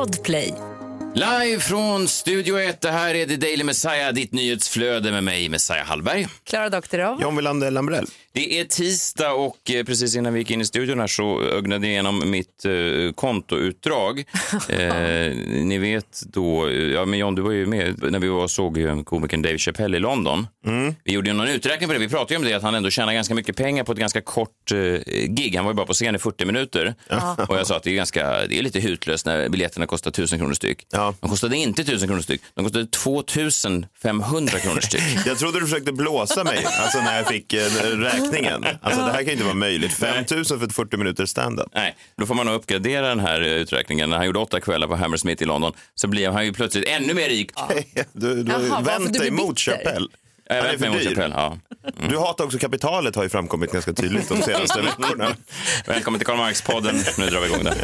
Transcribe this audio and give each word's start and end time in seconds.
Podplay. 0.00 0.69
Live 1.14 1.60
från 1.60 2.08
Studio 2.08 2.58
1, 2.58 2.80
det 2.80 2.90
här 2.90 3.14
är 3.14 3.26
The 3.26 3.36
Daily 3.36 3.64
Messiah, 3.64 4.12
ditt 4.12 4.32
nyhetsflöde 4.32 5.12
med 5.12 5.24
mig, 5.24 5.48
Messiah 5.48 5.86
Hallberg. 5.86 6.26
Klara 6.44 6.68
Doktorov. 6.68 7.22
John 7.22 7.36
Wilander 7.36 7.70
Lambrell. 7.70 8.06
Det 8.32 8.60
är 8.60 8.64
tisdag 8.64 9.32
och 9.32 9.70
eh, 9.70 9.84
precis 9.84 10.16
innan 10.16 10.32
vi 10.32 10.38
gick 10.38 10.50
in 10.50 10.60
i 10.60 10.64
studion 10.64 11.00
här 11.00 11.06
så 11.06 11.42
ögnade 11.42 11.86
jag 11.86 11.92
igenom 11.92 12.30
mitt 12.30 12.64
eh, 12.64 13.12
kontoutdrag. 13.14 14.18
eh, 14.68 15.34
ni 15.64 15.78
vet 15.78 16.22
då, 16.26 16.70
ja 16.72 17.04
men 17.04 17.18
John 17.18 17.34
du 17.34 17.42
var 17.42 17.50
ju 17.50 17.66
med 17.66 18.12
när 18.12 18.18
vi 18.18 18.28
var 18.28 18.48
såg 18.48 18.78
eh, 18.78 19.02
komikern 19.02 19.42
Dave 19.42 19.58
Chappelle 19.58 19.96
i 19.96 20.00
London. 20.00 20.46
Vi 21.04 21.12
gjorde 21.12 21.30
ju 21.30 21.36
någon 21.36 21.48
uträkning 21.48 21.88
på 21.88 21.92
det, 21.92 21.98
vi 21.98 22.08
pratade 22.08 22.34
ju 22.34 22.38
om 22.38 22.44
det 22.44 22.54
att 22.54 22.62
han 22.62 22.74
ändå 22.74 22.90
tjänar 22.90 23.12
ganska 23.12 23.34
mycket 23.34 23.56
pengar 23.56 23.84
på 23.84 23.92
ett 23.92 23.98
ganska 23.98 24.20
kort 24.20 24.72
eh, 24.72 24.78
gig. 25.28 25.56
Han 25.56 25.64
var 25.64 25.72
ju 25.72 25.76
bara 25.76 25.86
på 25.86 25.92
scen 25.92 26.14
i 26.14 26.18
40 26.18 26.44
minuter. 26.44 26.94
Och 27.48 27.56
jag 27.56 27.66
sa 27.66 27.76
att 27.76 27.82
det 27.82 27.90
är, 27.90 27.94
ganska, 27.94 28.46
det 28.46 28.58
är 28.58 28.62
lite 28.62 28.80
hutlöst 28.80 29.26
när 29.26 29.48
biljetterna 29.48 29.86
kostar 29.86 30.10
1000 30.10 30.38
kronor 30.38 30.54
styck. 30.54 30.86
Ja. 30.92 30.99
De 31.20 31.30
kostade 31.30 31.56
inte 31.56 31.82
1000 31.82 32.08
kronor 32.08 32.22
styck, 32.22 32.40
de 32.54 32.64
kostade 32.64 32.86
2500 32.86 34.58
kronor 34.58 34.80
styck. 34.80 35.02
Jag 35.26 35.38
trodde 35.38 35.60
du 35.60 35.66
försökte 35.66 35.92
blåsa 35.92 36.44
mig 36.44 36.64
alltså 36.64 36.98
när 36.98 37.16
jag 37.16 37.28
fick 37.28 37.52
eh, 37.52 37.66
räkningen. 37.82 38.64
Alltså 38.82 39.00
det 39.00 39.12
här 39.12 39.18
kan 39.18 39.26
ju 39.26 39.32
inte 39.32 39.44
vara 39.44 39.54
möjligt. 39.54 39.92
5 39.92 40.24
000 40.30 40.44
för 40.44 40.64
ett 40.64 40.72
40 40.72 40.96
minuters 40.96 41.30
standup. 41.30 41.68
Nej, 41.74 41.96
då 42.16 42.26
får 42.26 42.34
man 42.34 42.46
nog 42.46 42.54
uppgradera 42.54 43.08
den 43.08 43.20
här 43.20 43.40
eh, 43.40 43.46
uträkningen. 43.46 44.10
När 44.10 44.16
han 44.16 44.26
gjorde 44.26 44.38
åtta 44.38 44.60
kvällar 44.60 44.88
på 44.88 44.96
Hammersmith 44.96 45.42
i 45.42 45.46
London 45.46 45.72
så 45.94 46.08
blev 46.08 46.32
han 46.32 46.44
ju 46.44 46.52
plötsligt 46.52 46.88
ännu 46.88 47.14
mer 47.14 47.28
rik. 47.28 47.50
Du, 48.12 48.42
du 48.42 48.52
Jaha, 48.52 48.60
varför 48.68 48.84
vänt 48.84 49.12
du 49.12 49.18
dig 49.18 49.30
blir 49.30 49.44
mot 49.44 49.56
bitter? 49.56 49.72
Chappelle. 49.72 50.08
Jag 50.48 50.56
Han 50.56 50.66
är 50.66 50.78
för 50.78 50.90
dyr. 50.90 51.08
Chappelle, 51.08 51.34
ja. 51.34 51.58
Du 52.08 52.18
hatar 52.18 52.44
också 52.44 52.58
kapitalet 52.58 53.16
har 53.16 53.22
ju 53.22 53.28
framkommit 53.28 53.72
ganska 53.72 53.92
tydligt 53.92 54.28
de 54.28 54.42
senaste 54.42 54.80
veckorna. 54.80 55.36
Välkommen 55.86 56.20
till 56.20 56.26
Karl 56.26 56.36
Marx-podden. 56.36 57.18
Nu 57.18 57.26
drar 57.26 57.40
vi 57.40 57.46
igång 57.46 57.64
den. 57.64 57.74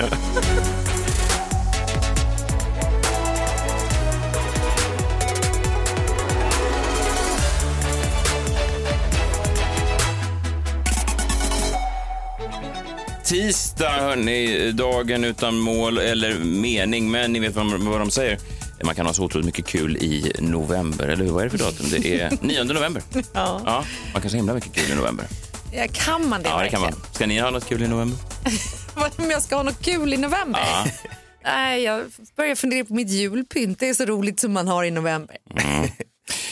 Tisdag, 13.26 13.90
hörni, 13.90 14.72
dagen 14.72 15.24
utan 15.24 15.58
mål 15.58 15.98
eller 15.98 16.38
mening, 16.38 17.10
men 17.10 17.32
ni 17.32 17.38
vet 17.38 17.54
vad, 17.54 17.66
vad 17.66 18.00
de 18.00 18.10
säger. 18.10 18.38
Man 18.84 18.94
kan 18.94 19.06
ha 19.06 19.12
så 19.12 19.24
otroligt 19.24 19.46
mycket 19.46 19.66
kul 19.66 19.96
i 19.96 20.32
november, 20.38 21.08
eller 21.08 21.24
hur? 21.24 21.30
Vad 21.32 21.40
är 21.40 21.44
det 21.44 21.58
för 21.58 21.58
datum? 21.58 21.86
Det 21.90 22.20
är 22.20 22.32
9 22.40 22.64
november. 22.64 23.02
Ja. 23.14 23.60
Ja, 23.64 23.84
man 24.12 24.22
kan 24.22 24.30
så 24.30 24.36
himla 24.36 24.54
mycket 24.54 24.72
kul 24.72 24.90
i 24.92 24.94
november. 24.94 25.26
Ja, 25.72 25.86
kan 25.92 26.28
man 26.28 26.42
det 26.42 26.48
Ja, 26.48 26.62
det 26.62 26.68
kan 26.68 26.80
man. 26.80 26.92
Ska 27.12 27.26
ni 27.26 27.38
ha 27.38 27.50
något 27.50 27.68
kul 27.68 27.82
i 27.82 27.88
november? 27.88 28.18
Vad 28.94 29.12
Om 29.20 29.30
jag 29.30 29.42
ska 29.42 29.56
ha 29.56 29.62
något 29.62 29.82
kul 29.84 30.14
i 30.14 30.16
november? 30.16 30.60
Ja. 30.60 30.86
Nej, 31.44 31.82
jag 31.82 32.04
börjar 32.36 32.54
fundera 32.54 32.84
på 32.84 32.94
mitt 32.94 33.10
julpynt. 33.10 33.78
Det 33.80 33.88
är 33.88 33.94
så 33.94 34.04
roligt 34.04 34.40
som 34.40 34.52
man 34.52 34.68
har 34.68 34.84
i 34.84 34.90
november. 34.90 35.36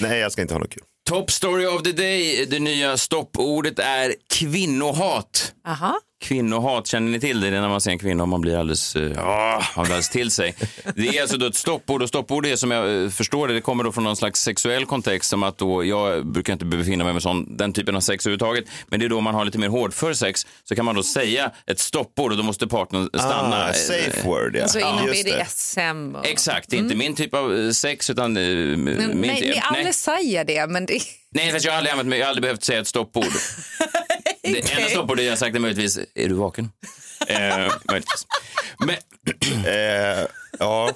Nej, 0.00 0.18
jag 0.18 0.32
ska 0.32 0.42
inte 0.42 0.54
ha 0.54 0.58
något 0.58 0.70
kul. 0.70 0.82
Top 1.08 1.30
story 1.30 1.66
of 1.66 1.82
the 1.82 1.92
day. 1.92 2.46
Det 2.50 2.58
nya 2.58 2.96
stoppordet 2.96 3.78
är 3.78 4.14
kvinnohat. 4.34 5.52
Aha. 5.66 6.00
Kvinnohat, 6.20 6.86
känner 6.86 7.10
ni 7.10 7.20
till 7.20 7.40
det? 7.40 7.50
Det 7.50 7.56
är 7.56 7.60
när 7.60 7.68
man 7.68 7.80
ser 7.80 7.90
en 7.90 7.98
kvinna 7.98 8.22
och 8.22 8.28
man 8.28 8.40
blir 8.40 8.56
alldeles, 8.56 8.96
uh, 8.96 9.02
man 9.02 9.62
blir 9.74 9.80
alldeles 9.80 10.08
till 10.08 10.30
sig. 10.30 10.54
Det 10.96 11.18
är 11.18 11.22
alltså 11.22 11.36
då 11.36 11.46
ett 11.46 11.54
stoppord 11.54 12.02
och 12.02 12.08
stoppord 12.08 12.46
är 12.46 12.56
som 12.56 12.70
jag 12.70 13.04
eh, 13.04 13.10
förstår 13.10 13.48
det, 13.48 13.54
det 13.54 13.60
kommer 13.60 13.84
då 13.84 13.92
från 13.92 14.04
någon 14.04 14.16
slags 14.16 14.42
sexuell 14.42 14.86
kontext 14.86 15.30
som 15.30 15.42
att 15.42 15.58
då, 15.58 15.84
jag 15.84 16.26
brukar 16.26 16.52
inte 16.52 16.64
befinna 16.64 17.04
mig 17.04 17.12
med 17.12 17.22
sån, 17.22 17.56
den 17.56 17.72
typen 17.72 17.96
av 17.96 18.00
sex 18.00 18.26
överhuvudtaget, 18.26 18.64
men 18.86 19.00
det 19.00 19.06
är 19.06 19.08
då 19.08 19.20
man 19.20 19.34
har 19.34 19.44
lite 19.44 19.58
mer 19.58 19.68
hårdför 19.68 20.14
sex 20.14 20.46
så 20.64 20.74
kan 20.74 20.84
man 20.84 20.94
då 20.94 21.02
säga 21.02 21.50
ett 21.66 21.78
stoppord 21.78 22.30
och 22.30 22.36
då 22.36 22.42
måste 22.42 22.66
partnern 22.66 23.08
stanna. 23.14 23.64
Ah, 23.64 23.72
safe 23.72 24.28
word, 24.28 24.56
ja. 24.56 24.62
Alltså 24.62 24.78
inom. 24.78 25.06
BDSM. 25.06 26.16
Och... 26.16 26.26
Exakt, 26.26 26.70
det 26.70 26.76
är 26.76 26.80
inte 26.80 26.96
min 26.96 27.14
typ 27.14 27.34
av 27.34 27.56
eh, 27.56 27.70
sex 27.70 28.10
utan... 28.10 28.32
Men, 28.32 28.84
min 28.84 29.20
nej, 29.20 29.40
typ- 29.40 29.54
ni 29.54 29.60
alla 29.62 29.92
säger 29.92 30.44
det, 30.44 30.66
men 30.66 30.86
det... 30.86 31.00
Nej, 31.34 31.58
jag 31.62 31.72
har 31.72 31.78
aldrig, 31.78 31.92
använt 31.92 32.14
jag 32.14 32.24
har 32.24 32.28
aldrig 32.28 32.42
behövt 32.42 32.64
säga 32.64 32.80
ett 32.80 32.86
stoppord. 32.86 33.24
Det 34.44 34.72
enda 34.72 34.88
stoppordet 34.88 35.24
jag 35.24 35.38
sagt 35.38 35.56
är 35.56 35.60
möjligtvis, 35.60 35.98
är 36.14 36.28
du 36.28 36.34
vaken? 36.34 36.70
Eh, 37.28 37.72
möjligtvis. 37.88 38.26
Men, 38.78 38.96
Eh, 39.66 40.26
ja, 40.58 40.90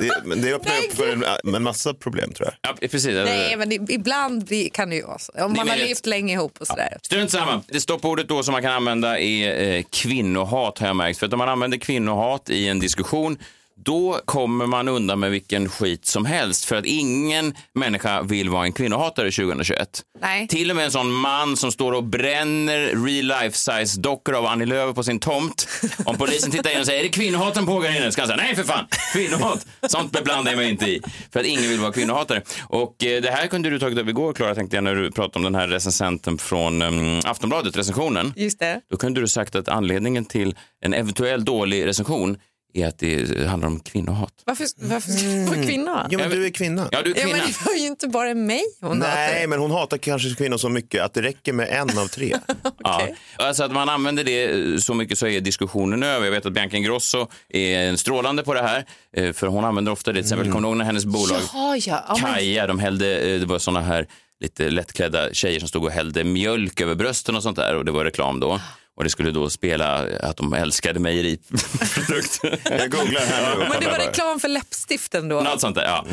det, 0.00 0.22
men 0.24 0.42
det 0.42 0.54
öppnar 0.54 0.72
upp 0.78 0.96
för 0.96 1.12
en, 1.44 1.54
en 1.54 1.62
massa 1.62 1.94
problem 1.94 2.32
tror 2.32 2.48
jag. 2.48 2.74
ja, 2.80 2.88
precis. 2.88 3.14
Nej, 3.14 3.56
men 3.56 3.90
ibland 3.90 4.50
kan 4.72 4.90
det 4.90 4.96
ju 4.96 5.02
vara 5.02 5.18
så. 5.18 5.32
Om 5.32 5.52
man 5.52 5.68
har 5.68 5.76
levt 5.76 6.06
länge 6.06 6.32
ihop 6.34 6.58
och 6.60 6.66
sådär. 6.66 6.98
Strunt 7.02 7.30
samma. 7.30 7.62
Det 7.68 7.80
stoppordet 7.80 8.28
då 8.28 8.42
som 8.42 8.52
man 8.52 8.62
kan 8.62 8.72
använda 8.72 9.18
är 9.20 9.62
eh, 9.76 9.82
kvinnohat 9.90 10.78
har 10.78 10.86
jag 10.86 10.96
märkt. 10.96 11.18
För 11.18 11.26
att 11.26 11.32
om 11.32 11.38
man 11.38 11.48
använder 11.48 11.78
kvinnohat 11.78 12.50
i 12.50 12.68
en 12.68 12.78
diskussion 12.80 13.38
då 13.84 14.20
kommer 14.24 14.66
man 14.66 14.88
undan 14.88 15.20
med 15.20 15.30
vilken 15.30 15.68
skit 15.68 16.06
som 16.06 16.24
helst. 16.24 16.64
För 16.64 16.76
att 16.76 16.84
ingen 16.84 17.54
människa 17.74 18.22
vill 18.22 18.50
vara 18.50 18.64
en 18.64 18.72
kvinnohatare 18.72 19.30
2021. 19.30 20.02
Nej. 20.20 20.48
Till 20.48 20.70
och 20.70 20.76
med 20.76 20.84
en 20.84 20.90
sån 20.90 21.12
man 21.12 21.56
som 21.56 21.72
står 21.72 21.92
och 21.92 22.04
bränner 22.04 23.06
real 23.06 23.42
life 23.42 23.56
size 23.56 24.00
dockor 24.00 24.34
av 24.34 24.46
Annie 24.46 24.66
Lööf 24.66 24.94
på 24.94 25.02
sin 25.02 25.18
tomt. 25.18 25.68
Om 26.04 26.16
polisen 26.16 26.50
tittar 26.50 26.70
in 26.70 26.80
och 26.80 26.86
säger 26.86 27.00
är 27.00 27.04
det 27.04 27.08
kvinnohat 27.08 27.54
som 27.54 27.66
pågår 27.66 27.90
inne? 27.90 28.12
Ska 28.12 28.22
han 28.22 28.28
säga 28.28 28.36
nej 28.36 28.56
för 28.56 28.62
fan, 28.62 28.86
kvinnohat. 29.12 29.66
Sånt 29.88 30.12
beblandar 30.12 30.52
jag 30.52 30.58
mig 30.58 30.70
inte 30.70 30.86
i. 30.86 31.00
För 31.32 31.40
att 31.40 31.46
ingen 31.46 31.68
vill 31.68 31.80
vara 31.80 31.92
kvinnohatare. 31.92 32.42
Och 32.68 33.04
eh, 33.04 33.22
det 33.22 33.30
här 33.30 33.46
kunde 33.46 33.70
du 33.70 33.78
tagit 33.78 33.98
upp 33.98 34.08
igår 34.08 34.32
Klara 34.32 34.54
tänkte 34.54 34.76
jag 34.76 34.84
när 34.84 34.94
du 34.94 35.12
pratade 35.12 35.38
om 35.38 35.52
den 35.52 35.60
här 35.60 35.68
recensenten 35.68 36.38
från 36.38 36.82
um, 36.82 37.20
Aftonbladet, 37.24 37.76
recensionen. 37.76 38.32
Just 38.36 38.58
det. 38.58 38.80
Då 38.90 38.96
kunde 38.96 39.20
du 39.20 39.28
sagt 39.28 39.54
att 39.54 39.68
anledningen 39.68 40.24
till 40.24 40.54
en 40.80 40.94
eventuell 40.94 41.44
dålig 41.44 41.86
recension 41.86 42.36
är 42.76 42.86
att 42.88 42.98
det 42.98 43.46
handlar 43.48 43.68
om 43.68 43.80
kvinnohat. 43.80 44.32
Varför, 44.44 44.66
varför 44.76 45.10
ska 45.10 45.26
det 45.28 45.44
vara 45.44 45.66
kvinna? 45.66 46.08
Jo, 46.10 46.18
men 46.18 46.30
du 46.30 46.46
är 46.46 46.50
kvinna. 46.50 46.88
Ja, 46.92 47.02
du 47.02 47.10
är 47.10 47.14
Ja, 47.16 47.22
kvinna. 47.22 47.36
men 47.38 47.46
det 47.46 47.64
var 47.66 47.74
ju 47.74 47.86
inte 47.86 48.08
bara 48.08 48.34
mig 48.34 48.62
hon 48.80 48.98
Nej, 48.98 49.08
hatade. 49.28 49.46
men 49.46 49.58
hon 49.58 49.70
hatar 49.70 49.98
kanske 49.98 50.34
kvinnor 50.34 50.56
så 50.56 50.68
mycket 50.68 51.02
att 51.02 51.14
det 51.14 51.22
räcker 51.22 51.52
med 51.52 51.68
en 51.68 51.98
av 51.98 52.06
tre. 52.08 52.34
Ja. 52.78 53.08
Alltså 53.36 53.64
att 53.64 53.72
man 53.72 53.88
använder 53.88 54.24
det 54.24 54.82
så 54.84 54.94
mycket 54.94 55.18
så 55.18 55.26
är 55.26 55.40
diskussionen 55.40 56.02
över. 56.02 56.24
Jag 56.24 56.32
vet 56.32 56.46
att 56.46 56.52
Bianca 56.52 56.76
Ingrosso 56.76 57.26
är 57.48 57.78
en 57.78 57.98
strålande 57.98 58.42
på 58.42 58.54
det 58.54 58.62
här. 58.62 58.84
eh, 59.16 59.32
För 59.32 59.46
hon 59.46 59.64
använder 59.64 59.92
ofta 59.92 60.10
det. 60.12 60.14
Till 60.14 60.24
exempel, 60.24 60.46
kommer 60.52 60.60
du 60.62 60.68
ihåg 60.68 60.76
när 60.76 60.84
hennes 60.84 61.04
bolag 61.04 61.38
Jaha, 61.52 61.76
ja. 61.76 62.04
ja 62.08 62.18
men, 62.22 62.34
Kaja, 62.34 62.66
de 62.66 62.78
hällde, 62.78 63.18
eh, 63.20 63.40
det 63.40 63.46
var 63.46 63.58
såna 63.58 63.80
här 63.80 64.06
lite 64.40 64.70
lättklädda 64.70 65.32
tjejer 65.34 65.58
som 65.60 65.68
stod 65.68 65.84
och 65.84 65.90
hällde 65.90 66.24
mjölk 66.24 66.80
över 66.80 66.94
brösten 66.94 67.36
och 67.36 67.42
sånt 67.42 67.56
där 67.56 67.76
och 67.76 67.84
det 67.84 67.92
var 67.92 68.04
reklam 68.04 68.40
då. 68.40 68.60
Och 68.96 69.04
det 69.04 69.10
skulle 69.10 69.30
då 69.30 69.50
spela 69.50 70.06
att 70.22 70.36
de 70.36 70.52
älskade 70.52 71.00
mejeriprodukter. 71.00 72.58
Jag 72.78 72.90
googlar 72.90 73.20
här 73.20 73.56
nu. 73.58 73.64
men 73.68 73.80
det 73.80 73.86
var 73.86 73.98
reklam 73.98 74.40
för 74.40 74.48
läppstiften 74.48 75.28
då. 75.28 75.40
Något 75.40 75.60
sånt 75.60 75.74
där, 75.76 75.84
ja. 75.84 76.04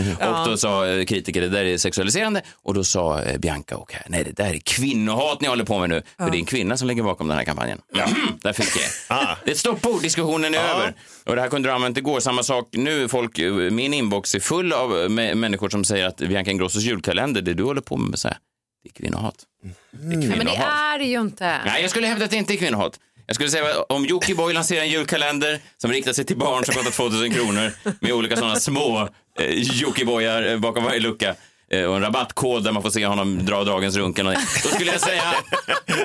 Och 0.43 0.49
då 0.49 0.57
sa 0.57 0.85
kritiker 1.07 1.41
det 1.41 1.49
där 1.49 1.65
är 1.65 1.77
sexualiserande 1.77 2.41
och 2.63 2.73
då 2.73 2.83
sa 2.83 3.21
eh, 3.21 3.37
Bianca 3.39 3.77
och 3.77 3.95
nej 4.07 4.23
det 4.23 4.31
där 4.43 4.53
är 4.53 4.59
kvinnohat 4.59 5.41
ni 5.41 5.47
håller 5.47 5.63
på 5.65 5.79
med 5.79 5.89
nu. 5.89 6.01
För 6.17 6.29
det 6.29 6.37
är 6.37 6.39
en 6.39 6.45
kvinna 6.45 6.77
som 6.77 6.87
ligger 6.87 7.03
bakom 7.03 7.27
den 7.27 7.37
här 7.37 7.45
kampanjen. 7.45 7.79
Ja, 7.93 8.05
där 8.41 8.53
fick 8.53 8.75
jag. 9.09 9.17
Ah. 9.17 9.35
Det 9.43 9.49
är 9.51 9.53
ett 9.53 9.59
stoppord, 9.59 10.01
diskussionen 10.01 10.53
är 10.55 10.59
över. 10.59 10.93
Och 11.25 11.35
det 11.35 11.41
här 11.41 11.49
kunde 11.49 11.69
du 11.69 11.73
använt 11.73 11.97
igår. 11.97 12.19
Samma 12.19 12.43
sak 12.43 12.67
nu, 12.71 13.07
folk, 13.07 13.39
eh, 13.39 13.53
min 13.53 13.93
inbox 13.93 14.35
är 14.35 14.39
full 14.39 14.73
av 14.73 14.91
mä- 14.91 15.35
människor 15.35 15.69
som 15.69 15.83
säger 15.83 16.07
att 16.07 16.17
Bianca 16.17 16.51
Ingrossos 16.51 16.83
julkalender, 16.83 17.41
det 17.41 17.53
du 17.53 17.63
håller 17.63 17.81
på 17.81 17.97
med, 17.97 18.19
så 18.19 18.27
här, 18.27 18.37
det 18.83 18.89
är 18.89 18.93
kvinnohat. 18.93 19.35
Det 19.63 19.67
är 19.67 19.71
Ja, 20.01 20.17
men 20.17 20.19
det 20.19 20.35
kvinnohat. 20.35 20.59
är 20.93 20.99
det 20.99 21.05
ju 21.05 21.21
inte. 21.21 21.61
Nej, 21.65 21.81
jag 21.81 21.89
skulle 21.91 22.07
hävda 22.07 22.25
att 22.25 22.31
det 22.31 22.37
inte 22.37 22.53
är 22.53 22.57
kvinnohat. 22.57 22.99
Jag 23.25 23.35
skulle 23.35 23.49
säga 23.49 23.65
att 23.69 23.91
om 23.91 24.05
Jockiboi 24.05 24.53
lanserar 24.53 24.81
en 24.81 24.89
julkalender 24.89 25.59
som 25.77 25.91
riktar 25.91 26.13
sig 26.13 26.25
till 26.25 26.37
barn 26.37 26.65
som 26.65 26.73
kostar 26.75 26.91
2000 26.91 27.33
kronor 27.33 27.71
med 27.99 28.11
olika 28.11 28.35
sådana 28.35 28.55
små 28.55 29.09
eh, 29.39 29.45
Jockiboiar 29.51 30.43
eh, 30.51 30.57
bakom 30.59 30.83
varje 30.83 30.99
lucka 30.99 31.35
och 31.87 31.95
en 31.95 32.01
rabattkod 32.01 32.63
där 32.63 32.71
man 32.71 32.83
får 32.83 32.89
se 32.89 33.05
honom 33.05 33.45
dra 33.45 33.63
dagens 33.63 33.95
runken. 33.95 34.27
och. 34.27 34.33
Då 34.63 34.69
skulle 34.69 34.91
jag 34.91 35.01
säga, 35.01 35.23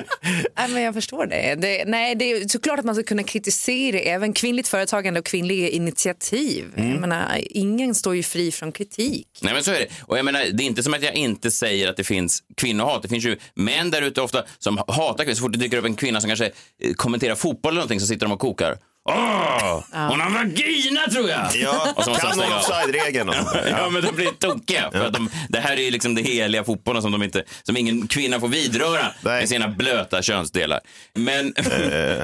Nej, 0.57 0.69
men 0.69 0.81
jag 0.83 0.93
förstår 0.93 1.25
det. 1.25 1.55
det. 1.55 1.83
Nej, 1.87 2.15
det 2.15 2.31
är 2.31 2.47
såklart 2.47 2.79
att 2.79 2.85
man 2.85 2.95
ska 2.95 3.03
kunna 3.03 3.23
kritisera 3.23 3.99
även 3.99 4.33
kvinnligt 4.33 4.67
företagande 4.67 5.19
och 5.19 5.25
kvinnliga 5.25 5.69
initiativ. 5.69 6.65
Mm. 6.77 6.91
Jag 6.91 6.99
menar, 7.01 7.25
ingen 7.39 7.95
står 7.95 8.15
ju 8.15 8.23
fri 8.23 8.51
från 8.51 8.71
kritik. 8.71 9.27
nej 9.41 9.53
men 9.53 9.63
så 9.63 9.71
är 9.71 9.79
det. 9.79 9.87
Och 10.01 10.17
jag 10.17 10.25
menar, 10.25 10.45
det 10.53 10.63
är 10.63 10.65
inte 10.65 10.83
som 10.83 10.93
att 10.93 11.03
jag 11.03 11.13
inte 11.15 11.51
säger 11.51 11.89
att 11.89 11.97
det 11.97 12.03
finns 12.03 12.43
kvinnohat. 12.57 13.01
Det 13.01 13.07
finns 13.07 13.25
ju 13.25 13.37
män 13.53 13.91
där 13.91 14.01
ute 14.01 14.21
ofta 14.21 14.43
som 14.59 14.77
hatar 14.87 15.23
kvinnor. 15.23 15.35
Så 15.35 15.41
fort 15.41 15.51
det 15.51 15.57
dyker 15.59 15.77
upp 15.77 15.85
en 15.85 15.95
kvinna 15.95 16.21
som 16.21 16.27
kanske 16.29 16.45
eh, 16.45 16.93
kommenterar 16.95 17.35
fotboll 17.35 17.71
eller 17.71 17.79
någonting 17.79 17.99
så 17.99 18.07
sitter 18.07 18.25
de 18.25 18.31
och 18.31 18.39
kokar. 18.39 18.77
Åh, 19.09 19.83
hon 19.91 20.19
har 20.21 20.29
vagina 20.29 21.01
tror 21.11 21.29
jag! 21.29 21.55
Ja, 21.55 21.93
Och 21.95 22.03
så 22.03 22.09
måste 22.09 22.25
kan 22.25 22.33
stänga 22.35 22.55
av. 22.55 22.59
offside-regeln 22.61 23.29
och 23.29 23.35
sånt 23.35 23.53
där. 23.53 23.75
Ja, 23.77 23.89
men 23.89 24.01
de 24.01 24.11
blir 24.15 24.27
tokiga. 24.31 24.91
För 24.91 25.05
att 25.05 25.13
de, 25.13 25.29
det 25.49 25.59
här 25.59 25.77
är 25.77 25.81
ju 25.81 25.91
liksom 25.91 26.15
det 26.15 26.21
heliga 26.21 26.63
fotbollen 26.63 27.01
som, 27.01 27.11
de 27.11 27.23
inte, 27.23 27.43
som 27.63 27.77
ingen 27.77 28.07
kvinna 28.07 28.39
får 28.39 28.47
vidröra 28.47 29.05
Nej. 29.21 29.39
med 29.39 29.49
sina 29.49 29.67
blöta 29.67 30.21
könsdelar. 30.21 30.79
Men... 31.13 31.53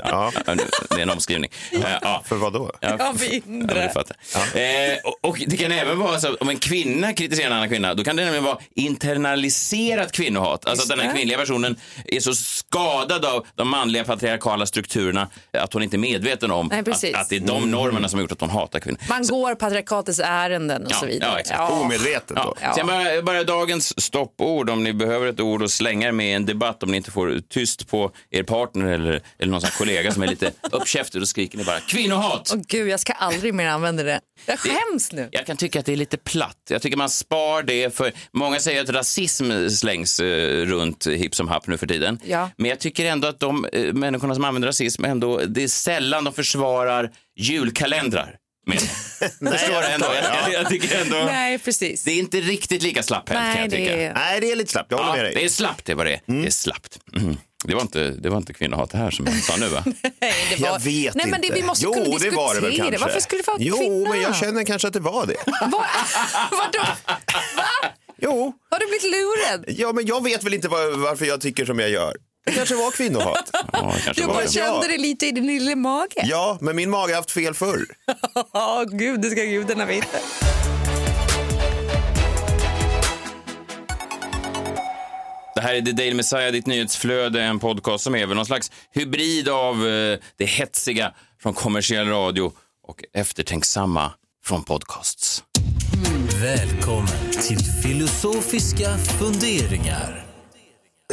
ja. 0.03 0.31
Ja, 0.45 0.53
nu- 0.53 0.63
det 0.89 0.95
är 0.95 0.99
en 0.99 1.09
omskrivning. 1.09 1.51
Eh, 1.71 1.79
ja. 2.01 2.23
För 2.25 2.35
vad 2.35 2.53
då? 2.53 2.71
Ja, 2.79 2.95
ja, 2.99 3.13
mindre. 3.41 3.75
men 3.75 3.87
du 3.87 3.93
fattar. 3.93 4.17
Eh, 4.59 4.97
och, 5.03 5.29
och 5.29 5.41
det 5.47 5.57
kan 5.57 5.71
även 5.71 5.99
vara 5.99 6.19
så 6.19 6.27
att 6.33 6.35
om 6.41 6.49
en 6.49 6.57
kvinna 6.59 7.13
kritiserar 7.13 7.47
en 7.47 7.53
annan 7.53 7.69
kvinna, 7.69 7.93
då 7.93 8.03
kan 8.03 8.15
det 8.15 8.23
nämligen 8.23 8.43
vara 8.43 8.57
internaliserat 8.75 10.11
kvinnohat. 10.11 10.65
Alltså 10.65 10.83
att 10.93 10.97
den 10.97 11.07
här 11.07 11.15
kvinnliga 11.15 11.37
personen 11.37 11.75
är 12.05 12.19
så 12.19 12.35
skadad 12.35 13.25
av 13.25 13.45
de 13.55 13.69
manliga 13.69 14.03
patriarkala 14.03 14.65
strukturerna 14.65 15.27
att 15.57 15.73
hon 15.73 15.83
inte 15.83 15.95
är 15.95 15.99
medveten 15.99 16.51
om 16.51 16.71
Nej, 16.75 16.83
precis. 16.83 17.15
Att, 17.15 17.21
att 17.21 17.29
det 17.29 17.35
är 17.35 17.39
de 17.39 17.71
normerna 17.71 18.09
som 18.09 18.17
har 18.17 18.21
gjort 18.21 18.31
att 18.31 18.41
hon 18.41 18.49
hatar 18.49 18.79
kvinnor. 18.79 18.99
Man 19.09 19.27
går 19.27 19.55
patriarkatets 19.55 20.19
ärenden 20.23 20.85
och 20.85 20.91
Ja, 20.91 20.95
så 20.95 21.05
vidare. 21.05 21.31
ja, 21.33 21.39
exakt. 21.39 21.71
Omedvetet 21.71 22.35
då. 22.37 22.55
Ja. 22.61 22.73
Sen 22.75 22.87
bara, 22.87 23.21
bara 23.21 23.43
dagens 23.43 24.01
stoppord, 24.01 24.69
om 24.69 24.83
ni 24.83 24.93
behöver 24.93 25.27
ett 25.27 25.39
ord 25.39 25.63
att 25.63 25.71
slänga 25.71 26.07
er 26.07 26.11
med 26.11 26.29
i 26.29 26.31
en 26.33 26.45
debatt, 26.45 26.83
om 26.83 26.91
ni 26.91 26.97
inte 26.97 27.11
får 27.11 27.39
tyst 27.49 27.87
på 27.87 28.11
er 28.31 28.43
partner 28.43 28.85
eller, 28.85 29.21
eller 29.39 29.51
någon 29.51 29.61
kollega 29.77 30.11
som 30.11 30.23
är 30.23 30.27
lite 30.27 30.51
uppkäftig, 30.71 31.21
då 31.21 31.25
skriker 31.25 31.57
ni 31.57 31.63
bara 31.63 31.79
kvinnohat. 31.79 32.51
Åh 32.55 32.61
gud, 32.67 32.87
jag 32.87 32.99
ska 32.99 33.13
aldrig 33.13 33.53
mer 33.53 33.67
använda 33.67 34.03
det. 34.03 34.19
Jag 34.45 34.59
skäms 34.59 35.11
nu. 35.11 35.29
Jag 35.31 35.45
kan 35.45 35.57
tycka 35.57 35.79
att 35.79 35.85
det 35.85 35.91
är 35.93 35.97
lite 35.97 36.17
platt. 36.17 36.57
Jag 36.69 36.81
tycker 36.81 36.97
man 36.97 37.09
spar 37.09 37.63
det 37.63 37.95
för 37.95 38.11
många 38.31 38.59
säger 38.59 38.81
att 38.83 38.89
rasism 38.89 39.69
slängs 39.69 40.19
eh, 40.19 40.65
runt 40.65 41.07
hipp 41.07 41.35
som 41.35 41.47
happ 41.47 41.67
nu 41.67 41.77
för 41.77 41.87
tiden. 41.87 42.19
Ja. 42.25 42.49
Men 42.57 42.69
jag 42.69 42.79
tycker 42.79 43.05
ändå 43.05 43.27
att 43.27 43.39
de 43.39 43.65
eh, 43.73 43.93
människorna 43.93 44.35
som 44.35 44.43
använder 44.45 44.67
rasism 44.67 45.05
ändå, 45.05 45.41
det 45.47 45.63
är 45.63 45.67
sällan 45.67 46.23
de 46.23 46.33
försvarar 46.55 47.11
julkalendrar. 47.35 48.35
Med. 48.67 48.79
Förstår 49.51 49.81
du 49.81 49.87
ändå? 49.87 50.05
Jag, 50.05 50.23
jag, 50.23 50.53
jag 50.61 50.69
tycker 50.69 51.01
ändå... 51.01 51.15
Nej, 51.15 51.59
precis. 51.59 52.03
Det 52.03 52.11
är 52.11 52.19
inte 52.19 52.41
riktigt 52.41 52.81
lika 52.83 53.03
slapphänt 53.03 53.37
kan 53.39 53.47
Nej, 53.53 53.61
jag 53.61 53.71
tycka. 53.71 53.95
det 53.95 54.03
är... 54.05 54.13
Nej, 54.13 54.41
det 54.41 54.51
är 54.51 54.55
lite 54.55 54.71
slappt. 54.71 54.91
Jag 54.91 54.97
håller 54.97 55.09
Ja, 55.09 55.15
med 55.15 55.25
dig. 55.25 55.33
det 55.35 55.45
är 55.45 55.49
slappt, 55.49 55.85
det 55.85 55.95
var 55.95 56.05
det. 56.05 56.19
Det 56.25 56.45
är 56.47 56.49
slappt. 56.51 56.99
Mm. 57.15 57.37
Det 57.65 57.75
var 57.75 57.81
inte, 57.81 58.09
det 58.09 58.29
var 58.29 58.37
inte 58.37 58.53
kvinnohat 58.53 58.89
det 58.91 58.97
här 58.97 59.11
som 59.11 59.25
jag 59.25 59.35
sa 59.43 59.55
nu 59.57 59.67
va? 59.67 59.83
Nej, 60.21 60.33
det 60.49 60.61
var... 60.61 60.67
Jag 60.69 60.79
vet 60.79 61.15
Nej, 61.15 61.27
men 61.27 61.41
det, 61.41 61.51
vi 61.53 61.63
måste 61.63 61.85
jo, 61.85 61.93
kunna 61.93 62.05
det 62.17 62.29
var 62.29 62.55
det 62.55 62.61
väl 62.61 62.77
kanske. 62.77 62.97
Varför 62.97 63.19
skulle 63.19 63.41
det 63.41 63.47
vara 63.47 63.57
Jo, 63.59 63.77
kvinna? 63.77 64.09
men 64.09 64.21
jag 64.21 64.35
känner 64.35 64.63
kanske 64.63 64.87
att 64.87 64.93
det 64.93 64.99
var 64.99 65.25
det. 65.25 65.35
Va? 65.71 65.85
Vadå? 66.51 66.85
Va? 67.57 67.89
Jo, 68.21 68.53
Har 68.71 68.79
du 68.79 68.85
blivit 68.85 69.03
lurad? 69.03 69.65
ja, 69.79 69.93
men 69.93 70.05
jag 70.05 70.23
vet 70.23 70.43
väl 70.43 70.53
inte 70.53 70.67
var, 70.67 70.97
varför 70.97 71.25
jag 71.25 71.41
tycker 71.41 71.65
som 71.65 71.79
jag 71.79 71.89
gör. 71.89 72.15
Det 72.45 72.51
kanske 72.51 72.75
var 72.75 72.91
kvinnohat. 72.91 73.49
Ja, 73.53 73.61
kanske 74.03 74.13
Du 74.13 74.21
var 74.27 74.33
bara 74.33 74.43
det. 74.43 74.51
kände 74.51 74.87
det 74.87 74.97
lite 74.97 75.25
i 75.27 75.31
din 75.31 75.47
lilla 75.47 75.75
mage. 75.75 76.21
Ja, 76.23 76.57
men 76.61 76.75
min 76.75 76.89
mage 76.89 77.11
har 77.11 77.15
haft 77.17 77.31
fel 77.31 77.53
förr. 77.53 77.85
Åh 78.53 78.83
gud, 78.91 79.21
det 79.21 79.29
ska 79.29 79.41
gudarna 79.43 79.85
veta. 79.85 80.17
Det 85.55 85.61
här 85.61 85.73
är 85.75 85.81
The 85.81 85.91
Daily 85.91 86.13
Messiah, 86.13 86.51
ditt 86.51 86.65
nyhetsflöde, 86.67 87.41
en 87.43 87.59
podcast 87.59 88.03
som 88.03 88.15
är 88.15 88.25
väl 88.25 88.35
någon 88.35 88.45
slags 88.45 88.71
hybrid 88.93 89.49
av 89.49 89.87
eh, 89.87 90.19
det 90.37 90.45
hetsiga 90.45 91.13
från 91.41 91.53
kommersiell 91.53 92.07
radio 92.07 92.51
och 92.87 93.03
eftertänksamma 93.13 94.11
från 94.45 94.63
podcasts. 94.63 95.43
Välkommen 96.41 97.31
till 97.47 97.59
filosofiska 97.83 98.97
funderingar. 98.97 100.25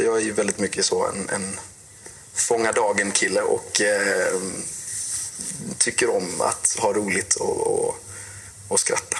Jag 0.01 0.17
är 0.17 0.21
ju 0.21 0.31
väldigt 0.33 0.59
mycket 0.59 0.85
så 0.85 1.07
en, 1.07 1.29
en 1.29 1.55
fånga 2.47 2.71
dagen-kille 2.71 3.41
och 3.41 3.81
eh, 3.81 4.39
tycker 5.77 6.09
om 6.15 6.41
att 6.41 6.75
ha 6.79 6.93
roligt 6.93 7.35
och, 7.35 7.67
och, 7.67 7.95
och 8.69 8.79
skratta. 8.79 9.17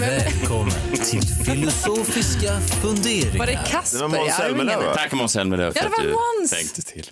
Välkommen 0.00 0.92
till 1.04 1.22
filosofiska 1.44 2.60
funderingar. 2.82 3.38
Var 3.38 3.46
det 3.46 3.52
Det 3.52 3.58
var 3.58 3.64
Kasper 3.66 4.08
Måns 4.08 4.36
Zelmerlöw? 4.36 4.94
Tack 4.94 5.12
Måns 5.12 5.32
Zelmerlöw 5.32 5.72
för 5.72 5.80
Ja, 5.80 5.86
att 5.86 5.92
var 5.98 6.04
du 6.04 6.12
Måns. 6.40 6.50
tänkte 6.50 6.82
till. 6.82 7.10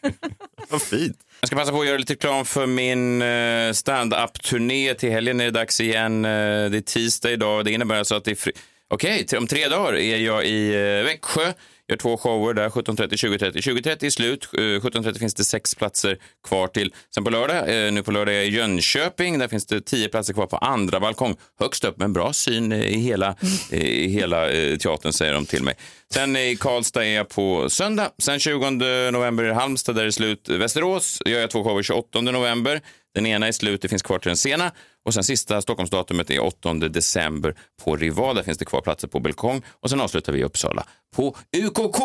Vad 0.68 0.82
fint. 0.82 1.16
Jag 1.40 1.46
ska 1.46 1.56
passa 1.56 1.72
på 1.72 1.80
att 1.80 1.86
göra 1.86 1.98
lite 1.98 2.12
reklam 2.12 2.44
för 2.44 2.66
min 2.66 3.22
eh, 3.22 3.72
stand-up-turné. 3.72 4.94
Till 4.94 5.10
helgen 5.10 5.40
är 5.40 5.44
det 5.44 5.50
dags 5.50 5.80
igen. 5.80 6.24
Eh, 6.24 6.30
Det 6.70 6.76
är 6.76 6.80
tisdag 6.80 7.30
idag. 7.30 7.64
Det 7.64 7.72
innebär 7.72 7.96
alltså 7.96 8.14
att 8.14 8.24
det 8.24 8.30
är 8.30 8.34
fri... 8.34 8.52
Okej, 8.88 9.26
t- 9.26 9.36
om 9.36 9.46
tre 9.46 9.68
dagar 9.68 9.94
är 9.96 10.16
jag 10.16 10.44
i 10.46 10.74
eh, 10.74 11.04
Växjö. 11.04 11.52
Gör 11.92 11.96
två 11.96 12.16
shower 12.16 12.54
där, 12.54 12.68
17.30, 12.68 13.08
20.30. 13.08 13.56
20.30 13.56 14.04
är 14.04 14.10
slut. 14.10 14.48
Eh, 14.52 14.60
17.30 14.60 15.18
finns 15.18 15.34
det 15.34 15.44
sex 15.44 15.74
platser 15.74 16.18
kvar 16.48 16.66
till. 16.66 16.94
Sen 17.14 17.24
på 17.24 17.30
lördag, 17.30 17.86
eh, 17.86 17.92
nu 17.92 18.02
på 18.02 18.10
lördag 18.10 18.34
är 18.34 18.38
jag 18.38 18.46
i 18.46 18.50
Jönköping. 18.50 19.38
Där 19.38 19.48
finns 19.48 19.66
det 19.66 19.80
tio 19.80 20.08
platser 20.08 20.34
kvar 20.34 20.46
på 20.46 20.56
andra 20.56 21.00
balkong. 21.00 21.36
Högst 21.60 21.84
upp, 21.84 21.96
men 21.98 22.12
bra 22.12 22.32
syn 22.32 22.72
i 22.72 22.98
hela, 22.98 23.36
i 23.70 24.08
hela 24.08 24.50
eh, 24.50 24.76
teatern 24.76 25.12
säger 25.12 25.34
de 25.34 25.46
till 25.46 25.62
mig. 25.62 25.74
Sen 26.14 26.36
i 26.36 26.56
Karlstad 26.56 27.04
är 27.04 27.16
jag 27.16 27.28
på 27.28 27.70
söndag. 27.70 28.10
Sen 28.22 28.38
20 28.38 28.70
november 29.10 29.44
är 29.44 29.52
Halmstad, 29.52 29.94
där 29.94 30.02
är 30.02 30.06
det 30.06 30.12
slut. 30.12 30.48
Västerås 30.48 31.22
gör 31.26 31.40
jag 31.40 31.50
två 31.50 31.64
shower 31.64 31.82
28 31.82 32.20
november. 32.20 32.80
Den 33.14 33.26
ena 33.26 33.48
är 33.48 33.52
slut, 33.52 33.82
det 33.82 33.88
finns 33.88 34.02
kvar 34.02 34.18
till 34.18 34.28
den 34.28 34.36
sena. 34.36 34.72
Och 35.04 35.14
sen 35.14 35.24
sista 35.24 35.62
Stockholmsdatumet 35.62 36.30
är 36.30 36.40
8 36.44 36.74
december 36.74 37.54
på 37.84 37.96
Rival. 37.96 38.36
Där 38.36 38.42
finns 38.42 38.58
det 38.58 38.64
kvar 38.64 38.80
platser 38.80 39.08
på 39.08 39.20
balkong. 39.20 39.62
Och 39.80 39.90
sen 39.90 40.00
avslutar 40.00 40.32
vi 40.32 40.38
i 40.40 40.44
Uppsala 40.44 40.86
på 41.16 41.36
UKK 41.56 41.98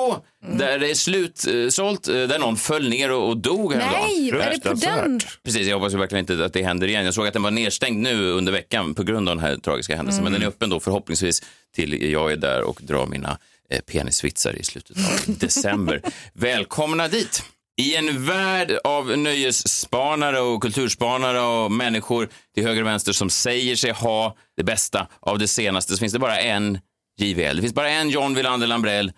där 0.58 0.80
det 0.80 0.90
är 0.92 0.94
slutsålt. 0.96 2.08
eh, 2.08 2.14
Där 2.14 2.40
någon 2.40 2.58
föll 2.58 2.90
ner 2.90 3.12
och, 3.12 3.30
och 3.30 3.38
dog 3.38 3.74
häromdagen. 3.74 4.02
Nej, 4.08 4.30
är 4.30 4.52
det 4.52 4.60
på 4.70 4.74
den? 4.74 5.20
Precis, 5.44 5.68
jag 5.68 5.80
hoppas 5.80 5.94
verkligen 5.94 6.20
inte 6.30 6.46
att 6.46 6.54
det 6.54 6.64
händer 6.64 6.88
igen. 6.88 7.06
Jag 7.06 7.14
såg 7.14 7.28
att 7.28 7.34
den 7.34 7.44
var 7.44 7.52
nedstängd 7.52 8.02
nu 8.04 8.32
under 8.32 8.52
veckan 8.52 8.96
på 8.96 9.04
grund 9.04 9.30
av 9.30 9.36
den 9.36 9.46
här 9.46 9.58
tragiska 9.58 9.96
händelsen. 9.96 10.24
Men 10.24 10.34
den 10.34 10.42
är 10.42 10.48
öppen 10.48 10.70
då 10.70 10.80
förhoppningsvis 10.80 11.42
till 11.76 12.12
jag 12.12 12.32
är 12.32 12.38
där 12.38 12.62
och 12.62 12.80
drar 12.84 13.06
mina 13.06 13.38
eh, 13.70 13.80
penisvitsar 13.82 14.54
i 14.56 14.64
slutet 14.64 14.98
av 14.98 15.36
december. 15.40 16.02
Välkomna 16.34 17.08
dit! 17.08 17.44
I 17.82 17.96
en 17.96 18.26
värld 18.26 18.78
av 18.84 19.18
nöjesspanare 19.18 20.40
och 20.40 20.62
kulturspanare 20.62 21.42
och 21.42 21.72
människor 21.72 22.30
till 22.56 22.64
höger 22.64 22.82
och 22.82 22.88
vänster 22.88 23.12
som 23.12 23.30
säger 23.30 23.76
sig 23.76 23.92
ha 23.92 24.36
det 24.58 24.64
bästa 24.64 25.08
av 25.20 25.40
det 25.40 25.48
senaste 25.48 25.94
så 25.94 26.00
finns 26.00 26.14
det 26.14 26.20
bara 26.20 26.40
en 26.40 26.80
JVL. 27.20 27.56
Det 27.56 27.62
finns 27.62 27.74
bara 27.74 27.90
en 27.90 28.10
John 28.10 28.34
Wilander 28.36 28.68
Lambrell 28.68 29.12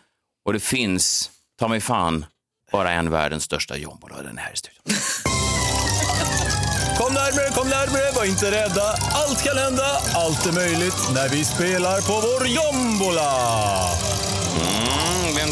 och 0.45 0.53
det 0.53 0.59
finns, 0.59 1.31
ta 1.59 1.67
mig 1.67 1.81
fan, 1.81 2.25
bara 2.71 2.91
en 2.91 3.09
världens 3.09 3.43
största 3.43 3.77
jombola 3.77 4.21
den 4.21 4.37
är 4.37 4.41
här 4.41 4.55
studion. 4.55 4.83
Kom 6.97 7.13
närmare, 7.13 7.49
kom 7.55 7.69
närmare, 7.69 8.11
var 8.15 8.25
inte 8.25 8.51
rädda. 8.51 8.87
Allt 9.11 9.43
kan 9.43 9.57
hända, 9.57 9.87
allt 10.15 10.45
är 10.45 10.51
möjligt 10.51 10.99
när 11.15 11.29
vi 11.29 11.45
spelar 11.45 12.01
på 12.01 12.13
vår 12.13 12.47
jombola. 12.47 13.31
Mm, 14.55 14.88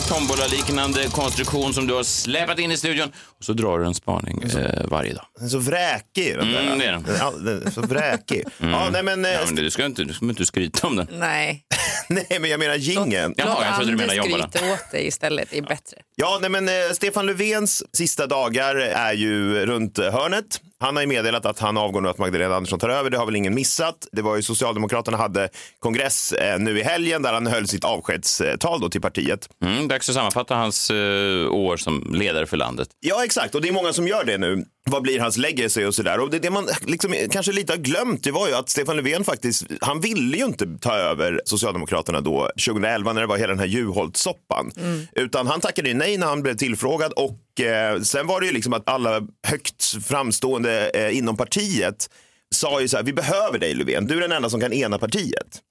tombola-liknande 0.07 1.03
konstruktion 1.11 1.73
som 1.73 1.87
du 1.87 1.93
har 1.93 2.03
släpat 2.03 2.59
in 2.59 2.71
i 2.71 2.77
studion 2.77 3.11
och 3.39 3.43
så 3.45 3.53
drar 3.53 3.79
du 3.79 3.85
en 3.85 3.95
spaning 3.95 4.43
eh, 4.43 4.85
varje 4.85 5.13
dag. 5.13 5.25
Den 5.35 5.45
är 5.45 5.49
så 5.49 5.59
vräkig. 5.59 6.35
Den 6.37 6.51
där. 6.51 6.61
Mm, 6.61 6.79
det 6.79 6.85
är 6.85 6.91
den. 6.91 7.05
Ja, 7.19 7.31
den 7.31 7.67
är 7.67 7.71
så 7.71 7.81
vräkig. 7.81 8.43
Ja, 8.57 8.89
nej, 8.91 9.03
men, 9.03 9.25
eh, 9.25 9.31
Ja, 9.31 9.39
men 9.45 9.55
du 9.55 9.71
ska 9.71 9.85
inte, 9.85 10.03
du 10.03 10.13
ska 10.13 10.25
inte 10.25 10.45
skryta 10.45 10.87
om 10.87 10.95
den. 10.95 11.07
Nej. 11.11 11.63
nej, 12.09 12.27
men 12.41 12.49
jag 12.49 12.59
menar 12.59 12.75
jingeln. 12.75 13.33
Jaha, 13.37 13.65
jag 13.65 13.75
trodde 13.75 13.91
du 13.91 13.97
menade 13.97 14.15
jobbarna. 14.15 14.49
skryta 14.49 14.73
åt 14.73 14.91
dig 14.91 15.07
istället. 15.07 15.47
Det 15.51 15.57
är 15.57 15.61
bättre. 15.61 15.97
Ja, 16.15 16.37
nej, 16.41 16.49
men 16.49 16.67
eh, 16.69 16.73
Stefan 16.93 17.25
Löfvens 17.25 17.83
sista 17.95 18.27
dagar 18.27 18.75
är 18.75 19.13
ju 19.13 19.65
runt 19.65 19.97
hörnet. 19.97 20.61
Han 20.79 20.95
har 20.95 21.03
ju 21.03 21.07
meddelat 21.07 21.45
att 21.45 21.59
han 21.59 21.77
avgår 21.77 22.01
nu, 22.01 22.09
att 22.09 22.17
Magdalena 22.17 22.55
Andersson 22.55 22.79
tar 22.79 22.89
över. 22.89 23.09
Det 23.09 23.17
har 23.17 23.25
väl 23.25 23.35
ingen 23.35 23.55
missat. 23.55 24.07
Det 24.11 24.21
var 24.21 24.35
ju 24.35 24.41
Socialdemokraterna 24.41 25.17
hade 25.17 25.49
kongress 25.79 26.31
eh, 26.31 26.59
nu 26.59 26.79
i 26.79 26.83
helgen 26.83 27.21
där 27.21 27.33
han 27.33 27.47
höll 27.47 27.67
sitt 27.67 27.83
avskedstal 27.83 28.81
då 28.81 28.89
till 28.89 29.01
partiet. 29.01 29.49
Mm, 29.63 29.87
dags 29.87 30.09
att 30.09 30.15
sammanfatta 30.15 30.55
hans 30.55 30.91
eh, 30.91 31.51
år 31.51 31.77
som 31.77 32.13
ledare 32.13 32.45
för 32.45 32.57
landet. 32.57 32.87
Ja, 32.99 33.25
exakt. 33.25 33.55
Och 33.55 33.61
det 33.61 33.67
är 33.67 33.73
många 33.73 33.93
som 33.93 34.07
gör 34.07 34.23
det 34.23 34.37
nu. 34.37 34.65
Vad 34.89 35.01
blir 35.01 35.19
hans 35.19 35.37
legacy 35.37 35.85
och 35.85 35.95
sådär. 35.95 36.19
Och 36.19 36.29
det, 36.29 36.39
det 36.39 36.49
man 36.49 36.67
liksom 36.81 37.15
kanske 37.31 37.51
lite 37.51 37.73
har 37.73 37.77
glömt 37.77 38.23
det 38.23 38.31
var 38.31 38.47
ju 38.47 38.53
att 38.53 38.69
Stefan 38.69 38.97
Löfven 38.97 39.23
faktiskt, 39.23 39.65
han 39.81 40.01
ville 40.01 40.37
ju 40.37 40.45
inte 40.45 40.77
ta 40.81 40.95
över 40.95 41.41
Socialdemokraterna 41.45 42.21
då 42.21 42.49
2011 42.65 43.13
när 43.13 43.21
det 43.21 43.27
var 43.27 43.37
hela 43.37 43.47
den 43.47 43.59
här 43.59 43.65
Juholt-soppan. 43.65 44.71
Utan 45.15 45.47
han 45.47 45.59
tackade 45.59 45.89
ju 45.89 45.95
nej 45.95 46.17
när 46.17 46.27
han 46.27 46.41
blev 46.41 46.55
tillfrågad 46.55 47.13
och 47.13 47.61
eh, 47.61 48.01
sen 48.01 48.27
var 48.27 48.39
det 48.41 48.47
ju 48.47 48.53
liksom 48.53 48.73
att 48.73 48.89
alla 48.89 49.21
högt 49.47 50.05
framstående 50.07 50.89
eh, 50.89 51.17
inom 51.17 51.37
partiet 51.37 52.09
sa 52.55 52.81
ju 52.81 52.87
så 52.87 52.97
här, 52.97 53.03
vi 53.03 53.13
behöver 53.13 53.59
dig 53.59 53.73
Löfven, 53.73 54.07
du 54.07 54.17
är 54.17 54.21
den 54.21 54.31
enda 54.31 54.49
som 54.49 54.59
kan 54.61 54.73
ena 54.73 54.97
partiet. 54.97 55.61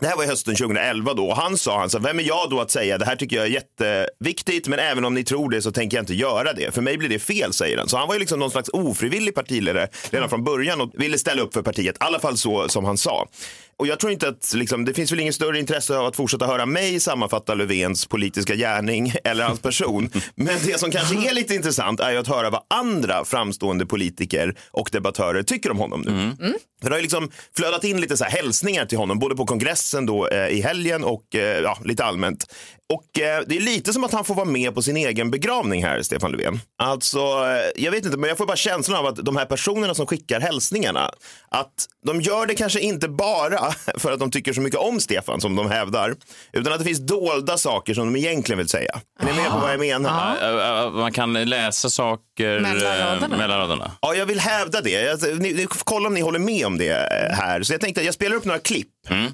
Det 0.00 0.06
här 0.06 0.16
var 0.16 0.24
hösten 0.24 0.56
2011 0.56 1.14
då 1.14 1.26
och 1.26 1.36
han 1.36 1.58
sa, 1.58 1.78
han 1.78 1.90
sa, 1.90 1.98
vem 1.98 2.18
är 2.18 2.22
jag 2.22 2.50
då 2.50 2.60
att 2.60 2.70
säga 2.70 2.98
det 2.98 3.04
här 3.04 3.16
tycker 3.16 3.36
jag 3.36 3.46
är 3.46 3.50
jätteviktigt 3.50 4.68
men 4.68 4.78
även 4.78 5.04
om 5.04 5.14
ni 5.14 5.24
tror 5.24 5.50
det 5.50 5.62
så 5.62 5.72
tänker 5.72 5.96
jag 5.96 6.02
inte 6.02 6.14
göra 6.14 6.52
det. 6.52 6.74
För 6.74 6.82
mig 6.82 6.98
blir 6.98 7.08
det 7.08 7.18
fel 7.18 7.52
säger 7.52 7.78
han. 7.78 7.88
Så 7.88 7.96
han 7.96 8.08
var 8.08 8.14
ju 8.14 8.20
liksom 8.20 8.38
någon 8.38 8.50
slags 8.50 8.68
ofrivillig 8.68 9.34
partiledare 9.34 9.88
redan 10.10 10.28
från 10.28 10.44
början 10.44 10.80
och 10.80 10.90
ville 10.94 11.18
ställa 11.18 11.42
upp 11.42 11.54
för 11.54 11.62
partiet. 11.62 11.94
I 11.94 11.98
alla 12.00 12.20
fall 12.20 12.36
så 12.36 12.68
som 12.68 12.84
han 12.84 12.98
sa. 12.98 13.28
Och 13.76 13.86
jag 13.86 14.00
tror 14.00 14.12
inte 14.12 14.28
att 14.28 14.52
liksom, 14.54 14.84
det 14.84 14.94
finns 14.94 15.12
väl 15.12 15.20
inget 15.20 15.34
större 15.34 15.58
intresse 15.58 15.96
av 15.96 16.06
att 16.06 16.16
fortsätta 16.16 16.46
höra 16.46 16.66
mig 16.66 17.00
sammanfatta 17.00 17.54
Löfvens 17.54 18.06
politiska 18.06 18.54
gärning 18.54 19.12
eller 19.24 19.44
hans 19.44 19.60
person. 19.60 20.10
Men 20.34 20.58
det 20.66 20.80
som 20.80 20.90
kanske 20.90 21.30
är 21.30 21.34
lite 21.34 21.54
intressant 21.54 22.00
är 22.00 22.10
ju 22.10 22.18
att 22.18 22.28
höra 22.28 22.50
vad 22.50 22.62
andra 22.70 23.24
framstående 23.24 23.86
politiker 23.86 24.54
och 24.70 24.88
debattörer 24.92 25.42
tycker 25.42 25.70
om 25.70 25.78
honom 25.78 26.00
nu. 26.00 26.36
För 26.82 26.90
det 26.90 26.94
har 26.94 26.98
ju 26.98 27.02
liksom 27.02 27.30
flödat 27.56 27.84
in 27.84 28.00
lite 28.00 28.16
så 28.16 28.24
här 28.24 28.30
hälsningar 28.30 28.86
till 28.86 28.98
honom, 28.98 29.18
både 29.18 29.36
på 29.36 29.46
kongressen 29.46 30.06
då 30.06 30.28
eh, 30.28 30.48
i 30.48 30.60
helgen 30.60 31.04
och 31.04 31.34
eh, 31.34 31.60
ja, 31.62 31.78
lite 31.84 32.04
allmänt. 32.04 32.46
Och 32.92 33.20
eh, 33.20 33.42
det 33.46 33.56
är 33.56 33.60
lite 33.60 33.92
som 33.92 34.04
att 34.04 34.12
han 34.12 34.24
får 34.24 34.34
vara 34.34 34.44
med 34.46 34.74
på 34.74 34.82
sin 34.82 34.96
egen 34.96 35.30
begravning 35.30 35.84
här, 35.84 36.02
Stefan 36.02 36.32
Löfven. 36.32 36.60
Alltså, 36.82 37.18
eh, 37.18 37.82
jag 37.84 37.90
vet 37.92 38.04
inte, 38.04 38.16
men 38.18 38.28
jag 38.28 38.38
får 38.38 38.46
bara 38.46 38.56
känslan 38.56 38.98
av 38.98 39.06
att 39.06 39.16
de 39.16 39.36
här 39.36 39.44
personerna 39.46 39.94
som 39.94 40.06
skickar 40.06 40.40
hälsningarna, 40.40 41.10
att 41.48 41.86
de 42.06 42.20
gör 42.20 42.46
det 42.46 42.54
kanske 42.54 42.80
inte 42.80 43.08
bara 43.08 43.72
för 43.98 44.12
att 44.12 44.18
de 44.20 44.30
tycker 44.30 44.52
så 44.52 44.60
mycket 44.60 44.80
om 44.80 45.00
Stefan 45.00 45.40
som 45.40 45.56
de 45.56 45.70
hävdar, 45.70 46.14
utan 46.52 46.72
att 46.72 46.78
det 46.78 46.84
finns 46.84 46.98
dolda 47.06 47.58
saker 47.58 47.94
som 47.94 48.12
de 48.12 48.18
egentligen 48.18 48.58
vill 48.58 48.68
säga. 48.68 49.00
Är 49.20 49.26
ni 49.26 49.32
med 49.32 49.50
på 49.50 49.58
vad 49.58 49.72
jag 49.72 49.80
menar? 49.80 50.36
Ä- 50.36 50.90
Man 50.90 51.12
kan 51.12 51.32
läsa 51.44 51.90
saker 51.90 52.60
Mellan 52.60 52.76
eh, 53.00 53.06
raderna. 53.06 53.36
mellan 53.36 53.58
raderna. 53.58 53.90
Ja, 54.00 54.14
jag 54.14 54.26
vill 54.26 54.40
hävda 54.40 54.80
det. 54.80 54.90
Jag, 54.90 55.40
ni, 55.40 55.52
ni, 55.52 55.66
kolla 55.84 56.06
om 56.08 56.14
ni 56.14 56.20
håller 56.20 56.38
med 56.38 56.66
om 56.66 56.78
det 56.78 56.88
eh, 56.90 57.36
här. 57.36 57.62
Så 57.62 57.72
jag 57.72 57.80
tänkte 57.80 58.00
att 58.00 58.04
jag 58.04 58.14
spelar 58.14 58.36
upp 58.36 58.44
några 58.44 58.58
klipp 58.60 58.88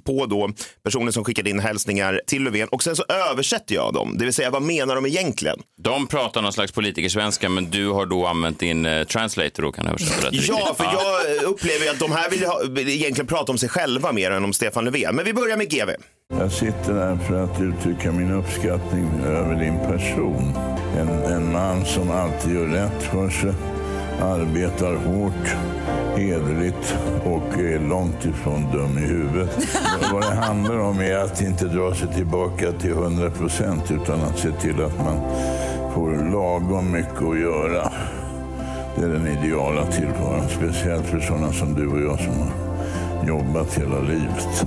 på 0.04 0.26
då 0.26 0.50
personer 0.84 1.12
som 1.12 1.24
skickade 1.24 1.50
in 1.50 1.60
hälsningar 1.60 2.20
till 2.26 2.42
Löfven 2.44 2.68
och 2.68 2.82
sen 2.82 2.96
så 2.96 3.04
översätter 3.30 3.74
jag 3.74 3.94
dem. 3.94 4.16
Det 4.18 4.24
vill 4.24 4.34
säga, 4.34 4.50
vad 4.50 4.62
menar 4.62 4.94
de 4.94 5.06
egentligen? 5.06 5.58
De 5.82 6.06
pratar 6.06 6.42
någon 6.42 6.52
slags 6.52 6.72
politikersvenska, 6.72 7.48
men 7.48 7.70
du 7.70 7.88
har 7.88 8.06
då 8.06 8.26
använt 8.26 8.58
din 8.58 8.86
eh, 8.86 9.04
translator 9.04 9.64
och 9.64 9.74
kan 9.74 9.86
översätta 9.86 10.30
det 10.30 10.36
Ja, 10.36 10.74
för 10.76 10.84
jag 10.84 11.36
eh, 11.36 11.50
upplever 11.50 11.90
att 11.90 11.98
de 11.98 12.12
här 12.12 12.30
vill, 12.30 12.44
ha, 12.46 12.60
vill 12.70 12.88
egentligen 12.88 13.26
prata 13.26 13.52
om 13.52 13.58
sig 13.58 13.68
själva 13.68 14.12
mer 14.12 14.30
än 14.30 14.44
om 14.44 14.52
Stefan 14.52 14.84
Löfven. 14.84 15.16
Men 15.16 15.24
vi 15.24 15.32
börjar 15.32 15.56
med 15.56 15.70
GV. 15.70 15.90
Jag 16.38 16.52
sitter 16.52 16.94
här 16.94 17.16
för 17.28 17.44
att 17.44 17.60
uttrycka 17.60 18.12
min 18.12 18.30
uppskattning 18.32 19.20
över 19.26 19.54
din 19.54 19.78
person. 19.78 20.52
En, 20.98 21.08
en 21.08 21.52
man 21.52 21.84
som 21.86 22.10
alltid 22.10 22.54
gör 22.54 22.66
rätt 22.66 23.02
för 23.02 23.30
sig, 23.30 23.52
arbetar 24.22 24.94
hårt, 24.94 25.56
hederligt 26.16 26.96
och 27.24 27.58
är 27.58 27.88
långt 27.88 28.24
ifrån 28.24 28.72
dum 28.72 28.98
i 28.98 29.06
huvudet. 29.06 29.58
Vad 30.12 30.22
det 30.22 30.34
handlar 30.34 30.78
om 30.78 31.00
är 31.00 31.16
att 31.16 31.40
inte 31.40 31.64
dra 31.64 31.94
sig 31.94 32.08
tillbaka 32.08 32.72
till 32.72 32.90
100 32.90 33.30
procent 33.30 33.90
utan 33.90 34.20
att 34.20 34.38
se 34.38 34.52
till 34.52 34.84
att 34.84 34.98
man 34.98 35.20
får 35.94 36.32
lagom 36.32 36.92
mycket 36.92 37.22
att 37.22 37.40
göra. 37.40 37.92
Det 38.96 39.04
är 39.04 39.08
den 39.08 39.26
ideala 39.26 39.86
tillvaron, 39.86 40.48
speciellt 40.48 41.06
för 41.06 41.20
sådana 41.20 41.52
som 41.52 41.74
du 41.74 41.88
och 41.88 42.00
jag 42.00 42.18
som 42.18 42.34
har 42.38 43.28
jobbat 43.28 43.74
hela 43.74 44.00
livet. 44.00 44.66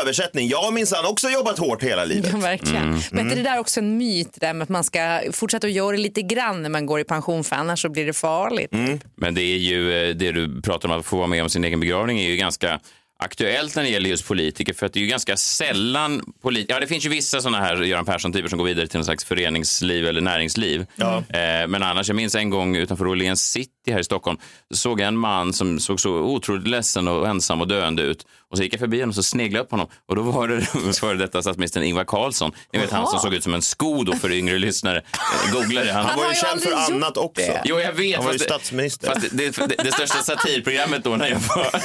Översättning. 0.00 0.48
Jag 0.48 0.58
har 0.58 0.72
minsann 0.72 1.06
också 1.06 1.28
jobbat 1.28 1.58
hårt 1.58 1.82
hela 1.82 2.04
livet. 2.14 2.30
Ja, 2.32 2.38
verkligen. 2.38 3.00
Men 3.10 3.30
är 3.30 3.36
det 3.36 3.42
där 3.42 3.58
också 3.58 3.80
en 3.80 3.96
myt 3.98 4.40
där 4.40 4.54
med 4.54 4.62
att 4.62 4.68
man 4.68 4.84
ska 4.84 5.20
fortsätta 5.32 5.66
att 5.66 5.72
göra 5.72 5.90
det 5.96 6.02
lite 6.02 6.22
grann 6.22 6.62
när 6.62 6.70
man 6.70 6.86
går 6.86 7.00
i 7.00 7.04
pension 7.04 7.44
för 7.44 7.56
annars 7.56 7.82
så 7.82 7.88
blir 7.88 8.06
det 8.06 8.12
farligt. 8.12 8.72
Men 9.16 9.34
det 9.34 9.42
är 9.42 9.58
ju 9.58 10.08
eh, 10.08 10.14
det 10.14 10.32
du 10.32 10.62
pratar 10.62 10.88
om 10.88 10.98
att 10.98 11.06
få 11.06 11.16
vara 11.16 11.26
med 11.26 11.42
om 11.42 11.50
sin 11.50 11.64
egen 11.64 11.80
begravning 11.80 12.20
är 12.20 12.28
ju 12.28 12.36
ganska 12.36 12.80
aktuellt 13.18 13.76
när 13.76 13.82
det 13.82 13.88
gäller 13.88 14.10
just 14.10 14.28
politiker 14.28 14.74
för 14.74 14.86
att 14.86 14.92
det 14.92 14.98
är 14.98 15.02
ju 15.02 15.06
ganska 15.06 15.36
sällan 15.36 16.22
politiker, 16.42 16.74
ja 16.74 16.80
det 16.80 16.86
finns 16.86 17.04
ju 17.04 17.08
vissa 17.08 17.40
sådana 17.40 17.58
här 17.60 17.82
Göran 17.82 18.04
Persson-typer 18.04 18.48
som 18.48 18.58
går 18.58 18.64
vidare 18.66 18.86
till 18.86 18.98
någon 18.98 19.04
slags 19.04 19.24
föreningsliv 19.24 20.06
eller 20.06 20.20
näringsliv. 20.20 20.86
Eh, 21.00 21.66
men 21.68 21.82
annars, 21.82 22.08
jag 22.08 22.16
minns 22.16 22.34
en 22.34 22.50
gång 22.50 22.76
utanför 22.76 23.06
Åhléns 23.06 23.50
city 23.50 23.70
här 23.92 23.98
i 23.98 24.04
Stockholm, 24.04 24.38
så 24.70 24.76
såg 24.76 25.00
jag 25.00 25.08
en 25.08 25.16
man 25.16 25.52
som 25.52 25.80
såg 25.80 26.00
så 26.00 26.10
otroligt 26.10 26.68
ledsen 26.68 27.08
och 27.08 27.28
ensam 27.28 27.60
och 27.60 27.68
döende 27.68 28.02
ut. 28.02 28.26
Och 28.50 28.56
så 28.56 28.62
gick 28.62 28.72
jag 28.72 28.80
förbi 28.80 28.96
honom 28.96 29.08
och 29.08 29.14
så 29.14 29.22
sneglade 29.22 29.58
jag 29.58 29.64
upp 29.64 29.70
på 29.70 29.76
honom 29.76 29.88
och 30.08 30.16
då 30.16 30.22
var 30.22 30.48
det 30.48 30.92
före 31.00 31.18
detta 31.18 31.42
statsministern 31.42 31.82
Ingvar 31.82 32.04
Carlsson. 32.04 32.52
Ni 32.72 32.78
vet 32.78 32.90
han 32.90 33.06
som 33.06 33.18
såg 33.18 33.34
ut 33.34 33.42
som 33.42 33.54
en 33.54 33.62
sko 33.62 34.02
då 34.04 34.12
för 34.12 34.32
yngre 34.32 34.58
lyssnare. 34.58 34.98
Eh, 34.98 35.52
Googla 35.52 35.84
det. 35.84 35.92
Han, 35.92 36.06
Han 36.06 36.18
var 36.18 36.28
ju 36.28 36.34
känd 36.34 36.62
för 36.62 36.94
annat 36.94 37.16
också. 37.16 37.46
det. 37.46 37.62
Jo, 37.64 37.80
jag 37.80 37.92
vet. 37.92 38.16
Han 38.16 38.24
var 38.24 38.32
ju 38.32 38.38
statsminister. 38.38 39.08
Fast 39.08 39.20
det, 39.20 39.36
det, 39.36 39.66
det, 39.66 39.84
det 39.84 39.92
största 39.92 40.22
satirprogrammet 40.22 41.04
då 41.04 41.10
när 41.16 41.28
jag 41.28 41.38
var... 41.38 41.82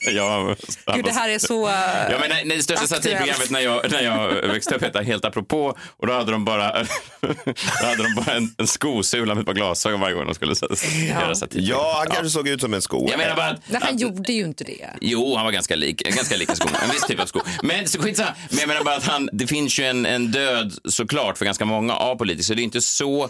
ja, 0.16 0.56
Gud, 0.94 1.04
det 1.04 1.10
här 1.12 1.28
är 1.28 1.38
så... 1.38 1.66
uh, 1.66 1.72
Ja, 2.10 2.16
men 2.20 2.28
nej, 2.28 2.42
nej, 2.44 2.56
det 2.56 2.62
största 2.62 2.86
satirprogrammet 2.86 3.50
när 3.50 3.60
jag, 3.60 3.90
när 3.90 4.02
jag 4.02 4.28
växte 4.48 4.74
upp 4.74 4.82
hette 4.82 5.02
Helt 5.02 5.24
apropå 5.24 5.76
och 5.96 6.06
då 6.06 6.12
hade 6.12 6.32
de 6.32 6.44
bara, 6.44 6.72
då 7.20 7.86
hade 7.86 8.02
de 8.02 8.14
bara 8.16 8.36
en, 8.36 8.54
en 8.58 8.66
skosula 8.66 9.34
med 9.34 9.40
ett 9.42 9.46
par 9.46 9.54
glasögon 9.54 10.00
varje 10.00 10.14
gång 10.14 10.26
de 10.26 10.34
skulle 10.34 10.54
göra 11.08 11.34
satir. 11.34 11.60
Ja, 11.60 11.94
han 11.98 12.06
kanske 12.06 12.30
såg 12.30 12.48
ut 12.48 12.60
som 12.60 12.74
en 12.74 12.82
sko. 12.82 13.06
Jag 13.10 13.18
menar 13.18 13.36
bara 13.36 13.46
att, 13.46 13.60
Nej, 13.68 13.80
han 13.84 13.94
att- 13.94 14.00
gjorde 14.00 14.32
ju 14.32 14.44
inte 14.44 14.64
det. 14.64 14.90
Jo, 15.00 15.36
han 15.36 15.44
var 15.44 15.52
ganska 15.52 15.76
lik, 15.76 16.02
ganska 16.02 16.36
lik 16.36 16.48
en 16.50 16.56
sko. 16.56 16.68
En 16.84 16.90
viss 16.90 17.02
typ 17.06 17.20
av 17.20 17.26
sko. 17.26 17.40
Men 17.62 17.88
så 17.88 18.02
skitsamma. 18.02 18.30
Men 18.50 18.58
jag 18.58 18.68
menar 18.68 18.84
bara 18.84 18.96
att 18.96 19.06
han, 19.06 19.28
det 19.32 19.46
finns 19.46 19.78
ju 19.80 19.84
en, 19.84 20.06
en 20.06 20.30
död 20.30 20.72
såklart 20.84 21.38
för 21.38 21.44
ganska 21.44 21.64
många 21.64 21.94
av 21.94 22.14
politiker. 22.16 22.44
Så 22.44 22.54
det 22.54 22.62
är 22.62 22.64
inte 22.64 22.80
så 22.80 23.28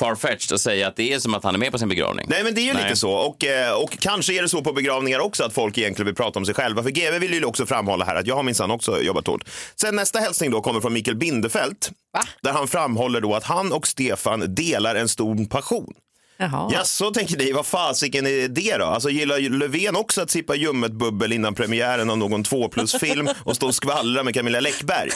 farfetched 0.00 0.54
att 0.54 0.60
säga 0.60 0.88
att 0.88 0.96
det 0.96 1.12
är 1.12 1.18
som 1.18 1.34
att 1.34 1.44
han 1.44 1.54
är 1.54 1.58
med 1.58 1.72
på 1.72 1.78
sin 1.78 1.88
begravning. 1.88 2.26
Nej, 2.28 2.44
men 2.44 2.54
det 2.54 2.60
är 2.60 2.64
ju 2.64 2.72
Nej. 2.72 2.82
lite 2.84 2.96
så. 2.96 3.10
Och, 3.10 3.44
eh, 3.44 3.72
och 3.72 3.98
kanske 3.98 4.38
är 4.38 4.42
det 4.42 4.48
så 4.48 4.62
på 4.62 4.72
begravningar 4.72 5.18
också 5.18 5.44
att 5.44 5.52
folk 5.52 5.78
egentligen 5.78 6.06
vill 6.06 6.14
prata 6.14 6.38
om 6.38 6.46
sig 6.46 6.54
själva. 6.54 6.82
För 6.82 6.90
GV 6.90 7.18
vill 7.18 7.32
ju 7.32 7.44
också 7.44 7.66
framhålla 7.66 8.04
här 8.04 8.14
att 8.14 8.26
jag 8.26 8.36
har 8.36 8.42
minsann 8.42 8.70
också 8.70 9.02
jobbat 9.02 9.26
hårt. 9.26 9.44
Sen 9.76 9.96
nästa 9.96 10.18
hälsning 10.18 10.50
då 10.50 10.60
kommer 10.60 10.80
från 10.80 10.92
Mikael 10.92 11.16
Bindefeld. 11.16 11.76
Va? 12.12 12.22
Där 12.42 12.52
han 12.52 12.68
framhåller 12.68 13.20
då 13.20 13.34
att 13.34 13.44
han 13.44 13.72
och 13.72 13.86
Stefan 13.86 14.54
delar 14.54 14.94
en 14.94 15.08
stor 15.08 15.46
passion. 15.46 15.94
Jaha. 16.36 16.70
Ja, 16.72 16.84
så 16.84 17.10
tänker 17.10 17.36
ni, 17.36 17.52
vad 17.52 17.66
fasiken 17.66 18.26
är 18.26 18.48
det 18.48 18.76
då? 18.76 18.84
Alltså 18.84 19.10
gillar 19.10 19.58
Löfven 19.58 19.96
också 19.96 20.22
att 20.22 20.30
sippa 20.30 20.54
ljummet 20.54 20.92
bubbel 20.92 21.32
innan 21.32 21.54
premiären 21.54 22.10
av 22.10 22.18
någon 22.18 22.42
2 22.42 22.68
plus-film 22.68 23.28
och 23.44 23.56
stå 23.56 23.66
och 23.66 23.74
skvallra 23.74 24.22
med 24.22 24.34
Camilla 24.34 24.60
Läckberg? 24.60 25.10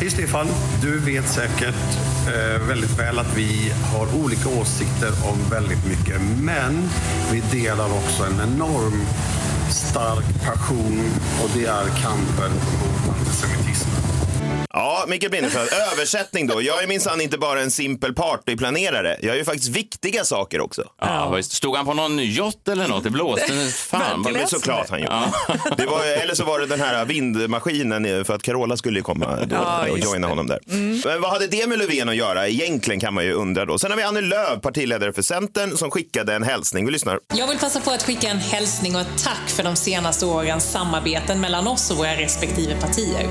Hej 0.00 0.10
Stefan, 0.10 0.46
du 0.82 0.98
vet 0.98 1.28
säkert 1.28 2.15
Eh, 2.26 2.68
väldigt 2.68 2.98
väl 2.98 3.18
att 3.18 3.36
vi 3.36 3.72
har 3.92 4.24
olika 4.24 4.48
åsikter 4.48 5.12
om 5.30 5.50
väldigt 5.50 5.86
mycket. 5.86 6.20
Men 6.40 6.88
vi 7.32 7.42
delar 7.60 7.86
också 7.86 8.22
en 8.24 8.40
enorm 8.52 9.06
stark 9.70 10.44
passion 10.44 11.10
och 11.42 11.50
det 11.54 11.66
är 11.66 11.84
kampen 12.02 12.52
mot 12.52 13.18
antisemitismen. 13.18 13.96
Ja, 14.70 15.04
Mikael 15.08 15.32
Bindefeld, 15.32 15.68
översättning 15.92 16.46
då. 16.46 16.62
Jag 16.62 16.82
är 16.82 16.86
minsann 16.86 17.20
inte 17.20 17.38
bara 17.38 17.60
en 17.60 17.70
simpel 17.70 18.14
partyplanerare. 18.14 19.16
Jag 19.22 19.34
är 19.34 19.38
ju 19.38 19.44
faktiskt 19.44 19.68
viktiga 19.68 20.24
saker 20.24 20.60
också. 20.60 20.82
Ja, 21.00 21.30
visst. 21.30 21.52
Stod 21.52 21.76
han 21.76 21.86
på 21.86 21.94
någon 21.94 22.18
yacht 22.18 22.68
eller 22.68 22.88
något? 22.88 23.04
Det 23.04 23.10
blåste. 23.10 23.52
Fan, 23.76 24.22
Det 24.22 24.32
vad 24.32 24.42
är 24.42 24.46
såklart 24.46 24.90
han 24.90 25.00
gjorde. 25.00 25.32
Det 25.76 25.86
var, 25.86 26.04
eller 26.22 26.34
så 26.34 26.44
var 26.44 26.60
det 26.60 26.66
den 26.66 26.80
här 26.80 27.04
vindmaskinen 27.04 28.24
för 28.24 28.34
att 28.34 28.42
Carola 28.42 28.76
skulle 28.76 29.00
komma 29.00 29.38
då 29.46 29.56
Ja, 29.56 29.90
och 29.90 29.98
joina 29.98 30.28
honom 30.28 30.46
där. 30.46 30.58
Men 31.08 31.20
vad 31.20 31.30
hade 31.32 31.46
det 31.46 31.66
med 31.66 31.78
Löfven 31.78 32.08
att 32.08 32.16
göra? 32.16 32.48
Egentligen 32.48 33.00
kan 33.00 33.14
man 33.14 33.24
ju 33.24 33.32
undra 33.32 33.64
då. 33.64 33.78
Sen 33.78 33.90
har 33.90 33.98
vi 33.98 34.02
Annie 34.02 34.20
Lööf, 34.20 34.60
partiledare 34.62 35.12
för 35.12 35.22
Centern, 35.22 35.76
som 35.76 35.90
skickade 35.90 36.34
en 36.34 36.42
hälsning. 36.42 36.86
Vi 36.86 36.92
lyssnar. 36.92 37.20
Jag 37.34 37.46
vill 37.48 37.58
passa 37.58 37.80
på 37.80 37.90
att 37.90 38.02
skicka 38.02 38.28
en 38.28 38.38
hälsning 38.38 38.94
och 38.94 39.00
ett 39.00 39.24
tack 39.24 39.48
för 39.48 39.62
de 39.62 39.76
senaste 39.76 40.26
årens 40.26 40.70
samarbeten 40.72 41.40
mellan 41.40 41.66
oss 41.66 41.90
och 41.90 41.96
våra 41.96 42.14
respektive 42.14 42.80
partier. 42.80 43.26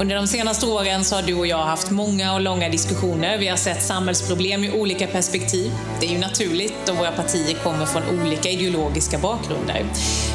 Under 0.00 0.16
de 0.16 0.26
senaste 0.26 0.66
åren 0.66 1.04
så 1.04 1.14
har 1.14 1.22
du 1.22 1.34
och 1.34 1.46
jag 1.46 1.64
haft 1.64 1.90
många 1.90 2.34
och 2.34 2.40
långa 2.40 2.68
diskussioner. 2.68 3.38
Vi 3.38 3.48
har 3.48 3.56
sett 3.56 3.82
samhällsproblem 3.82 4.64
i 4.64 4.72
olika 4.72 5.06
perspektiv. 5.06 5.72
Det 6.00 6.06
är 6.06 6.10
ju 6.10 6.18
naturligt 6.18 6.74
då 6.86 6.92
våra 6.92 7.12
partier 7.12 7.54
kommer 7.54 7.86
från 7.86 8.02
olika 8.20 8.48
ideologiska 8.48 9.18
bakgrunder. 9.18 9.84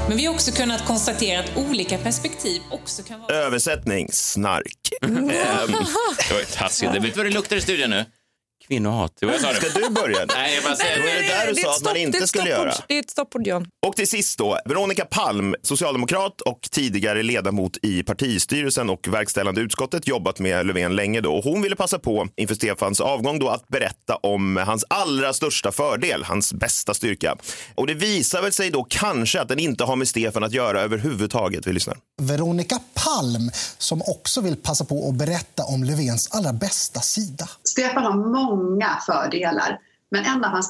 Men 0.08 0.18
vi 0.18 0.26
har 0.26 0.34
också 0.34 0.52
kunnat 0.52 0.86
konstatera 0.86 1.40
att 1.40 1.58
olika 1.58 1.98
perspektiv 1.98 2.62
också 2.72 3.04
kan 3.04 3.20
vara... 3.20 3.34
Översättning, 3.34 4.10
snark. 4.12 4.90
Det 5.02 6.34
var 6.34 6.40
ju 6.40 6.46
taskigt. 6.46 6.94
Vet 6.94 7.04
du 7.04 7.10
vad 7.10 7.26
det 7.26 7.34
luktar 7.34 7.56
i 7.56 7.62
studion 7.62 7.90
nu? 7.90 8.06
Kvinnohat. 8.68 9.12
Jo, 9.22 9.30
jag 9.30 9.42
sa 9.42 9.48
det. 9.48 9.56
Ska 9.56 9.80
du 9.80 9.90
börja? 9.90 10.26
Nej, 10.36 10.56
jag 10.56 10.64
bara 10.64 10.76
säger 10.76 10.98
är 10.98 11.22
det 11.22 11.28
där 11.28 11.48
du 11.48 11.56
sa 11.56 11.72
att 11.72 11.84
man 11.84 11.98
inte 11.98 12.20
det 12.20 12.28
skulle 12.28 12.50
göra? 12.50 12.74
Det 12.88 12.96
är 12.96 13.00
ett 13.00 13.10
stoppord, 13.10 13.48
John. 13.48 13.68
Och 13.86 13.96
till 13.96 14.10
sist 14.10 14.38
då, 14.38 14.60
Veronica 14.66 15.06
Palm, 15.06 15.56
socialdemokrat 15.62 16.42
och 16.42 16.60
tidigare 16.72 17.24
ledamot 17.24 17.78
i 17.82 18.04
partistyrelsen 18.04 18.90
och 18.90 19.08
verkställande 19.08 19.62
utskottet, 19.62 20.08
jobbat 20.08 20.40
med 20.40 20.66
Löfven 20.66 20.96
länge 20.96 21.22
då. 21.22 21.34
Och 21.36 21.44
hon 21.44 21.62
ville 21.62 21.76
passa 21.76 22.00
på 22.00 22.28
inför 22.36 22.56
Stefans 22.56 23.02
avgång 23.02 23.40
då 23.40 23.50
att 23.50 23.68
berätta 23.68 24.16
om 24.16 24.58
hans 24.58 24.86
allra 24.90 25.34
största 25.34 25.72
fördel, 25.72 26.24
hans 26.24 26.54
bästa 26.54 26.94
styrka. 26.94 27.36
Och 27.76 27.88
det 27.88 27.94
visar 27.94 28.42
väl 28.42 28.52
sig 28.54 28.70
då 28.72 28.84
kanske 28.90 29.42
att 29.42 29.48
den 29.48 29.60
inte 29.60 29.84
har 29.84 29.96
med 29.96 30.08
Stefan 30.08 30.44
att 30.44 30.54
göra 30.54 30.82
överhuvudtaget. 30.82 31.68
Vi 31.68 31.74
lyssnar. 31.74 31.98
Veronica 32.22 32.80
Palm 32.94 33.52
som 33.78 34.02
också 34.02 34.42
vill 34.42 34.56
passa 34.56 34.86
på 34.86 35.10
att 35.10 35.16
berätta 35.16 35.64
om 35.64 35.84
Löfvens 35.84 36.30
allra 36.32 36.54
bästa 36.54 37.00
sida. 37.00 37.50
Stefan 37.64 38.04
har 38.04 38.14
många 38.16 38.55
många 38.56 38.98
fördelar 39.06 39.80
men 40.16 40.26
en 40.26 40.44
av 40.46 40.52
hans 40.52 40.70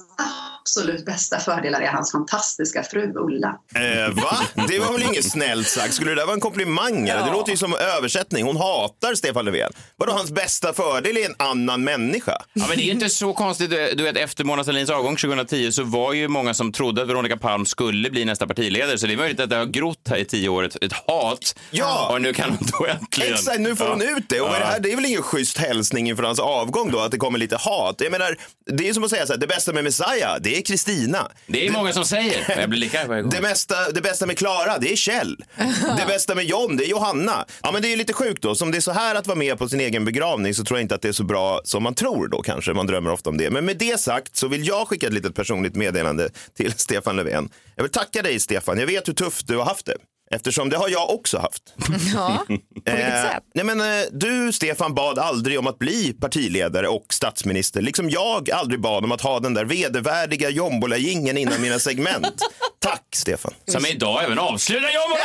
absolut 0.61 1.05
bästa 1.05 1.39
fördelar 1.39 1.81
är 1.81 1.87
hans 1.87 2.11
fantastiska 2.11 2.83
fru 2.83 3.13
Ulla. 3.15 3.47
Eh, 3.75 4.13
va? 4.13 4.37
Det 4.67 4.79
var 4.79 4.91
väl 4.93 5.03
inget 5.03 5.31
snällt 5.31 5.67
sagt? 5.67 5.93
Skulle 5.93 6.11
det 6.11 6.15
där 6.15 6.25
vara 6.25 6.33
en 6.33 6.39
komplimang? 6.39 7.07
eller? 7.09 7.25
Det 7.25 7.31
låter 7.31 7.51
ju 7.51 7.57
som 7.57 7.73
översättning. 7.75 8.45
Hon 8.45 8.57
hatar 8.57 9.15
Stefan 9.15 9.45
Löfven. 9.45 9.71
Vadå, 9.97 10.11
hans 10.13 10.31
bästa 10.31 10.73
fördel 10.73 11.17
är 11.17 11.25
en 11.25 11.35
annan 11.39 11.83
människa? 11.83 12.37
Ja, 12.53 12.65
men 12.67 12.77
det 12.77 12.83
är 12.83 12.91
inte 12.91 13.09
så 13.09 13.33
konstigt. 13.33 13.69
Du 13.69 14.03
vet, 14.03 14.17
efter 14.17 14.43
Mona 14.43 14.63
Sahlins 14.63 14.89
avgång 14.89 15.15
2010 15.15 15.71
så 15.71 15.83
var 15.83 16.13
ju 16.13 16.27
många 16.27 16.53
som 16.53 16.71
trodde 16.71 17.01
att 17.01 17.07
Veronica 17.09 17.37
Palm 17.37 17.65
skulle 17.65 18.09
bli 18.09 18.25
nästa 18.25 18.47
partiledare. 18.47 18.97
Så 18.97 19.07
det 19.07 19.13
är 19.13 19.17
möjligt 19.17 19.39
att 19.39 19.49
det 19.49 19.55
har 19.55 19.65
grott 19.65 20.07
här 20.09 20.17
i 20.17 20.25
tio 20.25 20.49
år 20.49 20.63
ett, 20.63 20.83
ett 20.83 20.93
hat. 20.93 21.55
Ja. 21.71 22.09
Och 22.11 22.21
nu 22.21 22.33
kan 22.33 22.49
hon 22.49 22.67
då 22.79 22.85
äntligen... 22.85 23.33
Exakt, 23.33 23.59
nu 23.59 23.75
får 23.75 23.85
hon 23.87 24.01
ut 24.01 24.29
det. 24.29 24.41
Och 24.41 24.47
Ja. 24.47 24.59
det, 24.59 24.65
här, 24.65 24.79
det 24.79 24.91
är 24.91 24.95
väl 24.95 25.05
ingen 25.05 25.21
schysst 25.23 25.57
hälsning 25.57 26.09
inför 26.09 26.23
hans 26.23 26.39
avgång 26.39 26.91
då, 26.91 26.99
att 26.99 27.11
det 27.11 27.17
kommer 27.17 27.39
lite 27.39 27.55
hat. 27.57 27.95
Jag 27.99 28.11
menar, 28.11 28.37
det 28.71 28.89
är 28.89 28.93
som 28.93 29.03
att 29.03 29.09
säga 29.09 29.25
så 29.27 29.34
här, 29.35 29.39
det 29.39 29.47
bästa 29.47 29.73
med 29.73 29.83
Messiah, 29.83 30.37
det 30.41 30.57
är 30.57 30.61
Kristina. 30.61 31.31
Det 31.47 31.67
är 31.67 31.71
många 31.71 31.93
som 31.93 32.05
säger. 32.05 32.55
Jag 32.59 32.69
blir 32.69 32.79
lika 32.79 32.99
arg 32.99 33.07
varje 33.07 33.21
gång. 33.21 33.31
Det, 33.31 33.41
mesta, 33.41 33.91
det 33.91 34.01
bästa 34.01 34.25
med 34.25 34.37
Klara, 34.37 34.77
det 34.77 34.91
är 34.91 34.95
Kjell. 34.95 35.43
Det 35.97 36.05
bästa 36.07 36.35
med 36.35 36.45
John, 36.45 36.77
det 36.77 36.85
är 36.85 36.89
Johanna. 36.89 37.45
Ja, 37.63 37.71
men 37.71 37.81
det 37.81 37.93
är 37.93 37.97
lite 37.97 38.13
sjukt 38.13 38.41
då. 38.41 38.55
Som 38.55 38.71
det 38.71 38.77
är 38.77 38.81
så 38.81 38.91
här 38.91 39.15
att 39.15 39.27
vara 39.27 39.37
med 39.37 39.57
på 39.57 39.69
sin 39.69 39.79
egen 39.79 40.05
begravning 40.05 40.53
så 40.53 40.63
tror 40.63 40.79
jag 40.79 40.83
inte 40.83 40.95
att 40.95 41.01
det 41.01 41.07
är 41.07 41.13
så 41.13 41.23
bra 41.23 41.61
som 41.63 41.83
man 41.83 41.95
tror 41.95 42.27
då 42.27 42.41
kanske. 42.41 42.73
Man 42.73 42.87
drömmer 42.87 43.11
ofta 43.11 43.29
om 43.29 43.37
det. 43.37 43.49
Men 43.49 43.65
med 43.65 43.77
det 43.77 43.99
sagt 43.99 44.35
så 44.35 44.47
vill 44.47 44.67
jag 44.67 44.87
skicka 44.87 45.07
ett 45.07 45.13
litet 45.13 45.35
personligt 45.35 45.75
meddelande 45.75 46.29
till 46.57 46.73
Stefan 46.77 47.15
Löfven. 47.15 47.49
Jag 47.75 47.83
vill 47.83 47.91
tacka 47.91 48.21
dig 48.21 48.39
Stefan. 48.39 48.79
Jag 48.79 48.87
vet 48.87 49.07
hur 49.07 49.13
tufft 49.13 49.47
du 49.47 49.57
har 49.57 49.65
haft 49.65 49.85
det. 49.85 49.97
Eftersom 50.31 50.69
det 50.69 50.77
har 50.77 50.89
jag 50.89 51.09
också 51.09 51.37
haft. 51.37 51.63
Ja, 52.13 52.43
på 52.47 52.53
vilket 52.53 52.93
Eh, 52.93 53.31
sätt? 53.31 53.43
nej 53.55 53.65
men, 53.65 53.81
eh, 53.81 54.05
du, 54.11 54.51
Stefan, 54.53 54.93
bad 54.95 55.19
aldrig 55.19 55.59
om 55.59 55.67
att 55.67 55.79
bli 55.79 56.13
partiledare 56.13 56.87
och 56.87 57.05
statsminister. 57.09 57.81
Liksom 57.81 58.09
jag 58.09 58.49
aldrig 58.51 58.81
bad 58.81 59.03
om 59.03 59.11
att 59.11 59.21
ha 59.21 59.39
den 59.39 59.53
där 59.53 59.65
vedervärdiga 59.65 60.49
jombola-jingeln 60.49 61.37
innan 61.37 61.61
mina 61.61 61.79
segment. 61.79 62.41
Tack, 62.81 63.03
Stefan. 63.15 63.53
Som 63.67 63.85
idag 63.85 64.23
även 64.23 64.39
avslutar 64.39 64.87
jobben. 64.87 65.17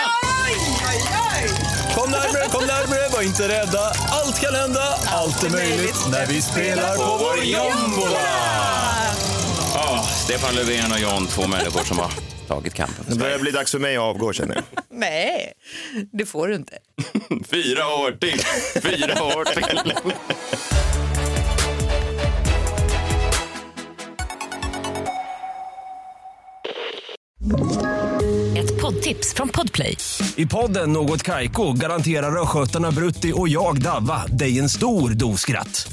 Kom 1.94 2.10
närmre, 2.10 2.48
kom 2.50 2.66
närmre, 2.66 3.08
var 3.12 3.22
inte 3.22 3.48
rädda. 3.48 3.92
Allt 4.10 4.40
kan 4.40 4.54
hända, 4.54 4.82
allt 5.06 5.42
är 5.44 5.50
möjligt 5.50 5.96
när 6.12 6.26
vi 6.26 6.42
spelar 6.42 6.96
på 6.96 7.24
vår 7.24 7.44
jombola. 7.44 8.69
Stefan 10.30 10.54
Löfven 10.54 10.92
och 10.92 11.00
John, 11.00 11.26
två 11.26 11.46
människor 11.48 11.84
som 11.84 11.98
har 11.98 12.10
tagit 12.48 12.74
kampen 12.74 13.04
Det 13.08 13.16
börjar 13.16 13.38
bli 13.38 13.50
dags 13.50 13.72
för 13.72 13.78
mig 13.78 13.96
att 13.96 14.02
avgå 14.02 14.32
känner 14.32 14.54
jag. 14.54 14.64
Nej, 14.90 15.52
det 16.12 16.26
får 16.26 16.48
du 16.48 16.54
inte. 16.54 16.78
Fyra 17.50 17.86
år 17.86 18.12
till. 18.12 18.40
Fyra 18.82 19.24
år 19.24 19.44
till. 19.44 19.92
Ett 28.58 28.80
poddtips 28.80 29.34
från 29.34 29.48
Podplay. 29.48 29.96
I 30.36 30.46
podden 30.46 30.92
Något 30.92 31.22
Kaiko 31.22 31.72
garanterar 31.72 32.42
östgötarna 32.42 32.90
Brutti 32.90 33.32
och 33.36 33.48
jag, 33.48 33.82
Davva, 33.82 34.26
dig 34.26 34.58
en 34.58 34.68
stor 34.68 35.10
dos 35.10 35.40
skratt. 35.40 35.92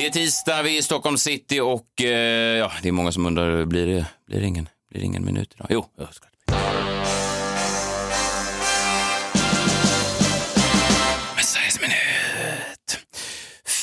Det 0.00 0.06
är 0.06 0.10
tisdag, 0.10 0.62
vi 0.62 0.74
är 0.74 0.78
i 0.78 0.82
Stockholm 0.82 1.18
city 1.18 1.60
och 1.60 2.02
eh, 2.02 2.58
ja, 2.58 2.72
det 2.82 2.88
är 2.88 2.92
många 2.92 3.12
som 3.12 3.26
undrar, 3.26 3.64
blir 3.64 3.86
det, 3.86 4.06
blir 4.26 4.40
det, 4.40 4.46
ingen, 4.46 4.68
blir 4.90 5.00
det 5.00 5.06
ingen 5.06 5.24
minut 5.24 5.54
idag? 5.54 5.66
Jo, 5.70 5.84
jag 5.98 6.14
ska. 6.14 6.26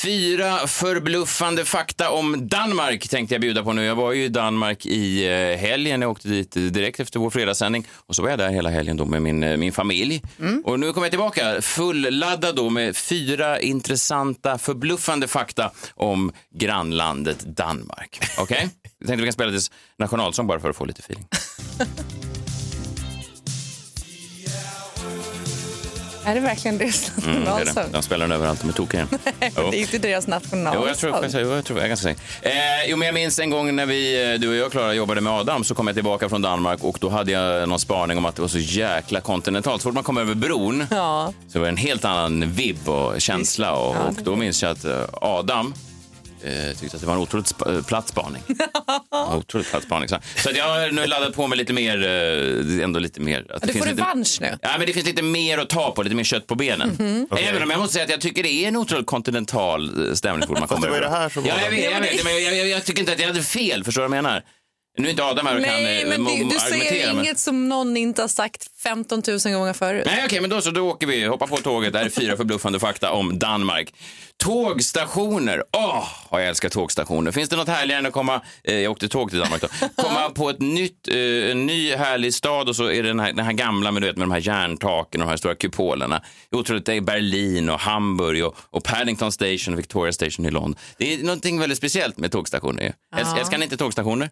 Fyra 0.08 0.66
förbluffande 0.66 1.64
fakta 1.64 2.10
om 2.10 2.48
Danmark 2.48 3.08
tänkte 3.08 3.34
jag 3.34 3.40
bjuda 3.40 3.62
på 3.62 3.72
nu. 3.72 3.84
Jag 3.84 3.94
var 3.94 4.12
ju 4.12 4.24
i 4.24 4.28
Danmark 4.28 4.86
i 4.86 5.28
eh, 5.28 5.58
helgen. 5.58 6.02
Jag 6.02 6.10
åkte 6.10 6.28
dit 6.28 6.50
direkt 6.52 7.00
efter 7.00 7.20
vår 7.20 7.30
fredagssändning 7.30 7.86
och 8.06 8.16
så 8.16 8.22
var 8.22 8.30
jag 8.30 8.38
där 8.38 8.50
hela 8.50 8.70
helgen 8.70 8.96
då 8.96 9.04
med 9.04 9.22
min, 9.22 9.42
eh, 9.42 9.56
min 9.56 9.72
familj. 9.72 10.22
Och 10.64 10.80
nu 10.80 10.92
kommer 10.92 11.04
jag 11.06 11.12
tillbaka 11.12 11.62
fulladdad 11.62 12.56
då 12.56 12.70
med 12.70 12.96
fyra 12.96 13.60
intressanta, 13.60 14.58
förbluffande 14.58 15.28
fakta 15.28 15.70
om 15.94 16.32
grannlandet 16.54 17.40
Danmark. 17.40 18.20
Okej? 18.38 18.68
Jag 18.98 19.08
tänkte 19.08 19.22
vi 19.22 19.26
kan 19.26 19.32
spela 19.32 19.50
lite 19.50 19.72
nationalsång 19.98 20.46
bara 20.46 20.60
för 20.60 20.70
att 20.70 20.76
få 20.76 20.84
lite 20.84 21.00
feeling. 21.00 21.26
Är 26.28 26.34
det 26.34 26.40
verkligen 26.40 26.78
deras 26.78 27.12
Mm, 27.24 27.40
nationalsång? 27.42 27.84
De 27.92 28.02
spelar 28.02 28.26
den 28.28 28.36
överallt, 28.36 28.60
de 28.60 28.68
är 28.68 28.72
tokiga. 28.72 29.06
Jo. 29.56 29.68
det 29.70 29.76
är 29.76 29.80
inte 29.80 29.98
deras 29.98 30.26
nationalsång. 30.26 30.82
Jo, 30.82 30.88
jag 30.88 30.98
tror, 30.98 31.12
jag, 31.12 31.56
jag, 31.58 31.64
tror, 31.64 31.78
jag 31.78 31.84
är 31.84 31.88
ganska 31.88 32.08
säker. 32.08 32.22
Eh, 32.42 32.52
jo, 32.88 32.96
men 32.96 33.06
jag 33.06 33.14
minns 33.14 33.38
en 33.38 33.50
gång 33.50 33.76
när 33.76 33.86
vi, 33.86 34.32
eh, 34.34 34.40
du 34.40 34.48
och 34.48 34.54
jag, 34.54 34.70
Klara, 34.72 34.94
jobbade 34.94 35.20
med 35.20 35.32
Adam 35.32 35.64
så 35.64 35.74
kom 35.74 35.86
jag 35.86 35.96
tillbaka 35.96 36.28
från 36.28 36.42
Danmark 36.42 36.84
och 36.84 36.98
då 37.00 37.08
hade 37.08 37.32
jag 37.32 37.68
någon 37.68 37.78
spaning 37.80 38.18
om 38.18 38.24
att 38.26 38.36
det 38.36 38.42
var 38.42 38.48
så 38.48 38.58
jäkla 38.58 39.20
kontinentalt. 39.20 39.82
Så 39.82 39.88
fort 39.88 39.94
man 39.94 40.04
kom 40.04 40.18
över 40.18 40.34
bron 40.34 40.86
Ja. 40.90 41.32
så 41.48 41.58
var 41.58 41.66
det 41.66 41.70
en 41.70 41.76
helt 41.76 42.04
annan 42.04 42.52
vibb 42.52 42.88
och 42.88 43.20
känsla 43.20 43.72
och, 43.72 43.96
Ja, 43.96 44.00
och 44.00 44.14
då 44.22 44.36
minns 44.36 44.62
jag 44.62 44.72
att 44.72 44.84
eh, 44.84 45.00
Adam 45.12 45.74
eh, 46.44 46.76
tyckte 46.80 46.96
att 46.96 47.00
det 47.00 47.06
var 47.06 47.14
en 47.14 47.20
otroligt 47.20 47.46
sp- 47.54 47.76
eh, 47.76 47.82
platt 47.84 48.08
spaning. 48.08 48.42
Otroligt 49.36 49.70
platt 49.70 49.82
spaning. 49.82 50.08
Så, 50.08 50.16
så 50.36 50.50
att 50.50 50.56
jag 50.56 50.64
har 50.64 50.90
nu 50.90 51.06
laddat 51.06 51.34
på 51.34 51.46
med 51.46 51.58
lite 51.58 51.72
mer, 51.72 52.02
eh, 52.78 52.84
ändå 52.84 53.00
lite 53.00 53.20
mer. 53.20 53.38
Att 53.54 53.60
det 53.60 53.66
Du 53.66 53.72
finns 53.72 53.84
får 53.84 53.90
lite, 53.90 54.02
revansch 54.02 54.38
nu. 54.40 54.58
Ja, 54.62 54.68
men 54.78 54.86
det 54.86 54.92
finns 54.92 55.06
lite 55.06 55.22
mer 55.22 55.58
att 55.58 55.68
ta 55.70 55.90
på, 55.90 56.02
lite 56.02 56.16
mer 56.16 56.24
kött 56.24 56.46
på 56.46 56.54
benen. 56.54 56.88
Mhm. 56.98 57.26
Även 57.38 57.62
om 57.62 57.70
jag 57.70 57.78
måste 57.80 57.92
säga 57.92 58.04
att 58.04 58.10
jag 58.10 58.20
tycker 58.20 58.42
det 58.42 58.64
är 58.64 58.68
en 58.68 58.76
otroligt 58.76 59.06
kontinental 59.06 60.08
eh, 60.08 60.14
stämning. 60.14 60.48
Man 60.52 60.68
kommer 60.68 60.86
det 60.86 60.90
var 60.90 60.96
ju 60.98 61.02
det 61.02 61.10
här 61.10 61.28
som 61.28 61.46
ja, 61.46 61.54
jag 61.62 61.70
vet, 61.70 61.84
jag 61.92 62.00
vet. 62.00 62.24
Jag, 62.24 62.56
jag, 62.56 62.68
jag 62.68 62.84
tycker 62.84 63.00
inte 63.00 63.12
att 63.12 63.20
jag 63.20 63.26
hade 63.26 63.42
fel, 63.42 63.84
förstår 63.84 64.02
du 64.02 64.08
vad 64.08 64.16
jag 64.16 64.22
menar? 64.24 64.42
Nu 64.98 65.06
är 65.06 65.10
inte 65.10 65.24
Adam 65.24 65.46
här 65.46 65.56
och 65.56 65.64
kan 65.64 65.72
Nej, 65.74 66.02
eh, 66.02 66.08
men 66.08 66.24
du, 66.24 66.44
du 66.44 66.58
säger 66.58 67.14
men- 67.14 67.24
inget 67.24 67.38
som 67.38 67.68
någon 67.68 67.96
inte 67.96 68.22
har 68.22 68.28
sagt 68.28 68.66
15 68.82 69.22
000 69.28 69.38
gånger 69.54 69.72
förut. 69.72 70.02
Nej, 70.06 70.22
okej, 70.24 70.40
men 70.40 70.50
då 70.50 70.60
så, 70.60 70.70
då 70.70 70.90
åker 70.90 71.06
vi. 71.06 71.24
Hoppa 71.24 71.46
på 71.46 71.56
tåget. 71.56 71.92
Det 71.92 71.98
här 71.98 72.06
är 72.06 72.10
fyra 72.10 72.36
förbluffande 72.36 72.80
fakta 72.80 73.12
om 73.12 73.38
Danmark. 73.38 73.94
Tågstationer. 74.44 75.64
Åh, 75.72 76.08
vad 76.30 76.40
jag 76.40 76.48
älskar 76.48 76.68
tågstationer. 76.68 77.32
Finns 77.32 77.48
det 77.48 77.56
något 77.56 77.68
härligare 77.68 77.98
än 77.98 78.06
att 78.06 78.12
komma, 78.12 78.40
eh, 78.64 78.74
jag 78.78 78.92
åkte 78.92 79.08
tåg 79.08 79.30
till 79.30 79.38
Danmark 79.38 79.62
då, 79.62 79.68
komma 79.96 80.30
på 80.30 80.50
ett 80.50 80.60
nytt, 80.60 81.08
eh, 81.08 81.50
en 81.50 81.66
ny 81.66 81.96
härlig 81.96 82.34
stad 82.34 82.68
och 82.68 82.76
så 82.76 82.90
är 82.90 83.02
det 83.02 83.08
den 83.08 83.20
här, 83.20 83.32
den 83.32 83.44
här 83.44 83.52
gamla 83.52 83.90
med, 83.92 84.02
du 84.02 84.06
vet, 84.06 84.16
med 84.16 84.28
de 84.28 84.32
här 84.32 84.40
järntaken 84.40 85.20
och 85.20 85.26
de 85.26 85.30
här 85.30 85.36
stora 85.36 85.54
kupolerna. 85.54 86.22
Otroligt, 86.50 86.86
det 86.86 86.94
är 86.94 87.00
Berlin 87.00 87.70
och 87.70 87.80
Hamburg 87.80 88.44
och, 88.44 88.56
och 88.70 88.84
Paddington 88.84 89.32
Station 89.32 89.74
och 89.74 89.78
Victoria 89.78 90.12
Station 90.12 90.46
i 90.46 90.50
London. 90.50 90.76
Det 90.98 91.14
är 91.14 91.18
någonting 91.22 91.60
väldigt 91.60 91.78
speciellt 91.78 92.16
med 92.18 92.32
tågstationer. 92.32 92.92
Ja. 93.10 93.38
Älskar 93.38 93.58
ni 93.58 93.64
inte 93.64 93.76
tågstationer? 93.76 94.30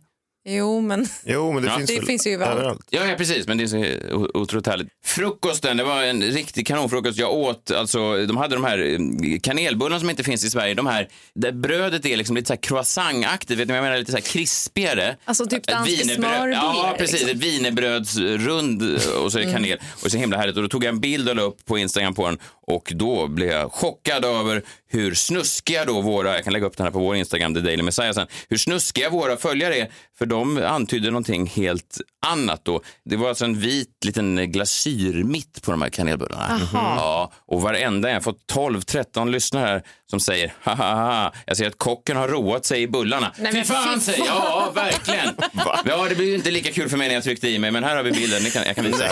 Jo, 0.48 0.80
men 0.80 1.06
Jo, 1.24 1.52
men 1.52 1.62
det 1.62 1.68
Ja. 1.68 1.76
finns 1.76 1.90
det 1.90 1.96
väl 1.96 2.06
finns 2.06 2.26
ju 2.26 2.34
överallt. 2.34 2.86
Ja, 2.90 3.06
ja, 3.06 3.14
precis. 3.16 3.46
Men 3.46 3.58
det 3.58 3.64
är 3.64 3.68
så 3.68 4.28
otroligt 4.34 4.66
härligt. 4.66 4.88
Frukosten, 5.04 5.76
det 5.76 5.84
var 5.84 6.02
en 6.02 6.22
riktig 6.22 6.66
kanonfrukost. 6.66 7.18
Jag 7.18 7.34
åt, 7.34 7.70
alltså, 7.70 8.26
de 8.26 8.36
hade 8.36 8.54
de 8.54 8.64
här 8.64 8.78
eh, 8.78 9.38
kanelbullarna 9.42 10.00
som 10.00 10.10
inte 10.10 10.24
finns 10.24 10.44
i 10.44 10.50
Sverige. 10.50 10.74
De 10.74 10.86
här, 10.86 11.08
där 11.34 11.52
brödet 11.52 12.06
är 12.06 12.16
liksom 12.16 12.36
lite 12.36 12.46
så 12.46 12.52
här 12.52 12.60
croissantaktigt, 12.60 13.60
vet 13.60 13.68
ni 13.68 13.72
vad 13.72 13.76
jag 13.78 13.82
menar? 13.84 13.98
Lite 13.98 14.10
så 14.12 14.16
här 14.16 14.24
krispigare. 14.24 15.16
Alltså 15.24 15.46
typ 15.46 15.66
dansk 15.66 16.02
smörbullar, 16.04 16.48
Ja, 16.48 16.94
precis. 16.98 17.12
liksom. 17.20 17.30
Ett 17.38 17.44
wienerbrödsrund 17.44 18.82
och 19.22 19.32
så 19.32 19.38
är 19.38 19.42
det 19.42 19.48
Mm. 19.48 19.54
kanel. 19.62 19.78
Och 20.04 20.10
så 20.10 20.18
himla 20.18 20.36
härligt. 20.36 20.56
Och 20.56 20.62
då 20.62 20.68
tog 20.68 20.84
jag 20.84 20.88
en 20.88 21.00
bild 21.00 21.28
och 21.28 21.36
la 21.36 21.42
upp 21.42 21.64
på 21.64 21.78
Instagram 21.78 22.14
på 22.14 22.26
den 22.26 22.38
och 22.66 22.92
då 22.94 23.26
blev 23.28 23.48
jag 23.48 23.72
chockad 23.72 24.24
över 24.24 24.62
hur 24.88 25.14
snuskiga 25.14 25.84
då 25.84 26.00
våra, 26.00 26.34
jag 26.34 26.44
kan 26.44 26.52
lägga 26.52 26.66
upp 26.66 26.76
den 26.76 26.84
här 26.86 26.90
på 26.92 26.98
vår 26.98 27.16
Instagram, 27.16 27.54
The 27.54 27.60
Daily 27.60 27.82
Messiah 27.82 28.12
sen, 28.12 28.26
hur 28.48 28.56
snuskiga 28.56 29.10
våra 29.10 29.36
följare 29.36 29.76
är. 29.76 29.90
För 30.18 30.26
de 30.26 30.35
antydde 30.66 31.10
någonting 31.10 31.46
helt 31.46 32.00
annat 32.26 32.64
då. 32.64 32.80
Det 33.04 33.16
var 33.16 33.28
alltså 33.28 33.44
en 33.44 33.60
vit 33.60 34.04
liten 34.04 34.52
glasyr 34.52 35.24
mitt 35.24 35.62
på 35.62 35.70
de 35.70 35.82
här 35.82 35.88
kanelbullarna. 35.88 36.44
Aha. 36.44 36.94
Ja, 36.96 37.32
och 37.46 37.62
varenda, 37.62 38.12
har 38.12 38.20
fått 38.20 38.52
12-13 38.52 39.30
lyssnare 39.30 39.66
här 39.66 39.82
som 40.10 40.20
säger 40.20 40.52
haha, 40.60 41.32
jag 41.46 41.56
ser 41.56 41.66
att 41.66 41.78
kocken 41.78 42.16
har 42.16 42.28
roat 42.28 42.64
sig 42.64 42.82
i 42.82 42.88
bullarna. 42.88 43.32
Nej, 43.38 43.52
fy 43.52 43.64
fan, 43.64 44.00
säger 44.00 44.18
jag. 44.18 44.36
Ja, 44.36 44.72
verkligen. 44.74 45.28
Ja, 45.84 46.06
det 46.08 46.14
blir 46.14 46.26
ju 46.26 46.34
inte 46.34 46.50
lika 46.50 46.72
kul 46.72 46.88
för 46.88 46.96
mig 46.96 47.08
när 47.08 47.14
jag 47.14 47.24
tryckte 47.24 47.48
i 47.48 47.58
mig, 47.58 47.70
men 47.70 47.84
här 47.84 47.96
har 47.96 48.02
vi 48.02 48.12
bilden. 48.12 48.50
Kan, 48.50 48.62
jag 48.66 48.76
kan 48.76 48.84
visa 48.84 49.04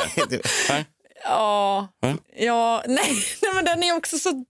här. 0.68 0.84
Ja, 1.24 1.88
Va? 2.00 2.16
ja 2.36 2.82
nej, 2.86 3.12
nej, 3.42 3.54
men 3.54 3.64
den 3.64 3.82
är 3.82 3.96
också 3.96 4.18
så... 4.18 4.44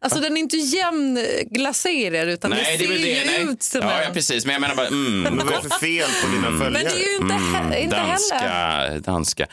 Alltså 0.00 0.20
den 0.20 0.36
är 0.36 0.40
inte 0.40 0.56
jämn 0.56 1.18
glaserad 1.50 2.28
utan 2.28 2.50
Nej, 2.50 2.76
det 2.78 2.84
ser 2.86 2.92
det. 2.92 2.98
ju 3.08 3.24
Nej. 3.26 3.42
ut 3.52 3.62
som 3.62 3.80
Ja, 3.80 3.92
en... 3.92 4.02
ja, 4.04 4.10
precis. 4.12 4.44
Men 4.44 4.52
jag 4.52 4.60
menar 4.60 4.74
bara, 4.74 4.86
mm, 4.86 5.22
Men 5.22 5.36
vad 5.36 5.46
är 5.54 5.62
det 5.62 5.68
för 5.68 5.78
fel 5.78 6.08
på 6.22 6.28
dina 6.28 6.42
följare? 6.58 6.70
Men 6.72 6.84
det 6.84 6.90
är 7.04 7.08
ju 7.10 7.16
inte, 7.16 7.34
he- 7.34 7.78
inte 7.78 7.96
danska, 7.96 8.36
heller... 8.38 8.98
danska 9.00 9.46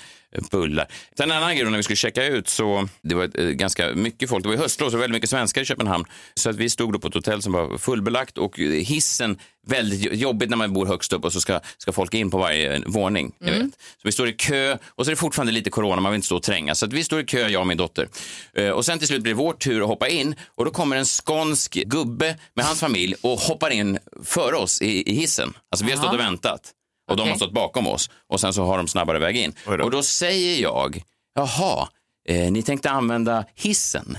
bullar. 0.51 0.87
Sen 1.17 1.31
en 1.31 1.37
annan 1.37 1.55
grej 1.55 1.69
när 1.69 1.77
vi 1.77 1.83
skulle 1.83 1.97
checka 1.97 2.25
ut 2.25 2.49
så 2.49 2.87
det 3.01 3.15
var 3.15 3.39
eh, 3.39 3.45
ganska 3.49 3.91
mycket 3.95 4.29
folk. 4.29 4.43
Det 4.43 4.49
var 4.49 4.57
höstlov 4.57 4.89
så 4.89 4.97
väldigt 4.97 5.15
mycket 5.15 5.29
svenskar 5.29 5.61
i 5.61 5.65
Köpenhamn. 5.65 6.05
Så 6.35 6.49
att 6.49 6.55
vi 6.55 6.69
stod 6.69 6.93
då 6.93 6.99
på 6.99 7.07
ett 7.07 7.13
hotell 7.13 7.41
som 7.41 7.53
var 7.53 7.77
fullbelagt 7.77 8.37
och 8.37 8.57
hissen 8.59 9.37
väldigt 9.67 10.13
jobbigt 10.13 10.49
när 10.49 10.57
man 10.57 10.73
bor 10.73 10.85
högst 10.85 11.13
upp 11.13 11.25
och 11.25 11.33
så 11.33 11.41
ska, 11.41 11.59
ska 11.77 11.91
folk 11.91 12.13
in 12.13 12.31
på 12.31 12.37
varje 12.37 12.79
våning. 12.85 13.31
ni 13.39 13.49
Mm. 13.49 13.61
Vet. 13.65 13.73
Så 13.75 13.99
vi 14.03 14.11
står 14.11 14.27
i 14.29 14.33
kö 14.33 14.77
och 14.89 15.05
så 15.05 15.09
är 15.11 15.15
det 15.15 15.19
fortfarande 15.19 15.51
lite 15.53 15.69
corona, 15.69 16.01
man 16.01 16.11
vill 16.11 16.15
inte 16.17 16.25
stå 16.25 16.35
och 16.35 16.43
tränga. 16.43 16.75
Så 16.75 16.85
att 16.85 16.93
vi 16.93 17.03
står 17.03 17.19
i 17.21 17.25
kö, 17.25 17.47
jag 17.47 17.61
och 17.61 17.67
min 17.67 17.77
dotter. 17.77 18.07
Eh, 18.53 18.69
Och 18.69 18.85
sen 18.85 18.99
till 18.99 19.07
slut 19.07 19.21
blir 19.23 19.33
det 19.33 19.37
vår 19.37 19.53
tur 19.53 19.81
att 19.81 19.87
hoppa 19.87 20.07
in 20.07 20.35
och 20.55 20.65
då 20.65 20.71
kommer 20.71 20.95
en 20.95 21.05
skånsk 21.05 21.73
gubbe 21.73 22.37
med 22.53 22.65
hans 22.65 22.79
familj 22.79 23.15
och 23.21 23.39
hoppar 23.39 23.69
in 23.69 23.99
före 24.23 24.55
oss 24.55 24.81
i, 24.81 25.11
i 25.11 25.15
hissen. 25.15 25.53
Alltså 25.71 25.85
vi 25.85 25.91
har 25.91 25.99
stått 25.99 26.13
och 26.13 26.19
väntat. 26.19 26.71
Och 27.09 27.15
de 27.17 27.21
Okej. 27.21 27.31
har 27.31 27.37
stått 27.37 27.53
bakom 27.53 27.87
oss 27.87 28.09
och 28.29 28.39
sen 28.39 28.53
så 28.53 28.63
har 28.65 28.77
de 28.77 28.87
snabbare 28.87 29.19
väg 29.19 29.37
in. 29.37 29.53
Och 29.65 29.91
då 29.91 30.03
säger 30.03 30.61
jag, 30.61 31.03
jaha, 31.35 31.87
eh, 32.29 32.51
ni 32.51 32.63
tänkte 32.63 32.89
använda 32.89 33.45
hissen? 33.55 34.17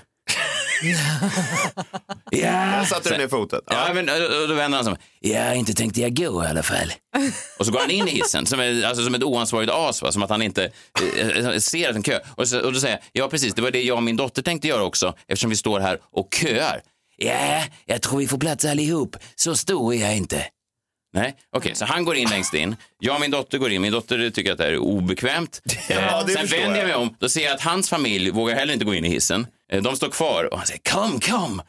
ja. 2.31 2.49
Där 2.49 2.85
satte 2.85 3.11
du 3.11 3.17
ner 3.19 3.29
foten. 3.29 3.61
Ja, 3.67 3.91
men 3.95 4.09
och- 4.09 4.43
och 4.43 4.49
då 4.49 4.55
vänder 4.55 4.79
han 4.79 4.85
sig. 4.85 4.95
Ja, 5.21 5.55
inte 5.55 5.75
tänkte 5.75 6.01
jag 6.01 6.17
gå 6.17 6.45
i 6.45 6.47
alla 6.47 6.63
fall. 6.63 6.93
Och 7.59 7.67
så 7.67 7.73
går 7.73 7.81
han 7.81 7.91
in 7.91 8.09
i 8.09 8.11
hissen 8.11 8.47
som, 8.47 8.61
är, 8.61 8.83
alltså, 8.85 9.05
som 9.05 9.15
ett 9.15 9.23
oansvarigt 9.23 9.73
as, 9.73 10.03
va? 10.03 10.13
som 10.13 10.23
att 10.23 10.31
han 10.31 10.43
inte 10.43 10.65
eh, 11.19 11.59
ser 11.59 11.91
att 11.91 11.97
en 11.97 12.03
kö. 12.03 12.19
Och, 12.37 12.49
så, 12.49 12.61
och 12.61 12.73
då 12.73 12.81
säger 12.81 13.01
jag, 13.13 13.25
ja 13.25 13.29
precis, 13.29 13.55
det 13.55 13.63
var 13.63 13.71
det 13.71 13.83
jag 13.83 13.97
och 13.97 14.03
min 14.03 14.17
dotter 14.17 14.43
tänkte 14.43 14.69
göra 14.69 14.83
också 14.83 15.15
eftersom 15.29 15.51
vi 15.51 15.57
står 15.57 15.81
här 15.81 15.99
och 16.13 16.35
köar. 16.35 16.81
Ja, 17.17 17.63
jag 17.87 18.03
tror 18.03 18.19
vi 18.19 18.27
får 18.27 18.39
plats 18.39 18.65
allihop. 18.65 19.17
Så 19.35 19.57
stor 19.57 19.95
är 19.95 19.99
jag 20.01 20.17
inte. 20.17 20.47
Nej, 21.15 21.35
okej, 21.57 21.75
så 21.75 21.85
han 21.85 22.05
går 22.05 22.17
in 22.17 22.29
längst 22.29 22.55
in. 22.55 22.77
Jag 22.99 23.15
och 23.15 23.21
min 23.21 23.31
dotter 23.31 23.59
går 23.59 23.71
in. 23.71 23.83
Min 23.83 23.93
dotter 23.93 24.31
tycker 24.31 24.53
att 24.53 24.59
det 24.59 24.65
här 24.65 24.71
är 24.73 24.79
obekvämt. 24.79 25.63
Ja, 25.89 25.97
Eh, 26.21 26.27
Sen 26.27 26.47
vänder 26.47 26.57
jag 26.69 26.79
jag. 26.79 26.85
mig 26.87 26.95
om. 26.95 27.17
Då 27.21 27.29
ser 27.29 27.45
jag 27.45 27.55
att 27.55 27.61
hans 27.61 27.89
familj 27.91 28.31
vågar 28.31 28.55
heller 28.57 28.73
inte 28.73 28.85
gå 28.85 28.95
in 28.95 29.05
i 29.05 29.09
hissen. 29.09 29.47
Eh, 29.73 29.83
De 29.83 29.97
står 29.97 30.09
kvar 30.09 30.45
och 30.53 30.59
han 30.59 30.67
säger 30.67 30.81
kom, 30.93 31.21
kom. 31.21 31.63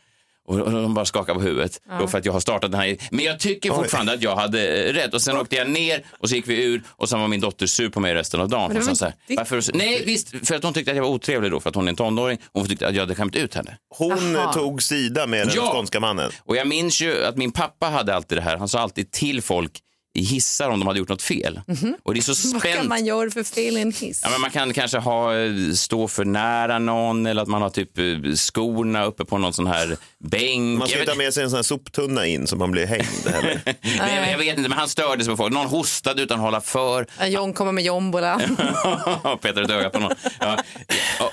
Och 0.47 0.59
och 0.59 0.71
de 0.71 0.93
bara 0.93 1.05
skakar 1.05 1.33
på 1.33 1.41
huvudet 1.41 1.81
då 1.99 2.07
för 2.07 2.17
att 2.17 2.25
jag 2.25 2.33
har 2.33 2.39
startat 2.39 2.71
den 2.71 2.79
här. 2.79 2.97
Men 3.11 3.25
jag 3.25 3.39
tycker 3.39 3.71
fortfarande 3.71 4.13
att 4.13 4.21
jag 4.21 4.35
hade 4.35 4.93
rätt. 4.93 5.13
Och 5.13 5.21
sen 5.21 5.37
åkte 5.37 5.55
jag 5.55 5.69
ner 5.69 6.05
och 6.19 6.29
så 6.29 6.35
gick 6.35 6.47
vi 6.47 6.63
ur 6.63 6.83
och 6.89 7.09
sen 7.09 7.19
var 7.19 7.27
min 7.27 7.39
dotter 7.41 7.65
sur 7.67 7.89
på 7.89 7.99
mig 7.99 8.13
resten 8.13 8.39
av 8.41 8.49
dagen. 8.49 8.67
Men 8.67 8.77
det 8.77 8.83
sa 8.85 8.95
så 8.95 9.05
här, 9.05 9.13
inte 9.27 9.43
varför? 9.51 9.77
Nej, 9.77 10.03
visst, 10.05 10.47
för 10.47 10.55
att 10.55 10.63
hon 10.63 10.73
tyckte 10.73 10.91
att 10.91 10.97
jag 10.97 11.03
var 11.03 11.09
otrevlig 11.11 11.51
då 11.51 11.59
för 11.59 11.69
att 11.69 11.75
hon 11.75 11.85
är 11.87 11.89
en 11.89 11.95
tonåring. 11.95 12.37
Hon 12.53 12.67
tyckte 12.67 12.87
att 12.87 12.95
jag 12.95 13.01
hade 13.01 13.15
skämt 13.15 13.35
ut 13.35 13.53
henne. 13.55 13.77
Hon 13.97 14.35
eh, 14.35 14.51
tog 14.53 14.83
sida 14.83 15.27
med 15.27 15.47
den 15.47 15.55
Ja. 15.55 15.71
skånska 15.73 15.99
mannen. 15.99 16.31
Och 16.39 16.55
jag 16.55 16.67
minns 16.67 17.01
ju 17.01 17.25
att 17.25 17.37
min 17.37 17.51
pappa 17.51 17.85
hade 17.89 18.15
alltid 18.15 18.37
det 18.37 18.41
här. 18.41 18.57
Han 18.57 18.67
sa 18.69 18.79
alltid 18.79 19.11
till 19.11 19.41
folk 19.41 19.71
i 20.15 20.21
hissar 20.21 20.69
om 20.69 20.79
de 20.79 20.87
hade 20.87 20.99
gjort 20.99 21.09
något 21.09 21.21
fel. 21.21 21.61
Och 22.03 22.13
det 22.13 22.19
är 22.19 22.33
så 22.33 22.49
Vad 22.53 22.63
kan 22.63 22.71
spänt. 22.71 22.89
man 22.89 23.05
göra 23.05 23.31
för 23.31 23.43
fel 23.43 23.77
i 23.77 23.81
en 23.81 23.91
hiss? 23.91 24.21
Ja, 24.23 24.29
men 24.29 24.41
man 24.41 24.51
kan 24.51 24.73
kanske 24.73 24.97
ha, 24.97 25.35
eh, 25.37 25.71
stå 25.73 26.07
för 26.07 26.25
nära 26.25 26.79
någon 26.79 27.25
eller 27.25 27.41
att 27.41 27.47
man 27.47 27.61
har 27.61 27.69
typ 27.69 27.97
eh, 27.97 28.33
skorna 28.35 29.05
uppe 29.05 29.25
på 29.25 29.37
någon 29.37 29.53
sån 29.53 29.67
här 29.67 29.97
bänk. 30.19 30.79
Man 30.79 30.87
ska 30.87 30.99
inte 30.99 31.11
ha 31.11 31.17
med 31.17 31.33
sig 31.33 31.43
en 31.43 31.49
sån 31.49 31.57
här 31.57 31.63
soptunna 31.63 32.25
in 32.25 32.47
så 32.47 32.55
man 32.55 32.71
blir 32.71 32.85
hängd 32.85 33.27
heller. 33.33 33.61
men 33.97 34.31
jag, 34.31 34.37
vet 34.37 34.57
inte, 34.57 34.69
men 34.69 34.77
han 34.77 34.89
störde 34.89 35.23
sig 35.23 35.31
på 35.33 35.37
folk. 35.37 35.53
Någon 35.53 35.67
hostade 35.67 36.21
utan 36.21 36.37
att 36.37 36.43
hålla 36.45 36.61
för. 36.61 37.07
John 37.27 37.53
kommer 37.53 37.71
med 37.71 37.83
jombola. 37.83 38.39
Petar 39.41 39.61
ett 39.61 39.69
öga 39.69 39.89
på 39.89 39.99
någon. 39.99 40.11
Ja. 40.39 40.57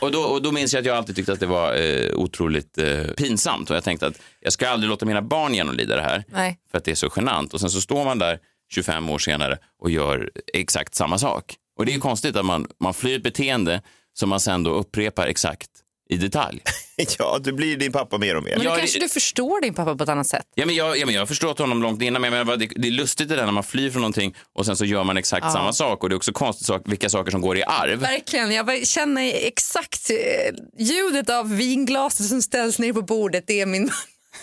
Och, 0.00 0.12
då, 0.12 0.20
och 0.20 0.42
då 0.42 0.52
minns 0.52 0.72
jag 0.72 0.80
att 0.80 0.86
jag 0.86 0.96
alltid 0.96 1.16
tyckte 1.16 1.32
att 1.32 1.40
det 1.40 1.46
var 1.46 1.74
eh, 1.74 2.14
otroligt 2.14 2.78
eh, 2.78 3.02
pinsamt. 3.16 3.70
Och 3.70 3.76
jag 3.76 3.84
tänkte 3.84 4.06
att 4.06 4.18
jag 4.40 4.52
ska 4.52 4.68
aldrig 4.68 4.90
låta 4.90 5.06
mina 5.06 5.22
barn 5.22 5.54
genomlida 5.54 5.96
det 5.96 6.02
här. 6.02 6.24
Nej. 6.28 6.58
För 6.70 6.78
att 6.78 6.84
det 6.84 6.90
är 6.90 6.94
så 6.94 7.10
genant. 7.16 7.54
Och 7.54 7.60
sen 7.60 7.70
så 7.70 7.80
står 7.80 8.04
man 8.04 8.18
där 8.18 8.38
25 8.72 9.10
år 9.10 9.18
senare 9.18 9.58
och 9.82 9.90
gör 9.90 10.30
exakt 10.54 10.94
samma 10.94 11.18
sak. 11.18 11.54
Och 11.78 11.86
det 11.86 11.92
är 11.92 11.94
ju 11.94 12.00
konstigt 12.00 12.36
att 12.36 12.44
man, 12.46 12.66
man 12.80 12.94
flyr 12.94 13.16
ett 13.16 13.22
beteende 13.22 13.82
som 14.14 14.28
man 14.28 14.40
sen 14.40 14.62
då 14.62 14.70
upprepar 14.70 15.26
exakt 15.26 15.68
i 16.10 16.16
detalj. 16.16 16.62
ja, 17.18 17.38
du 17.44 17.52
blir 17.52 17.76
din 17.76 17.92
pappa 17.92 18.18
mer 18.18 18.36
och 18.36 18.42
mer. 18.42 18.50
Men 18.56 18.62
Ja, 18.64 18.70
då 18.70 18.74
det- 18.74 18.80
kanske 18.80 18.98
du 18.98 19.08
förstår 19.08 19.60
din 19.60 19.74
pappa 19.74 19.96
på 19.96 20.02
ett 20.04 20.08
annat 20.08 20.26
sätt. 20.26 20.44
Ja, 20.54 20.66
men 20.66 20.74
jag, 20.74 20.98
ja, 20.98 21.06
men 21.06 21.14
jag 21.14 21.20
har 21.22 21.26
förstått 21.26 21.58
honom 21.58 21.82
långt 21.82 22.02
innan, 22.02 22.22
men 22.22 22.30
menar, 22.32 22.56
det, 22.56 22.66
det 22.76 22.88
är 22.88 22.92
lustigt 22.92 23.28
det 23.28 23.36
där 23.36 23.44
när 23.44 23.52
man 23.52 23.62
flyr 23.64 23.90
från 23.90 24.02
någonting 24.02 24.34
och 24.54 24.66
sen 24.66 24.76
så 24.76 24.84
gör 24.84 25.04
man 25.04 25.16
exakt 25.16 25.44
Ja. 25.46 25.52
samma 25.52 25.72
sak. 25.72 26.02
Och 26.02 26.08
det 26.08 26.14
är 26.14 26.16
också 26.16 26.32
konstigt 26.32 26.66
sak, 26.66 26.82
vilka 26.86 27.08
saker 27.08 27.30
som 27.30 27.40
går 27.40 27.58
i 27.58 27.62
arv. 27.62 27.98
Verkligen. 28.00 28.52
Jag 28.52 28.86
känner 28.86 29.32
exakt 29.46 30.10
eh, 30.10 30.54
ljudet 30.84 31.30
av 31.30 31.56
vinglaset 31.56 32.26
som 32.26 32.42
ställs 32.42 32.78
ner 32.78 32.92
på 32.92 33.02
bordet. 33.02 33.44
Det 33.46 33.60
är 33.60 33.66
min 33.66 33.90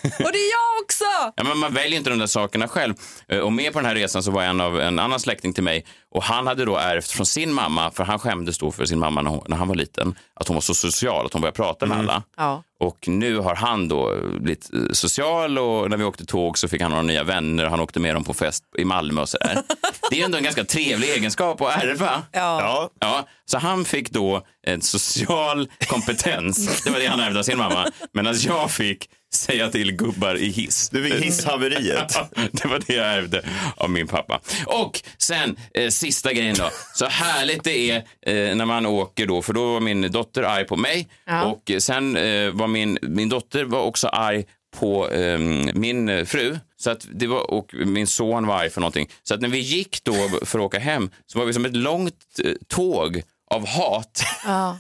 Och 0.04 0.32
det 0.32 0.38
är 0.40 0.52
jag 0.52 0.84
också! 0.84 1.34
Ja, 1.36 1.44
men 1.44 1.58
man 1.58 1.74
väljer 1.74 1.98
inte 1.98 2.10
de 2.10 2.20
där 2.20 2.28
sakerna 2.28 2.68
själv. 2.68 2.94
Eh, 3.28 3.40
Och 3.40 3.54
med 3.54 3.74
på 3.74 3.80
den 3.80 3.86
här 3.86 3.96
resan 3.96 4.24
så 4.24 4.32
var 4.32 4.44
en 4.44 4.62
av 4.62 4.80
en 4.82 5.00
annan 5.00 5.20
släkting 5.20 5.54
till 5.54 5.64
mig 5.64 5.86
och 6.12 6.24
han 6.24 6.48
hade 6.48 6.66
då 6.66 6.78
ärvt 6.78 7.12
från 7.12 7.26
sin 7.26 7.54
mamma, 7.54 7.92
för 7.92 8.04
han 8.04 8.20
skämdes 8.20 8.58
då 8.58 8.72
för 8.72 8.86
sin 8.86 9.00
mamma 9.00 9.22
när, 9.22 9.30
hon, 9.32 9.44
när 9.48 9.58
han 9.58 9.68
var 9.68 9.76
liten, 9.76 10.16
att 10.34 10.48
hon 10.48 10.56
var 10.56 10.62
så 10.62 10.74
social, 10.74 11.26
att 11.26 11.34
hon 11.34 11.42
började 11.42 11.56
prata 11.56 11.86
med 11.86 11.98
alla. 11.98 12.24
Ja. 12.38 12.64
Och 12.80 13.08
nu 13.08 13.38
har 13.38 13.56
han 13.56 13.88
då 13.88 14.16
blivit 14.40 14.70
eh, 14.74 14.80
social 14.92 15.58
och 15.58 15.90
när 15.90 15.98
vi 15.98 16.04
åkte 16.04 16.26
tåg 16.26 16.58
så 16.58 16.68
fick 16.68 16.82
han 16.82 16.92
några 16.92 17.04
nya 17.04 17.24
vänner 17.24 17.66
och 17.66 17.72
han 17.72 17.80
åkte 17.80 18.00
med 18.00 18.16
dem 18.16 18.24
på 18.24 18.34
fest 18.34 18.64
i 18.78 18.86
Malmö 18.86 19.22
och 19.22 19.30
sådär. 19.30 19.62
Det 20.10 20.16
är 20.16 20.20
ju 20.20 20.26
ändå 20.26 20.38
en 20.38 20.44
ganska 20.44 20.64
trevlig 20.66 21.10
egenskap 21.10 21.62
att 21.62 21.84
ärva. 21.84 22.24
Ja. 22.32 22.90
Ja, 23.00 23.28
så 23.46 23.58
han 23.58 23.86
fick 23.86 24.10
då 24.10 24.42
en 24.68 24.82
social 24.82 25.70
kompetens. 25.88 26.84
Det 26.84 26.90
var 26.92 27.00
det 27.00 27.06
han 27.08 27.20
ärvde 27.20 27.40
av 27.40 27.44
sin 27.44 27.58
mamma. 27.58 27.88
Medan 28.14 28.36
jag 28.40 28.72
fick 28.72 29.10
säga 29.34 29.70
till 29.70 29.92
gubbar 29.92 30.36
i 30.36 30.50
hiss. 30.50 30.90
Du 30.90 31.04
fick 31.04 31.26
hisshaveriet. 31.26 32.12
Ja, 32.16 32.30
det 32.52 32.66
var 32.66 32.82
det 32.88 32.94
jag 32.94 33.06
ärvde 33.14 33.46
av 33.78 33.90
min 33.90 34.08
pappa. 34.08 34.40
Och 34.66 35.02
sen 35.18 35.56
eh, 35.74 35.90
sista 35.90 36.34
grejen 36.34 36.56
då. 36.60 36.70
Så 36.96 37.06
härligt 37.06 37.64
det 37.64 37.92
är 37.92 37.98
eh, 38.26 38.56
när 38.56 38.66
man 38.66 38.86
åker 38.86 39.26
då, 39.28 39.42
för 39.42 39.54
då 39.54 39.74
var 39.74 39.80
min 39.80 40.12
dotter 40.12 40.44
arg 40.44 40.66
på 40.66 40.76
mig 40.76 41.08
Ja. 41.26 41.44
och 41.44 41.72
sen 41.80 42.18
eh, 42.18 42.50
var 42.52 42.68
min, 42.68 42.98
min 43.02 43.30
dotter 43.30 43.64
var 43.64 43.82
också 43.82 44.08
arg 44.08 44.46
på 44.78 45.10
eh, 45.10 45.40
min 45.74 46.10
eh, 46.10 46.26
fru. 46.26 46.58
Så 46.78 46.92
att 46.92 47.08
det 47.14 47.28
var, 47.28 47.52
och 47.52 47.74
min 47.74 48.08
son 48.08 48.48
var 48.48 48.56
arg 48.60 48.70
för 48.70 48.82
någonting. 48.82 49.10
Så 49.24 49.34
att 49.34 49.42
när 49.42 49.50
vi 49.50 49.60
gick 49.60 50.04
då 50.04 50.14
för 50.46 50.60
att 50.60 50.66
åka 50.66 50.80
hem 50.80 51.10
så 51.26 51.40
var 51.40 51.46
vi 51.46 51.54
som 51.54 51.66
ett 51.66 51.76
långt 51.76 52.16
eh, 52.46 52.52
tåg 52.68 53.22
av 53.52 53.68
hat 53.68 54.24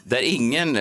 där 0.04 0.22
ingen 0.22 0.78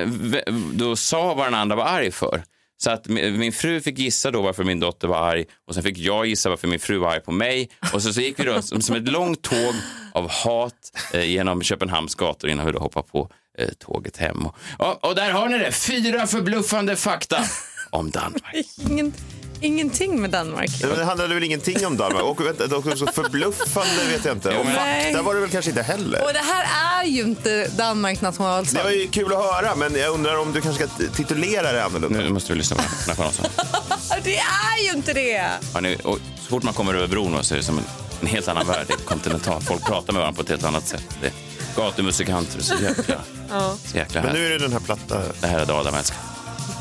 då 0.73 0.97
sa 0.97 1.35
vad 1.35 1.47
den 1.47 1.55
andra 1.55 1.77
var 1.77 1.85
arg 1.85 2.11
för. 2.11 2.43
Så 2.81 2.91
att 2.91 3.09
min 3.09 3.53
fru 3.53 3.81
fick 3.81 3.99
gissa 3.99 4.31
då 4.31 4.43
varför 4.43 4.65
min 4.65 4.81
dotter 4.81 5.09
var 5.09 5.17
arg 5.17 5.45
och 5.67 5.75
sen 5.75 5.83
fick 5.83 5.99
jag 5.99 6.27
gissa 6.27 6.49
varför 6.49 6.69
min 6.69 6.79
fru 6.79 6.99
var 6.99 7.11
arg 7.11 7.21
på 7.21 7.33
mig. 7.33 7.71
Och 7.93 8.03
så, 8.03 8.13
så 8.13 8.21
gick 8.21 8.41
vi 8.41 8.45
då 8.45 8.63
som, 8.63 8.83
som 8.83 8.97
ett 8.97 9.09
långt 9.09 9.43
tåg 9.43 9.75
av 10.13 10.31
hat 10.31 10.75
eh, 11.13 11.25
genom 11.25 11.63
Köpenhamns 11.63 12.15
gator 12.15 12.51
innan 12.51 12.67
vi 12.67 12.73
då 12.73 12.79
hoppade 12.79 13.09
på 13.09 13.31
eh, 13.59 13.69
tåget 13.79 14.17
hem. 14.17 14.47
Och, 14.47 14.57
och, 14.79 15.05
och 15.05 15.15
där 15.15 15.31
har 15.31 15.49
ni 15.49 15.59
det, 15.59 15.73
fyra 15.73 16.27
förbluffande 16.27 16.97
fakta 16.97 17.45
om 17.91 18.11
Danmark. 18.11 18.67
Ingen, 19.61 19.79
ingenting 19.79 20.21
med 20.21 20.31
Danmark. 20.31 20.71
Ja, 20.81 20.87
men 20.89 20.99
Det 20.99 21.05
handlade 21.05 21.35
väl 21.35 21.45
ingenting 21.45 21.87
om 21.87 21.97
Danmark? 21.97 22.23
Och 22.23 22.47
vänta, 22.47 22.67
det 22.67 22.75
var 22.77 22.93
också 22.93 23.07
förbluffande 23.07 24.05
vet 24.13 24.25
jag 24.25 24.37
inte. 24.37 24.49
Och 24.59 24.67
Nej. 24.67 25.05
fakta 25.05 25.23
var 25.23 25.35
det 25.35 25.41
väl 25.41 25.51
kanske 25.51 25.71
inte 25.71 25.83
heller. 25.83 26.25
Och 26.25 26.33
det 26.33 26.39
här 26.39 26.67
är 27.03 27.05
ju 27.07 27.23
inte 27.23 27.69
Danmarks 27.69 28.21
nationalsång. 28.21 28.77
Det 28.79 28.83
var 28.85 28.91
ju 28.91 29.09
kul 29.09 29.33
att 29.33 29.43
höra, 29.43 29.75
men 29.75 29.95
jag 29.95 30.15
undrar 30.15 30.39
om 30.39 30.53
du 30.53 30.61
kanske 30.61 30.87
ska 30.89 31.07
titulera 31.15 31.73
det 31.73 31.85
annorlunda. 31.85 32.19
Nu 32.19 32.29
måste 32.31 32.53
vi 32.53 32.59
lyssna 32.59 32.77
på 32.77 33.23
chansen. 33.23 33.45
Det 34.25 34.37
är 34.39 34.85
ju 34.85 34.91
inte 34.97 35.13
det! 35.13 35.51
Ja, 35.75 35.81
nu, 35.81 35.97
och 36.05 36.19
så 36.41 36.49
fort 36.49 36.63
man 36.63 36.75
kommer 36.75 36.95
över 36.95 37.07
bron 37.07 37.45
så 37.45 37.55
är 37.55 37.59
det 37.59 37.65
som 37.65 37.79
en, 37.79 37.85
en 38.21 38.27
helt 38.27 38.49
annan 38.49 38.67
värld. 38.67 38.85
Det 38.89 38.93
är 38.95 38.97
kontinentalt. 38.99 39.65
Folk 39.67 39.85
pratar 39.87 40.13
med 40.13 40.21
varandra 40.21 40.37
på 40.37 40.43
ett 40.43 40.49
helt 40.49 40.65
annat 40.65 40.89
sätt. 40.89 41.05
Det 41.21 41.27
är 41.27 41.33
gatumusikanter. 41.77 42.61
Så 42.61 42.75
jäkla, 42.83 43.15
Ja. 43.51 43.75
så 43.87 43.97
jäkla 43.97 44.23
Men 44.23 44.33
nu 44.35 44.47
är 44.47 44.51
det 44.51 44.59
den 44.59 44.73
här 44.73 44.81
platta. 44.81 45.23
Det 45.41 45.47
här 45.47 45.59
är 45.59 45.67
det 45.67 45.73
Adam 45.75 45.95
älskar. 45.95 46.19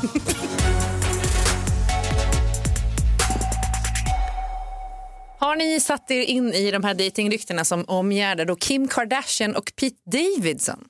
Har 5.40 5.56
ni 5.56 5.80
satt 5.80 6.10
er 6.10 6.20
in 6.20 6.52
i 6.54 6.70
de 6.70 6.84
här 6.84 6.94
dejtingryktena 6.94 7.64
som 7.64 7.84
omgärdar 7.84 8.44
då 8.44 8.56
Kim 8.56 8.88
Kardashian 8.88 9.56
och 9.56 9.72
Pete 9.80 9.96
Davidson? 10.12 10.84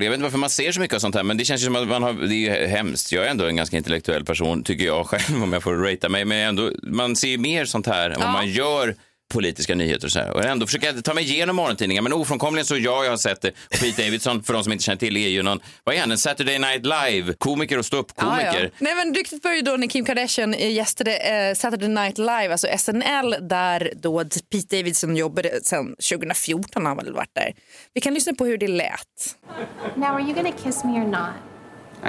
Jag 0.00 0.04
vet 0.10 0.14
inte 0.14 0.22
varför 0.22 0.38
man 0.38 0.50
ser 0.50 0.72
så 0.72 0.80
mycket 0.80 0.94
av 0.94 1.00
sånt 1.00 1.14
här, 1.14 1.22
men 1.22 1.36
det 1.36 1.44
känns 1.44 1.60
ju 1.62 1.64
som 1.64 1.76
att 1.76 1.88
man 1.88 2.02
har, 2.02 2.12
det 2.12 2.34
är 2.34 2.60
ju 2.60 2.66
hemskt. 2.66 3.12
Jag 3.12 3.26
är 3.26 3.30
ändå 3.30 3.44
en 3.44 3.56
ganska 3.56 3.76
intellektuell 3.76 4.24
person, 4.24 4.62
tycker 4.62 4.84
jag 4.84 5.06
själv, 5.06 5.42
om 5.42 5.52
jag 5.52 5.62
får 5.62 5.74
ratea 5.74 6.10
mig. 6.10 6.24
Men 6.24 6.48
ändå, 6.48 6.70
man 6.82 7.16
ser 7.16 7.28
ju 7.28 7.38
mer 7.38 7.64
sånt 7.64 7.86
här 7.86 8.10
än 8.10 8.20
vad 8.20 8.28
Ja. 8.28 8.32
man 8.32 8.48
gör 8.50 8.94
politiska 9.28 9.74
nyheter 9.74 10.06
och 10.06 10.12
så 10.12 10.18
här. 10.18 10.30
Och 10.30 10.44
ändå 10.44 10.66
försöker 10.66 10.86
jag 10.92 11.04
ta 11.04 11.14
mig 11.14 11.24
igenom 11.24 11.56
morgontidningar, 11.56 12.02
men 12.02 12.12
ofrånkomligen 12.12 12.66
så 12.66 12.76
ja, 12.76 13.04
jag 13.04 13.10
har 13.10 13.16
sett 13.16 13.40
det. 13.40 13.48
Och 13.48 13.80
Pete 13.80 14.02
Davidson, 14.02 14.42
för 14.42 14.52
de 14.52 14.64
som 14.64 14.72
inte 14.72 14.84
känner 14.84 14.98
till, 14.98 15.16
är 15.16 15.28
ju 15.28 15.42
någon, 15.42 15.60
vad 15.84 15.94
är 15.94 16.00
han, 16.00 16.10
en 16.10 16.18
Saturday 16.18 16.58
Night 16.58 16.86
Live-komiker 16.86 17.78
och 17.78 17.86
ståuppkomiker. 17.86 18.70
Nej, 18.78 18.94
men 18.94 19.14
ryktet 19.14 19.42
började 19.42 19.70
då 19.70 19.76
när 19.76 19.86
Kim 19.86 20.04
Kardashian 20.04 20.54
eh, 20.54 20.72
gästade 20.72 21.16
eh, 21.16 21.54
Saturday 21.54 21.88
Night 21.88 22.18
Live, 22.18 22.52
alltså 22.52 22.66
SNL, 22.78 23.48
där 23.48 23.92
då 23.96 24.24
Pete 24.24 24.76
Davidson 24.76 25.16
jobbade 25.16 25.60
sedan 25.62 25.96
2014 26.10 26.82
har 26.82 26.88
han 26.88 26.96
väl 26.96 27.12
varit 27.12 27.34
där. 27.34 27.52
Vi 27.94 28.00
kan 28.00 28.14
lyssna 28.14 28.32
på 28.34 28.44
hur 28.44 28.58
det 28.58 28.68
lät. 28.68 29.36
Now, 29.94 30.04
are 30.08 30.22
you 30.22 30.34
gonna 30.34 30.52
kiss 30.52 30.84
me 30.84 30.90
or 30.90 31.04
not? 31.04 31.30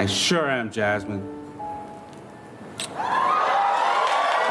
I 0.04 0.08
sure 0.08 0.60
am, 0.60 0.70
Jasmine. 0.70 1.40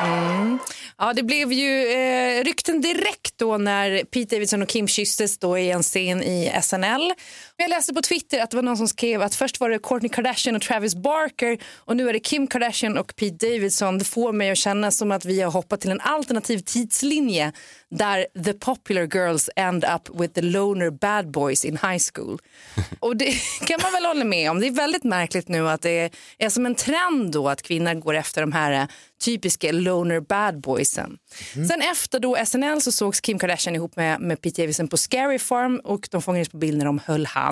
Mm. 0.03 0.59
Ja, 0.97 1.13
det 1.13 1.23
blev 1.23 1.51
ju 1.51 1.91
eh, 1.91 2.43
rykten 2.43 2.81
direkt 2.81 3.37
då 3.37 3.57
när 3.57 4.03
Pete 4.03 4.35
Davidson 4.35 4.61
och 4.61 4.69
Kim 4.69 4.87
kysstes 4.87 5.37
då 5.37 5.57
i 5.57 5.71
en 5.71 5.83
scen 5.83 6.23
i 6.23 6.51
SNL. 6.61 7.13
Jag 7.61 7.69
läste 7.69 7.93
på 7.93 8.01
Twitter 8.01 8.39
att 8.39 8.51
det 8.51 8.57
var 8.57 8.63
någon 8.63 8.77
som 8.77 8.87
skrev 8.87 9.21
att 9.21 9.35
först 9.35 9.59
var 9.59 9.69
det 9.69 9.79
Kourtney 9.79 10.09
Kardashian 10.09 10.55
och 10.55 10.61
Travis 10.61 10.95
Barker 10.95 11.57
och 11.75 11.97
nu 11.97 12.09
är 12.09 12.13
det 12.13 12.19
Kim 12.19 12.47
Kardashian 12.47 12.97
och 12.97 13.15
Pete 13.15 13.47
Davidson. 13.47 13.97
Det 13.97 14.05
får 14.05 14.31
mig 14.31 14.51
att 14.51 14.57
känna 14.57 14.91
som 14.91 15.11
att 15.11 15.25
vi 15.25 15.41
har 15.41 15.51
hoppat 15.51 15.81
till 15.81 15.91
en 15.91 15.99
alternativ 15.99 16.59
tidslinje 16.59 17.51
där 17.89 18.43
the 18.45 18.53
popular 18.53 19.07
girls 19.15 19.49
end 19.55 19.85
up 19.95 20.21
with 20.21 20.33
the 20.33 20.41
loner 20.41 20.89
bad 20.89 21.31
boys 21.31 21.65
in 21.65 21.77
high 21.77 21.99
school. 22.13 22.39
Och 22.99 23.17
det 23.17 23.33
kan 23.65 23.79
man 23.83 23.91
väl 23.91 24.05
hålla 24.05 24.23
med 24.23 24.51
om. 24.51 24.59
Det 24.59 24.67
är 24.67 24.71
väldigt 24.71 25.03
märkligt 25.03 25.47
nu 25.47 25.69
att 25.69 25.81
det 25.81 26.09
är 26.37 26.49
som 26.49 26.65
en 26.65 26.75
trend 26.75 27.31
då 27.31 27.49
att 27.49 27.61
kvinnor 27.61 27.93
går 27.93 28.13
efter 28.13 28.41
de 28.41 28.51
här 28.51 28.71
eh, 28.71 28.87
typiska 29.25 29.71
loner 29.71 30.19
bad 30.19 30.61
boysen. 30.61 31.17
Sen 31.53 31.81
efter 31.81 32.19
då 32.19 32.37
SNL 32.45 32.81
så 32.81 32.91
sågs 32.91 33.21
Kim 33.21 33.39
Kardashian 33.39 33.75
ihop 33.75 33.95
med, 33.95 34.21
med 34.21 34.41
Pete 34.41 34.61
Davidson 34.61 34.87
på 34.87 34.97
Scary 34.97 35.39
Farm 35.39 35.81
och 35.83 36.07
de 36.11 36.21
fångades 36.21 36.49
på 36.49 36.57
bild 36.57 36.77
när 36.77 36.85
de 36.85 36.99
höll 37.05 37.25
hand. 37.25 37.48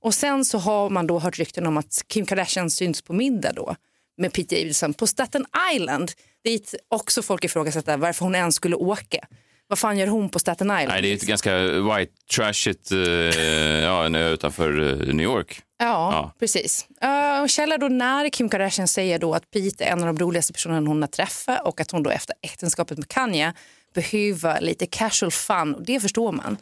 Och 0.00 0.14
sen 0.14 0.44
så 0.44 0.58
har 0.58 0.90
man 0.90 1.06
då 1.06 1.18
hört 1.18 1.38
rykten 1.38 1.66
om 1.66 1.76
att 1.76 2.02
Kim 2.06 2.26
Kardashian 2.26 2.70
syns 2.70 3.02
på 3.02 3.12
middag 3.12 3.52
då 3.52 3.76
med 4.18 4.32
Pete 4.32 4.54
Davidson 4.56 4.94
på 4.94 5.06
Staten 5.06 5.46
Island 5.74 6.12
dit 6.44 6.74
också 6.88 7.22
folk 7.22 7.44
ifrågasätter 7.44 7.96
varför 7.96 8.24
hon 8.24 8.34
ens 8.34 8.54
skulle 8.54 8.76
åka. 8.76 9.18
Vad 9.66 9.78
fan 9.78 9.98
gör 9.98 10.06
hon 10.06 10.28
på 10.28 10.38
Staten 10.38 10.66
Island? 10.66 10.88
Nej, 10.88 11.02
det 11.02 11.08
är 11.08 11.14
ett 11.14 11.22
ganska 11.22 11.58
white 11.58 12.12
trashigt, 12.36 12.92
eh, 12.92 12.98
ja, 12.98 14.04
en 14.04 14.14
ö 14.14 14.30
utanför 14.30 14.90
eh, 15.08 15.14
New 15.14 15.24
York. 15.24 15.62
Ja, 15.78 16.12
Ja. 16.12 16.34
precis. 16.38 16.86
Uh, 17.04 17.46
källa 17.46 17.78
då 17.78 17.88
när 17.88 18.28
Kim 18.28 18.48
Kardashian 18.48 18.88
säger 18.88 19.18
då 19.18 19.34
att 19.34 19.50
Pete 19.50 19.84
är 19.84 19.92
en 19.92 20.00
av 20.00 20.06
de 20.06 20.18
roligaste 20.18 20.52
personerna 20.52 20.88
hon 20.88 21.02
har 21.02 21.08
träffat 21.08 21.66
och 21.66 21.80
att 21.80 21.90
hon 21.90 22.02
då 22.02 22.10
efter 22.10 22.34
äktenskapet 22.42 22.98
med 22.98 23.08
Kanye 23.08 23.52
behöver 23.94 24.60
lite 24.60 24.86
casual 24.86 25.30
fun. 25.30 25.74
Och 25.74 25.82
det 25.82 26.00
förstår 26.00 26.32
man. 26.32 26.56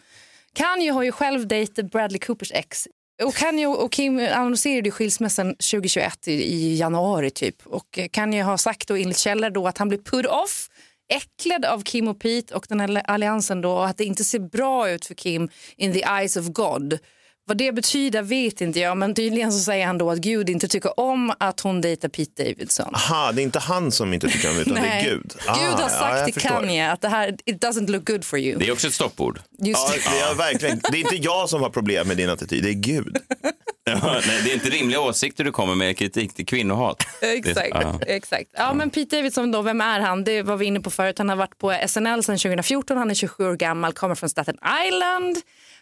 Kanye 0.58 0.92
har 0.92 1.02
ju 1.02 1.12
själv 1.12 1.48
dejtat 1.48 1.90
Bradley 1.90 2.18
Coopers 2.18 2.52
ex. 2.54 2.88
Och 3.22 3.34
Kanye 3.34 3.66
och 3.66 3.92
Kim 3.92 4.18
annonserade 4.18 4.88
ju 4.88 4.90
skilsmässan 4.90 5.54
2021 5.54 6.28
i, 6.28 6.32
i 6.32 6.76
januari 6.76 7.30
typ. 7.30 7.66
Och 7.66 7.98
Kanye 8.10 8.42
har 8.42 8.56
sagt 8.56 8.88
då 8.88 8.96
enligt 8.96 9.18
källor 9.18 9.50
då 9.50 9.68
att 9.68 9.78
han 9.78 9.88
blir 9.88 9.98
put 9.98 10.26
off 10.26 10.68
äcklad 11.08 11.64
av 11.64 11.82
Kim 11.82 12.08
och 12.08 12.20
Pete 12.20 12.54
och 12.54 12.66
den 12.68 12.80
här 12.80 13.02
alliansen 13.10 13.60
då 13.60 13.72
och 13.72 13.86
att 13.86 13.96
det 13.96 14.04
inte 14.04 14.24
ser 14.24 14.38
bra 14.38 14.90
ut 14.90 15.06
för 15.06 15.14
Kim 15.14 15.48
in 15.76 15.92
the 15.92 16.02
eyes 16.02 16.36
of 16.36 16.46
God. 16.46 16.98
Vad 17.48 17.56
det 17.56 17.72
betyder 17.72 18.22
vet 18.22 18.60
inte 18.60 18.80
jag, 18.80 18.96
men 18.96 19.14
tydligen 19.14 19.52
så 19.52 19.58
säger 19.58 19.86
han 19.86 19.98
då 19.98 20.10
att 20.10 20.18
Gud 20.18 20.50
inte 20.50 20.68
tycker 20.68 21.00
om 21.00 21.32
att 21.40 21.60
hon 21.60 21.80
dejtar 21.80 22.08
Pete 22.08 22.44
Davidson. 22.44 22.94
Aha, 22.94 23.32
det 23.32 23.42
är 23.42 23.44
inte 23.44 23.58
han 23.58 23.92
som 23.92 24.14
inte 24.14 24.28
tycker 24.28 24.50
om 24.50 24.54
det, 24.54 24.60
utan 24.60 24.74
det 24.74 24.80
är 24.80 25.04
Gud. 25.04 25.22
Gud 25.22 25.42
Ah, 25.46 25.52
har 25.52 25.80
ja, 25.80 25.88
sagt 25.88 26.16
jag 26.18 26.32
till. 26.32 26.42
Kanye 26.42 26.90
att 26.90 27.00
det 27.00 27.08
här, 27.08 27.36
it 27.44 27.64
doesn't 27.64 27.90
look 27.90 28.06
good 28.08 28.24
for 28.24 28.38
you. 28.38 28.58
Det 28.58 28.68
är 28.68 28.72
också 28.72 28.86
ett 28.86 28.94
stoppord. 28.94 29.40
Just 29.58 29.80
Ja, 30.06 30.12
det, 30.12 30.18
är 30.18 30.34
verkligen, 30.34 30.80
det 30.92 30.96
är 30.96 31.00
inte 31.00 31.16
jag 31.16 31.48
som 31.48 31.62
har 31.62 31.70
problem 31.70 32.08
med 32.08 32.16
din 32.16 32.30
attityd, 32.30 32.62
det 32.64 32.70
är 32.70 32.72
Gud. 32.72 33.16
Ja, 33.84 34.20
nej, 34.26 34.40
det 34.44 34.50
är 34.50 34.54
inte 34.54 34.70
rimliga 34.70 35.00
åsikter 35.00 35.44
du 35.44 35.52
kommer 35.52 35.74
med 35.74 35.96
kritik 35.98 36.34
till 36.34 36.46
kvinnohat. 36.46 37.06
Exakt. 37.20 37.68
Ja. 37.70 38.00
exakt. 38.06 38.50
Ja, 38.52 38.74
men 38.74 38.90
Pete 38.90 39.16
Davidson, 39.16 39.50
då, 39.50 39.62
vem 39.62 39.80
är 39.80 40.00
han? 40.00 40.24
Det 40.24 40.42
var 40.42 40.56
vi 40.56 40.66
inne 40.66 40.80
på 40.80 40.90
förut. 40.90 41.18
Han 41.18 41.28
har 41.28 41.36
varit 41.36 41.58
på 41.58 41.78
SNL 41.88 42.22
sedan 42.22 42.38
2014. 42.38 42.96
Han 42.96 43.10
är 43.10 43.14
27 43.14 43.44
år 43.48 43.56
gammal, 43.56 43.92
kommer 43.92 44.14
från 44.14 44.28
Staten 44.28 44.56
Island. 44.86 45.36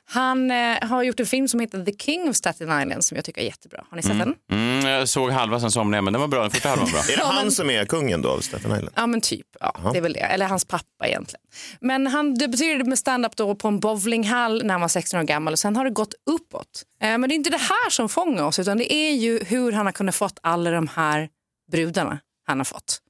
Han 0.08 0.50
eh, 0.50 0.76
har 0.82 1.02
gjort 1.02 1.20
en 1.20 1.26
film 1.26 1.48
som 1.48 1.60
heter 1.60 1.84
The 1.84 1.92
King 1.98 2.28
of 2.28 2.36
Staten 2.36 2.82
Island 2.82 3.04
som 3.04 3.16
jag 3.16 3.24
tycker 3.24 3.40
är 3.40 3.44
jättebra. 3.44 3.84
Har 3.90 3.96
ni 3.96 4.02
sett 4.02 4.18
den? 4.18 4.34
Mm, 4.52 4.86
jag 4.86 5.08
såg 5.08 5.30
halva, 5.30 5.60
sen 5.60 5.70
somnade 5.70 5.96
jag, 5.96 6.04
men 6.04 6.12
den 6.12 6.20
var 6.20 6.28
bra. 6.28 6.42
Den 6.42 6.50
första 6.50 6.68
halvan 6.68 6.86
var 6.86 6.92
bra. 6.92 7.00
Är 7.00 7.16
det 7.16 7.24
han 7.40 7.50
som 7.50 7.70
är 7.70 7.84
kungen 7.84 8.22
då 8.22 8.28
av 8.28 8.40
Staten 8.40 8.70
Island? 8.70 8.90
Ja, 8.94 9.06
men 9.06 9.20
typ. 9.20 9.46
Ja, 9.60 9.90
det 9.92 9.98
är 9.98 10.02
väl 10.02 10.12
det. 10.12 10.20
Eller 10.20 10.46
hans 10.46 10.64
pappa 10.64 11.06
egentligen. 11.06 11.40
Men 11.80 12.06
han 12.06 12.34
debuterade 12.34 12.84
med 12.84 12.98
stand-up 12.98 13.36
då 13.36 13.54
på 13.54 13.68
en 13.68 13.80
bowlinghall 13.80 14.64
när 14.64 14.74
han 14.74 14.80
var 14.80 14.88
16 14.88 15.20
år 15.20 15.24
gammal 15.24 15.52
och 15.52 15.58
sen 15.58 15.76
har 15.76 15.84
det 15.84 15.90
gått 15.90 16.14
uppåt. 16.30 16.82
Eh, 17.02 17.18
men 17.18 17.22
det 17.22 17.34
är 17.34 17.36
inte 17.36 17.50
det 17.50 17.56
här 17.56 17.90
som 17.90 18.08
fångar 18.08 18.44
oss 18.44 18.58
utan 18.58 18.78
det 18.78 18.92
är 18.92 19.12
ju 19.12 19.44
hur 19.44 19.72
han 19.72 19.86
har 19.86 19.92
kunnat 19.92 20.14
fått 20.14 20.38
alla 20.42 20.70
de 20.70 20.88
här 20.88 21.28
brudarna 21.72 22.18
han 22.46 22.58
har 22.58 22.64
fått. 22.64 23.00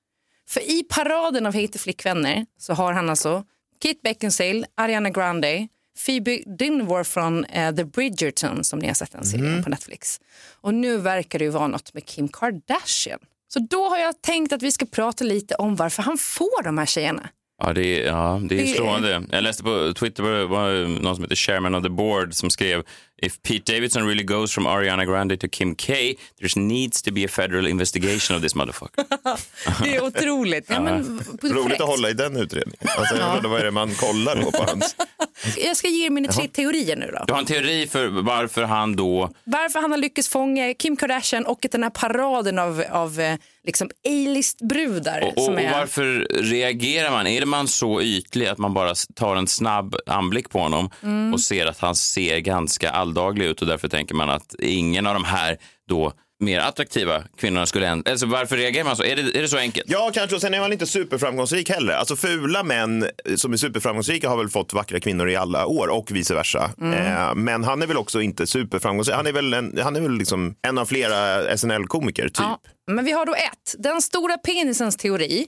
För 0.48 0.60
i 0.60 0.82
paraden 0.82 1.46
av 1.46 1.52
heta 1.52 1.78
flickvänner 1.78 2.46
så 2.58 2.74
har 2.74 2.92
han 2.92 3.10
alltså 3.10 3.44
Kate 3.82 3.98
Beckinsale, 4.02 4.66
Ariana 4.76 5.10
Grande, 5.10 5.68
Phoebe 6.06 6.42
Dynevor 6.58 7.04
från 7.04 7.44
eh, 7.44 7.74
The 7.74 7.84
Bridgerton 7.84 8.64
som 8.64 8.78
ni 8.78 8.86
har 8.86 8.94
sett 8.94 9.12
den 9.12 9.24
serien 9.24 9.62
på 9.64 9.70
Netflix. 9.70 10.20
Och 10.60 10.74
nu 10.74 10.96
verkar 10.98 11.38
det 11.38 11.44
ju 11.44 11.50
vara 11.50 11.66
något 11.66 11.94
med 11.94 12.06
Kim 12.06 12.28
Kardashian. 12.28 13.18
Så 13.48 13.58
då 13.70 13.88
har 13.88 13.98
jag 13.98 14.22
tänkt 14.22 14.52
att 14.52 14.62
vi 14.62 14.72
ska 14.72 14.86
prata 14.86 15.24
lite 15.24 15.54
om 15.54 15.76
varför 15.76 16.02
han 16.02 16.18
får 16.18 16.62
de 16.62 16.78
här 16.78 16.86
tjejerna. 16.86 17.28
Ja, 17.62 17.72
det 17.72 18.02
är, 18.02 18.06
ja, 18.06 18.40
det 18.48 18.54
är 18.54 18.58
Det 18.58 18.70
är- 18.70 18.74
slående. 18.74 19.22
Jag 19.30 19.42
läste 19.42 19.62
på 19.62 19.92
Twitter, 19.96 20.22
var 20.22 20.30
det 20.32 20.46
var 20.46 20.86
någon 21.02 21.14
som 21.14 21.24
heter 21.24 21.36
Chairman 21.36 21.74
of 21.74 21.82
the 21.82 21.88
Board 21.88 22.34
som 22.34 22.50
skrev 22.50 22.82
If 23.22 23.42
Pete 23.42 23.72
Davidson 23.72 24.06
really 24.06 24.24
goes 24.24 24.52
from 24.52 24.66
Ariana 24.66 25.04
Grande 25.06 25.36
to 25.36 25.48
Kim 25.48 25.74
K, 25.74 26.14
there 26.40 26.62
needs 26.62 27.02
to 27.02 27.10
be 27.12 27.24
a 27.24 27.28
federal 27.28 27.66
investigation 27.66 28.36
of 28.36 28.42
this 28.42 28.54
motherfucker. 28.54 29.04
Det 29.82 29.96
är 29.96 30.04
otroligt. 30.04 30.66
Ja, 30.68 30.80
men, 30.80 31.20
Roligt 31.42 31.80
att 31.80 31.86
hålla 31.88 32.10
i 32.10 32.12
den 32.12 32.36
utredningen. 32.36 32.78
Alltså, 32.98 33.16
jag 33.16 33.36
undrar, 33.36 33.50
vad 33.50 33.60
är 33.60 33.64
det 33.64 33.70
man 33.70 33.94
kollar 33.94 34.36
då 34.42 34.50
på 34.50 34.64
hans? 34.64 34.96
Jag 35.56 35.76
ska 35.76 35.88
ge 35.88 36.06
er 36.06 36.10
mina 36.10 36.32
tre 36.32 36.42
Jaha. 36.44 36.52
teorier 36.52 36.96
nu 36.96 37.10
då. 37.18 37.24
Du 37.26 37.32
har 37.32 37.40
en 37.40 37.46
teori 37.46 37.86
för 37.86 38.08
varför 38.08 38.62
han 38.62 38.96
då... 38.96 39.30
Varför 39.44 39.80
han 39.80 39.90
har 39.90 39.98
lyckats 39.98 40.28
fånga 40.28 40.74
Kim 40.74 40.96
Kardashian 40.96 41.46
och 41.46 41.66
den 41.72 41.82
här 41.82 41.90
paraden 41.90 42.58
av, 42.58 42.84
av 42.90 43.20
eh, 43.20 43.36
liksom 43.64 43.90
A-list-brudar. 44.08 45.20
Och, 45.22 45.38
och, 45.38 45.44
som 45.44 45.54
och 45.54 45.60
är... 45.60 45.72
varför 45.72 46.28
reagerar 46.42 47.10
man? 47.10 47.26
Är 47.26 47.40
det 47.40 47.46
man 47.46 47.68
så 47.68 48.02
ytlig 48.02 48.46
att 48.46 48.58
man 48.58 48.74
bara 48.74 48.94
tar 49.14 49.36
en 49.36 49.46
snabb 49.46 49.96
anblick 50.06 50.50
på 50.50 50.58
honom 50.58 50.90
Mm. 51.02 51.32
och 51.34 51.40
ser 51.40 51.66
att 51.66 51.78
han 51.78 51.94
ser 51.96 52.38
ganska 52.38 52.90
alldaglig 53.06 53.46
ut 53.46 53.60
och 53.60 53.66
därför 53.66 53.88
tänker 53.88 54.14
man 54.14 54.30
att 54.30 54.54
ingen 54.58 55.06
av 55.06 55.14
de 55.14 55.24
här 55.24 55.56
då 55.88 56.12
mer 56.40 56.60
attraktiva 56.60 57.22
kvinnorna 57.38 57.66
skulle... 57.66 57.88
än- 57.88 58.02
Alltså 58.06 58.26
varför 58.26 58.56
reagerar 58.56 58.84
man 58.84 58.96
så? 58.96 59.02
Är 59.04 59.16
det, 59.16 59.22
är 59.38 59.42
det 59.42 59.48
så 59.48 59.56
enkelt? 59.58 59.86
Ja, 59.90 60.10
kanske. 60.14 60.34
Och 60.36 60.40
sen 60.42 60.54
är 60.54 60.60
man 60.60 60.72
inte 60.72 60.86
superframgångsrik 60.86 61.70
heller. 61.70 61.92
Alltså 61.92 62.16
fula 62.16 62.62
män 62.62 63.06
som 63.36 63.52
är 63.52 63.56
superframgångsrika 63.56 64.28
har 64.28 64.36
väl 64.36 64.48
fått 64.48 64.72
vackra 64.72 65.00
kvinnor 65.00 65.30
i 65.30 65.36
alla 65.36 65.66
år 65.66 65.88
och 65.88 66.10
vice 66.10 66.34
versa. 66.34 66.70
Mm. 66.80 66.92
Eh, 66.94 67.34
men 67.34 67.64
han 67.64 67.82
är 67.82 67.86
väl 67.86 67.96
också 67.96 68.20
inte 68.20 68.46
superframgångsrik. 68.46 69.16
Han 69.16 69.26
är 69.26 69.32
väl 69.32 69.54
en, 69.54 69.78
han 69.82 69.96
är 69.96 70.00
väl 70.00 70.12
liksom 70.18 70.54
en 70.62 70.78
av 70.78 70.86
flera 70.86 71.42
SNL-komiker, 71.56 72.24
typ. 72.28 72.36
Ja, 72.38 72.60
men 72.90 73.04
vi 73.04 73.12
har 73.12 73.26
då 73.26 73.34
ett, 73.34 73.74
den 73.78 74.02
stora 74.02 74.38
penisens 74.38 74.96
teori. 74.96 75.46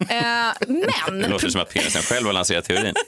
Eh, 0.00 0.06
men, 1.06 1.18
Det 1.20 1.28
låter 1.28 1.48
som 1.48 1.60
att 1.60 1.72
penisen 1.74 2.02
själv 2.02 2.26
har 2.26 2.32
lanserat 2.32 2.64
teorin. 2.64 2.94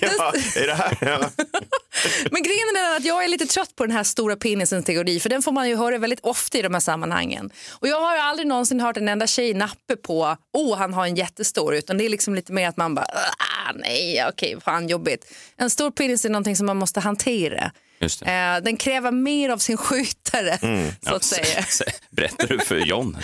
Ja, 0.00 0.32
är 0.56 0.66
det 0.66 0.74
här? 0.74 0.96
Ja. 1.00 1.18
men 2.30 2.42
grejen 2.42 2.76
är 2.78 2.96
att 2.96 3.04
jag 3.04 3.24
är 3.24 3.28
lite 3.28 3.46
trött 3.46 3.76
på 3.76 3.86
den 3.86 3.96
här 3.96 4.04
stora 4.04 4.36
penisens 4.36 4.84
teori 4.84 5.20
för 5.20 5.28
den 5.28 5.42
får 5.42 5.52
man 5.52 5.68
ju 5.68 5.76
höra 5.76 5.98
väldigt 5.98 6.20
ofta 6.22 6.58
i 6.58 6.62
de 6.62 6.74
här 6.74 6.80
sammanhangen. 6.80 7.50
Och 7.70 7.88
jag 7.88 8.00
har 8.00 8.14
ju 8.14 8.20
aldrig 8.20 8.46
någonsin 8.48 8.80
hört 8.80 8.96
en 8.96 9.08
enda 9.08 9.26
tjej 9.26 9.54
nappa 9.54 9.96
på 10.02 10.36
åh 10.52 10.78
han 10.78 10.94
har 10.94 11.06
en 11.06 11.16
jättestor 11.16 11.74
utan 11.74 11.98
det 11.98 12.04
är 12.04 12.08
liksom 12.08 12.34
lite 12.34 12.52
mer 12.52 12.68
att 12.68 12.76
man 12.76 12.94
bara 12.94 13.06
ah, 13.38 13.72
nej 13.74 14.24
okej 14.28 14.56
fan 14.64 14.88
jobbigt. 14.88 15.32
En 15.56 15.70
stor 15.70 15.90
penis 15.90 16.24
är 16.24 16.28
någonting 16.30 16.56
som 16.56 16.66
man 16.66 16.76
måste 16.76 17.00
hantera. 17.00 17.72
Just 18.00 18.20
det. 18.24 18.32
Eh, 18.32 18.62
den 18.64 18.76
kräver 18.76 19.10
mer 19.10 19.48
av 19.48 19.58
sin 19.58 19.76
skjutare 19.76 20.58
Mm. 20.62 20.90
så 21.02 21.14
att 21.14 21.34
Ja, 21.38 21.64
säga. 21.64 21.64
Berättar 22.10 22.46
du 22.46 22.58
för 22.58 22.76
John? 22.76 23.16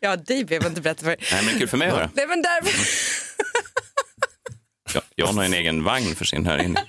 Ja, 0.00 0.16
det 0.16 0.44
behöver 0.44 0.64
jag 0.64 0.70
inte 0.70 0.80
berätta 0.80 1.00
för. 1.04 1.08
Nej, 1.08 1.16
men 1.32 1.46
det 1.46 1.52
är 1.52 1.58
kul 1.58 1.68
för 1.68 1.76
mig 1.76 1.88
att 1.88 1.94
höra. 1.94 2.10
Nej, 2.14 2.26
men 2.26 2.42
därför... 2.42 2.88
Ja, 4.94 5.00
John 5.16 5.36
har 5.36 5.44
en 5.44 5.54
egen 5.54 5.84
vagn 5.84 6.14
för 6.14 6.24
sin 6.24 6.46
här 6.46 6.62
inne. 6.62 6.84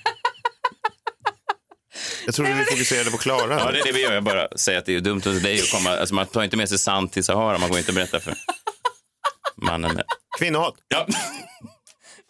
Jag 2.26 2.36
trodde 2.36 2.54
vi 2.54 2.66
fokuserade 2.66 3.12
på 3.12 3.18
Klara. 3.18 3.60
Ja, 3.60 3.72
det 3.72 3.80
är 3.80 3.84
det 3.84 3.92
vi 3.92 4.02
gör. 4.02 4.14
Jag 4.14 4.24
bara 4.24 4.48
säger 4.58 4.80
att 4.80 4.86
det 4.86 4.96
är 4.96 5.00
dumt 5.00 5.22
av 5.26 5.42
dig 5.42 5.62
att 5.62 5.72
komma. 5.72 5.90
Alltså, 5.90 6.16
man 6.16 6.26
tar 6.26 6.44
inte 6.44 6.58
med 6.58 6.70
sig 6.70 6.80
sand 6.80 7.12
till 7.12 7.24
Sahara. 7.24 7.58
Man 7.58 7.70
går 7.70 7.78
inte 7.80 7.92
och 7.92 7.96
berättar 7.96 8.20
för 8.20 8.36
mannen. 9.56 10.02
Kvinnohat. 10.40 10.74
Ja, 10.88 11.08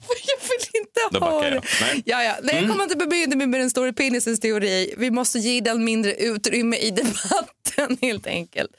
Jag 0.25 0.47
vill 0.49 0.81
inte 0.81 1.25
ha 1.25 1.41
det. 1.41 1.61
Nej. 1.81 2.03
Ja, 2.05 2.23
ja. 2.23 2.35
Nej, 2.43 2.55
jag 2.55 2.69
kommer 2.69 2.83
inte 2.83 2.95
bebjuda 2.95 3.35
mig 3.35 3.47
med 3.47 3.59
den 3.59 3.69
stora 3.69 3.93
penisens 3.93 4.39
teori. 4.39 4.93
Vi 4.97 5.11
måste 5.11 5.39
ge 5.39 5.61
den 5.61 5.83
mindre 5.83 6.15
utrymme 6.15 6.77
i 6.77 6.91
debatten 6.91 7.97
helt 8.01 8.27
enkelt. 8.27 8.71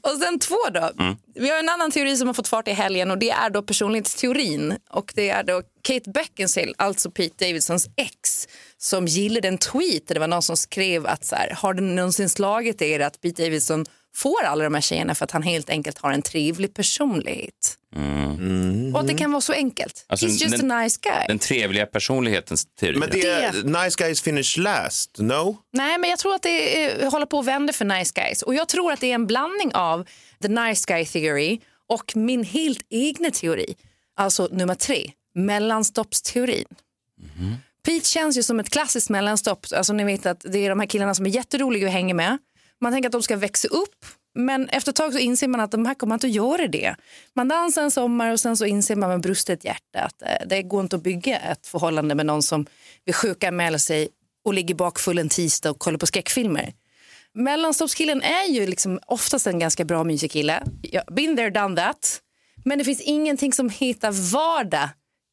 Och 0.00 0.10
sen 0.10 0.38
två 0.38 0.58
då. 0.74 0.90
Mm. 0.98 1.16
Vi 1.34 1.50
har 1.50 1.58
en 1.58 1.68
annan 1.68 1.90
teori 1.90 2.16
som 2.16 2.26
har 2.26 2.34
fått 2.34 2.48
fart 2.48 2.68
i 2.68 2.72
helgen 2.72 3.10
och 3.10 3.18
det 3.18 3.30
är 3.30 3.50
då 3.50 3.62
personlighetsteorin. 3.62 4.76
Och 4.90 5.12
det 5.14 5.30
är 5.30 5.42
då 5.42 5.62
Kate 5.82 6.10
Beckinsale, 6.10 6.72
alltså 6.76 7.10
Pete 7.10 7.46
Davidsons 7.46 7.88
ex, 7.96 8.48
som 8.78 9.06
gillade 9.06 9.48
en 9.48 9.58
tweet 9.58 10.06
där 10.06 10.14
det 10.14 10.20
var 10.20 10.26
någon 10.26 10.42
som 10.42 10.56
skrev 10.56 11.06
att 11.06 11.24
så 11.24 11.36
här, 11.36 11.50
har 11.58 11.74
det 11.74 11.82
någonsin 11.82 12.28
slagit 12.28 12.82
er 12.82 13.00
att 13.00 13.20
Pete 13.20 13.42
Davidson 13.42 13.86
får 14.14 14.44
alla 14.44 14.64
de 14.64 14.74
här 14.74 14.80
tjejerna 14.80 15.14
för 15.14 15.24
att 15.24 15.30
han 15.30 15.42
helt 15.42 15.70
enkelt 15.70 15.98
har 15.98 16.12
en 16.12 16.22
trevlig 16.22 16.74
personlighet. 16.74 17.78
Och 18.94 19.00
att 19.00 19.06
det 19.06 19.14
kan 19.14 19.30
vara 19.32 19.40
så 19.40 19.52
enkelt. 19.52 20.04
Alltså, 20.08 20.26
He's 20.26 20.42
just 20.42 20.58
den- 20.60 20.70
a 20.70 20.82
nice 20.82 20.98
guy. 21.02 21.24
Den 21.28 21.38
trevliga 21.38 21.86
personlighetens 21.86 22.66
teori. 22.80 22.98
Men 22.98 23.10
det 23.10 23.26
är 23.26 23.84
nice 23.84 24.04
guys 24.04 24.22
finish 24.22 24.58
last, 24.58 25.18
no? 25.18 25.56
Nej, 25.72 25.98
men 25.98 26.10
jag 26.10 26.18
tror 26.18 26.34
att 26.34 26.42
det 26.42 26.84
är, 26.84 27.10
håller 27.10 27.26
på 27.26 27.38
att 27.38 27.46
vända 27.46 27.72
för 27.72 27.84
nice 27.84 28.12
guys. 28.14 28.42
Och 28.42 28.54
jag 28.54 28.68
tror 28.68 28.92
att 28.92 29.00
det 29.00 29.10
är 29.10 29.14
en 29.14 29.26
blandning 29.26 29.74
av 29.74 30.06
the 30.42 30.48
nice 30.48 30.84
guy 30.88 31.04
theory 31.06 31.60
och 31.88 32.16
min 32.16 32.44
helt 32.44 32.80
egna 32.90 33.30
teori. 33.30 33.74
Alltså 34.16 34.48
nummer 34.52 34.74
tre, 34.74 35.10
mellanstoppsteorin. 35.34 36.64
Pete 37.86 38.08
känns 38.08 38.38
ju 38.38 38.42
som 38.42 38.60
ett 38.60 38.70
klassiskt 38.70 39.10
mellanstopp. 39.10 39.66
Alltså 39.76 39.92
ni 39.92 40.04
vet 40.04 40.26
att 40.26 40.40
det 40.40 40.58
är 40.58 40.68
de 40.68 40.80
här 40.80 40.86
killarna 40.86 41.14
som 41.14 41.26
är 41.26 41.30
jätteroliga 41.30 41.86
att 41.86 41.92
hänga 41.92 42.14
med. 42.14 42.38
Man 42.80 42.92
tänker 42.92 43.08
att 43.08 43.12
de 43.12 43.22
ska 43.22 43.36
växa 43.36 43.68
upp 43.68 44.04
Men 44.34 44.68
efter 44.68 44.92
ett 44.92 44.96
tag 44.96 45.12
så 45.12 45.18
inser 45.18 45.48
man 45.48 45.60
att 45.60 45.70
de 45.70 45.86
här 45.86 45.94
kommer 45.94 46.14
inte 46.14 46.26
att 46.26 46.32
göra 46.32 46.66
det. 46.66 46.94
Man 47.34 47.48
dansar 47.48 47.82
en 47.82 47.90
sommar 47.90 48.32
och 48.32 48.40
sen 48.40 48.56
så 48.56 48.64
inser 48.64 48.96
man 48.96 49.10
med 49.10 49.20
brustet 49.20 49.64
hjärta 49.64 50.00
att 50.00 50.22
eh, 50.22 50.46
det 50.46 50.62
går 50.62 50.80
inte 50.80 50.96
att 50.96 51.02
bygga 51.02 51.38
ett 51.38 51.66
förhållande 51.66 52.14
med 52.14 52.26
någon 52.26 52.42
som 52.42 52.66
vill 53.04 53.14
sjukanmäla 53.14 53.78
sig 53.78 54.08
och 54.44 54.54
ligger 54.54 54.74
bakfull 54.74 55.18
en 55.18 55.28
tisdag 55.28 55.70
och 55.70 55.78
kollar 55.78 55.98
på 55.98 56.06
skräckfilmer. 56.06 56.72
Mellanstoppskillen 57.34 58.22
är 58.22 58.48
ju 58.48 58.66
liksom 58.66 59.00
oftast 59.06 59.46
en 59.46 59.58
ganska 59.58 59.84
bra 59.84 60.04
musikkille. 60.04 60.62
Ja, 60.82 61.02
been 61.10 61.36
there, 61.36 61.50
done 61.50 61.76
that. 61.76 62.20
Men 62.64 62.78
det 62.78 62.84
finns 62.84 63.00
ingenting 63.00 63.52
som 63.52 63.70
hittar 63.70 64.32
vardag 64.32 64.88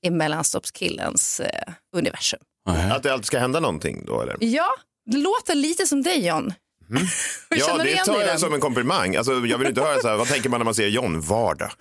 i 0.05 0.09
mellanstoppskillens 0.09 1.39
eh, 1.39 1.73
universum. 1.95 2.39
Att 2.91 3.03
det 3.03 3.13
alltid 3.13 3.25
ska 3.25 3.39
hända 3.39 3.59
någonting 3.59 4.05
då 4.05 4.21
eller? 4.21 4.37
Ja, 4.39 4.69
det 5.05 5.17
låter 5.17 5.55
lite 5.55 5.85
som 5.85 6.03
dig 6.03 6.27
John. 6.27 6.53
Hur 7.49 7.59
Ja, 7.59 7.77
det 7.77 7.95
tar 7.95 8.21
jag 8.21 8.39
som 8.39 8.53
en 8.53 8.59
komplimang. 8.59 9.15
Alltså, 9.15 9.31
jag 9.33 9.57
vill 9.57 9.67
inte 9.67 9.81
höra 9.81 9.99
så 9.99 10.07
här, 10.07 10.15
vad 10.17 10.27
tänker 10.27 10.49
man 10.49 10.59
när 10.59 10.65
man 10.65 10.75
ser 10.75 10.87
John? 10.87 11.21
Vardag. 11.21 11.71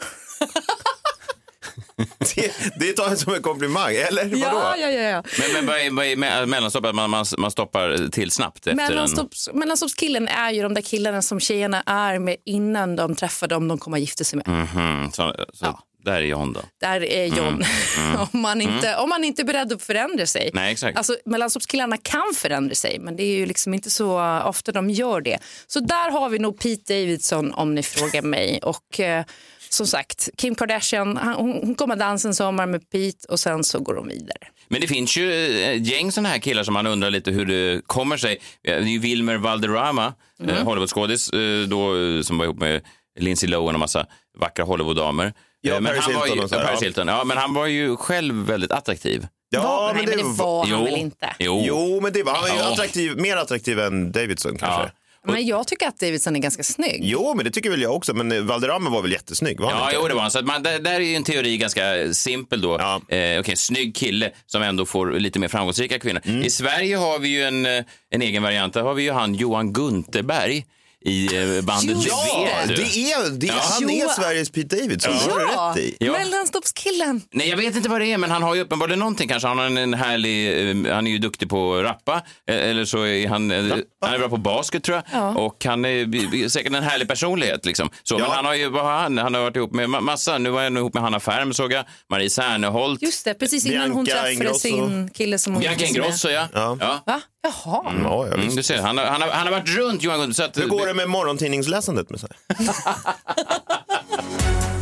det, 2.35 2.53
det 2.77 2.93
tar 2.93 3.09
jag 3.09 3.19
som 3.19 3.35
en 3.35 3.43
komplimang, 3.43 3.95
eller 3.95 4.25
vadå? 4.25 4.37
Ja, 4.41 4.77
ja, 4.77 4.91
ja. 4.91 5.01
ja. 5.01 5.23
Men, 5.39 5.53
men 5.53 5.67
vad 5.67 5.77
är, 5.77 5.91
vad 5.91 6.07
är 6.07 6.17
me- 6.17 6.47
mellanstopp? 6.47 6.85
Att 6.85 6.95
man, 6.95 7.11
man, 7.11 7.25
man 7.39 7.51
stoppar 7.51 8.11
till 8.11 8.31
snabbt 8.31 8.59
efter 8.59 8.71
en... 8.71 8.77
Mellanstopps, 8.77 9.49
mellanstoppskillen 9.53 10.29
är 10.29 10.51
ju 10.51 10.63
de 10.63 10.75
där 10.75 10.83
killarna 10.83 11.23
som 11.23 11.41
tjejerna 11.41 11.83
är 11.87 12.19
med 12.19 12.37
innan 12.45 12.97
de 12.97 13.15
träffar 13.15 13.49
dem 13.49 13.69
de 13.69 13.79
kommer 13.79 13.97
att 13.97 14.01
gifta 14.01 14.25
sig 14.25 14.37
med. 14.37 14.49
Mhm, 14.49 15.13
så, 15.13 15.35
så 15.53 15.79
där 16.05 16.13
är 16.23 16.27
John 16.27 16.53
då. 16.53 16.61
Där 16.81 17.05
är 17.05 17.27
John. 17.27 17.39
Mm, 17.39 17.65
mm, 17.99 18.21
om, 18.33 18.41
man 18.41 18.61
inte, 18.61 18.89
mm. 18.89 19.01
om 19.03 19.09
man 19.09 19.25
inte 19.25 19.43
är 19.43 19.45
beredd 19.45 19.73
att 19.73 19.83
förändra 19.83 20.27
sig. 20.27 20.51
Nej, 20.55 20.73
exakt. 20.73 20.99
Alltså, 20.99 21.17
mellanstoppskillarna 21.25 21.97
kan 21.97 22.33
förändra 22.35 22.75
sig 22.75 22.99
men 22.99 23.17
det 23.17 23.23
är 23.23 23.37
ju 23.39 23.47
liksom 23.47 23.75
inte 23.75 23.91
så 23.91 24.41
ofta 24.45 24.73
de 24.73 24.91
gör 24.91 25.21
det. 25.21 25.39
Så 25.67 25.81
där 25.81 26.11
har 26.11 26.29
vi 26.29 26.39
nog 26.39 26.59
Pete 26.61 26.95
Davidson 26.95 27.53
om 27.55 27.75
ni 27.75 27.83
frågar 27.83 28.23
mig. 28.37 28.61
Och 28.63 29.01
eh, 29.01 29.25
som 29.71 29.87
sagt, 29.87 30.29
Kim 30.37 30.55
Kardashian 30.55 31.17
han, 31.17 31.35
hon, 31.35 31.53
hon 31.53 31.75
kommer 31.75 31.97
dansa 31.97 32.29
en 32.29 32.35
sommar 32.35 32.67
med 32.67 32.91
Pete 32.91 33.29
och 33.29 33.41
sen 33.41 33.65
så 33.65 33.81
går 33.81 33.95
de 33.95 34.09
vidare. 34.09 34.39
Men 34.69 34.81
det 34.81 34.87
finns 34.87 35.17
ju 35.17 35.33
ett 35.63 35.87
gäng 35.87 36.13
sådana 36.13 36.29
här 36.29 36.39
killar 36.39 36.63
som 36.65 36.75
man 36.75 36.87
undrar 36.87 37.11
lite 37.11 37.31
hur 37.31 37.47
det 37.47 37.83
kommer 37.87 38.17
sig. 38.17 38.39
Det 38.63 38.71
är 38.71 38.81
ju 38.81 38.99
Wilmer 38.99 39.37
Valderrama, 39.37 40.15
Mm. 40.41 40.57
eh, 40.57 40.65
Hollywoodskådis, 40.65 41.31
eh, 41.31 41.63
då, 41.69 41.97
eh, 41.97 42.23
som 42.23 42.39
var 42.39 42.45
ihop 42.45 42.59
med 42.61 42.83
Lindsay 43.19 43.49
Lohan 43.51 43.75
och 43.75 43.81
massa 43.81 44.07
vackra 44.39 44.65
Hollywooddamer. 44.65 45.33
Ja, 45.61 45.75
Eh, 45.75 45.81
men 45.81 45.93
Paris 45.93 46.05
han 46.05 46.15
var 46.15 46.21
Hilton 46.21 46.39
ju, 46.39 46.45
och 46.45 46.51
så 46.51 46.57
här, 46.59 46.65
Paris 46.67 46.79
ja. 46.81 46.85
Hilton. 46.87 47.09
Ja, 47.09 47.25
men 47.25 47.37
han 47.37 47.55
var 47.55 47.67
ju 47.67 47.97
själv 47.97 48.35
väldigt 48.47 48.73
attraktiv. 48.73 49.27
Ja, 49.51 49.93
Nej, 49.95 50.07
men 50.07 50.17
det 50.19 50.25
var 50.25 50.67
han 50.67 50.85
väl 50.85 50.97
inte? 50.97 51.35
Jo. 51.39 51.63
Jo, 51.67 52.01
men 52.03 52.13
det 52.13 52.23
var 52.23 52.33
han 52.33 52.43
var 52.43 52.49
ju 52.49 52.55
Ja. 52.57 52.73
attraktiv, 52.73 53.17
mer 53.17 53.37
attraktiv 53.37 53.81
än 53.81 54.13
Davidson 54.13 54.57
kanske. 54.59 54.91
Men 55.25 55.47
jag 55.47 55.67
tycker 55.67 55.89
att 55.89 55.99
Davidson 56.01 56.37
är 56.37 56.41
ganska 56.41 56.63
snygg. 56.63 57.01
Jo, 57.03 57.35
men 57.35 57.45
det 57.45 57.51
tycker 57.51 57.71
väl 57.71 57.83
jag 57.83 57.95
också. 57.95 58.15
Men 58.15 58.33
eh, 58.33 58.41
Valderrama 58.41 58.91
var 58.91 59.03
väl 59.03 59.13
jättesnygg? 59.13 59.61
Var 59.61 59.71
Ja, 59.71 59.85
inte? 59.85 59.97
jo, 60.01 60.09
det 60.09 60.15
var 60.15 60.23
han. 60.23 60.31
Så 60.31 60.39
att 60.39 60.45
man, 60.45 60.63
där, 60.63 60.79
där 60.79 60.93
är 60.95 61.01
ju 61.01 61.15
en 61.15 61.25
teori 61.25 61.57
ganska 61.59 62.15
simpel 62.15 62.61
då. 62.61 62.75
Eh, 62.75 63.41
Okej, 63.41 63.57
snygg 63.57 63.97
kille 63.97 64.31
som 64.47 64.63
ändå 64.63 64.87
får 64.87 65.11
lite 65.11 65.39
mer 65.39 65.49
framgångsrika 65.49 65.99
kvinnor. 65.99 66.21
Mm. 66.25 66.43
I 66.43 66.51
Sverige 66.51 66.97
har 66.97 67.19
vi 67.19 67.29
ju 67.29 67.43
en, 67.43 67.67
eh, 67.67 67.85
en 68.11 68.23
egen 68.23 68.43
variant. 68.43 68.75
Där 68.75 68.83
har 68.83 68.95
vi 68.95 69.03
ju 69.03 69.13
han 69.13 69.35
Johan 69.35 69.73
Gunterberg 69.73 70.65
i 71.05 71.37
eh, 71.37 71.61
bandet 71.65 71.97
Just 71.97 72.07
vet. 72.07 72.69
det 72.69 72.83
är, 73.13 73.31
det 73.39 73.49
är, 73.49 73.53
han 73.53 73.91
är. 73.91 74.09
Sveriges 74.09 74.51
Pete 74.51 74.77
Davidson. 74.77 75.13
Det 75.13 75.33
har 75.33 75.39
du 75.39 75.45
Ja, 75.55 75.73
rätt 75.77 75.79
i. 75.85 75.97
Ja. 76.01 76.13
mellanstoppskillen. 76.13 77.23
Nej, 77.33 77.49
jag 77.49 77.57
vet 77.57 77.77
inte 77.77 77.89
vad 77.89 78.01
det 78.01 78.13
är, 78.13 78.19
men 78.19 78.31
han 78.31 78.43
har 78.43 78.55
ju 78.55 78.61
uppenbarligen 78.61 78.99
någonting. 78.99 79.29
Kanske 79.29 79.49
han 79.49 79.59
har 79.59 79.65
en, 79.67 79.77
en 79.77 79.95
härlig... 79.95 80.71
eh, 80.87 80.95
Han 80.95 81.07
är 81.07 81.11
ju 81.11 81.19
duktig 81.19 81.49
på 81.51 81.75
att 81.75 81.85
rappa. 81.85 82.23
eh, 82.49 82.57
Eller 82.71 82.85
så 82.85 83.07
är 83.07 83.29
han... 83.29 83.51
Han 84.01 84.15
är 84.15 84.19
bra 84.19 84.29
på 84.29 84.37
basket, 84.37 84.85
tror 84.85 84.97
jag. 84.97 85.05
Ja. 85.13 85.29
Och 85.35 85.65
han 85.65 85.85
är 85.85 86.49
säkert 86.49 86.73
en 86.75 86.83
härlig 86.83 87.09
personlighet. 87.09 87.67
Liksom. 87.67 87.91
Så, 88.03 88.19
Men 88.19 88.31
han 88.31 88.45
har 88.45 88.55
ju... 88.55 88.69
Vad 88.69 88.85
har 88.85 88.93
han? 88.93 89.19
Han 89.19 89.35
har 89.35 89.41
varit 89.41 89.57
ihop 89.57 89.73
med 89.73 89.89
ma- 89.89 90.01
massa. 90.01 90.39
Nu 90.39 90.51
var 90.51 90.63
han 90.63 90.77
ihop 90.77 90.95
med 90.95 91.03
Hanna 91.03 91.21
Färm, 91.21 91.53
såg 91.55 91.73
jag. 91.73 91.85
Marie 92.11 92.31
Serneholt. 92.31 93.03
Just 93.03 93.25
det, 93.25 93.35
precis 93.35 93.67
innan 93.67 93.91
hon 93.91 94.05
Bianca 94.05 94.23
träffade 94.23 94.33
Ingrosso. 94.33 94.59
sin 94.89 95.11
kille 95.11 95.39
som 95.39 95.53
hon 95.55 95.61
Bianca 95.63 95.79
sig 95.79 95.93
med. 95.93 95.97
Ingrosso, 96.05 96.29
ja. 96.29 96.49
ja. 96.55 97.01
Va? 97.07 97.21
Jaha. 97.43 97.91
Mm, 97.91 98.03
ja, 98.03 98.27
Mm, 98.27 98.57
du 98.57 98.63
ser, 98.63 98.83
han, 98.83 98.99
har, 98.99 99.05
han, 99.05 99.23
har, 99.23 99.29
han 99.29 99.47
har 99.47 99.53
varit 99.53 99.77
runt 99.77 100.03
Johan. 100.03 100.35
Så 100.35 100.45
att, 100.45 100.59
Hur 100.59 100.67
går 100.67 100.87
det 100.87 100.95
med 100.95 101.09
morgontidningsläsandet? 101.09 102.11
Med 102.11 102.21
så 102.21 102.27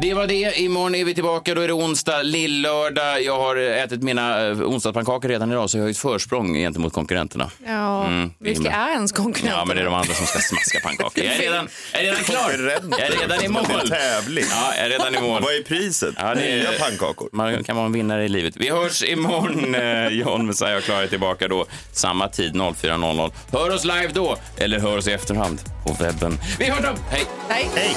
Det 0.00 0.14
var 0.14 0.26
det. 0.26 0.58
Imorgon 0.60 0.94
är 0.94 1.04
vi 1.04 1.14
tillbaka. 1.14 1.54
Då 1.54 1.60
är 1.60 1.66
det 1.66 1.72
onsdag, 1.72 2.22
lillördag. 2.22 3.22
Jag 3.22 3.38
har 3.38 3.56
ätit 3.56 4.02
mina 4.02 4.46
eh, 4.46 4.52
onsdagspannkakor 4.62 5.28
redan 5.28 5.52
idag 5.52 5.70
så 5.70 5.76
jag 5.78 5.82
har 5.82 5.88
ju 5.88 5.90
ett 5.90 5.98
försprång 5.98 6.54
gentemot 6.54 6.92
konkurrenterna. 6.92 7.50
Ja, 7.66 8.04
Mm, 8.06 8.30
vilka 8.38 8.70
är 8.70 8.92
ens 8.92 9.12
konkurrenter? 9.12 9.58
Ja, 9.58 9.64
men 9.64 9.76
det 9.76 9.82
är 9.82 9.84
de 9.84 9.94
andra 9.94 10.14
som 10.14 10.26
ska 10.26 10.38
smaska 10.38 10.80
pannkakor. 10.84 11.24
Jag 11.24 11.34
är 11.34 11.38
redan, 11.40 11.68
jag 11.92 12.00
är 12.02 12.04
redan 12.06 12.24
klar. 12.24 12.50
Jag 12.98 13.00
är 13.08 13.20
redan 13.20 13.44
i 13.44 13.48
mål. 13.48 13.62
Det 13.68 13.74
är 13.74 13.80
en 13.80 13.88
tävling. 14.22 14.44
Ja, 14.50 14.72
jag 14.76 14.86
är 14.86 14.90
redan 14.90 15.14
i 15.14 15.20
mål. 15.20 15.42
Vad 15.42 15.54
är 15.54 15.62
priset? 15.62 16.14
Ja, 16.18 16.34
det 16.34 16.42
är- 16.42 16.56
Nya 16.58 16.72
pannkakor. 16.80 17.28
Man 17.32 17.64
kan 17.64 17.76
vara 17.76 17.86
en 17.86 17.92
vinnare 17.92 18.24
i 18.24 18.28
livet. 18.28 18.54
Vi 18.56 18.70
hörs 18.70 19.02
imorgon. 19.02 19.74
eh, 19.74 20.08
John 20.08 20.46
Messiah 20.46 20.76
och 20.76 20.82
Klara 20.82 21.02
är 21.02 21.06
tillbaka 21.06 21.48
då. 21.48 21.66
Samma 21.92 22.28
tid 22.28 22.52
04.00. 22.54 23.32
Hör 23.52 23.74
oss 23.74 23.84
live 23.84 24.10
då, 24.14 24.36
eller 24.56 24.78
hör 24.80 24.96
oss 24.98 25.08
i 25.08 25.12
efterhand 25.12 25.60
på 25.86 25.92
webben. 26.04 26.38
Vi 26.58 26.70
hörs 26.70 26.82
då. 26.82 26.88
Hej! 27.10 27.24
Hej. 27.48 27.68
Hej. 27.74 27.96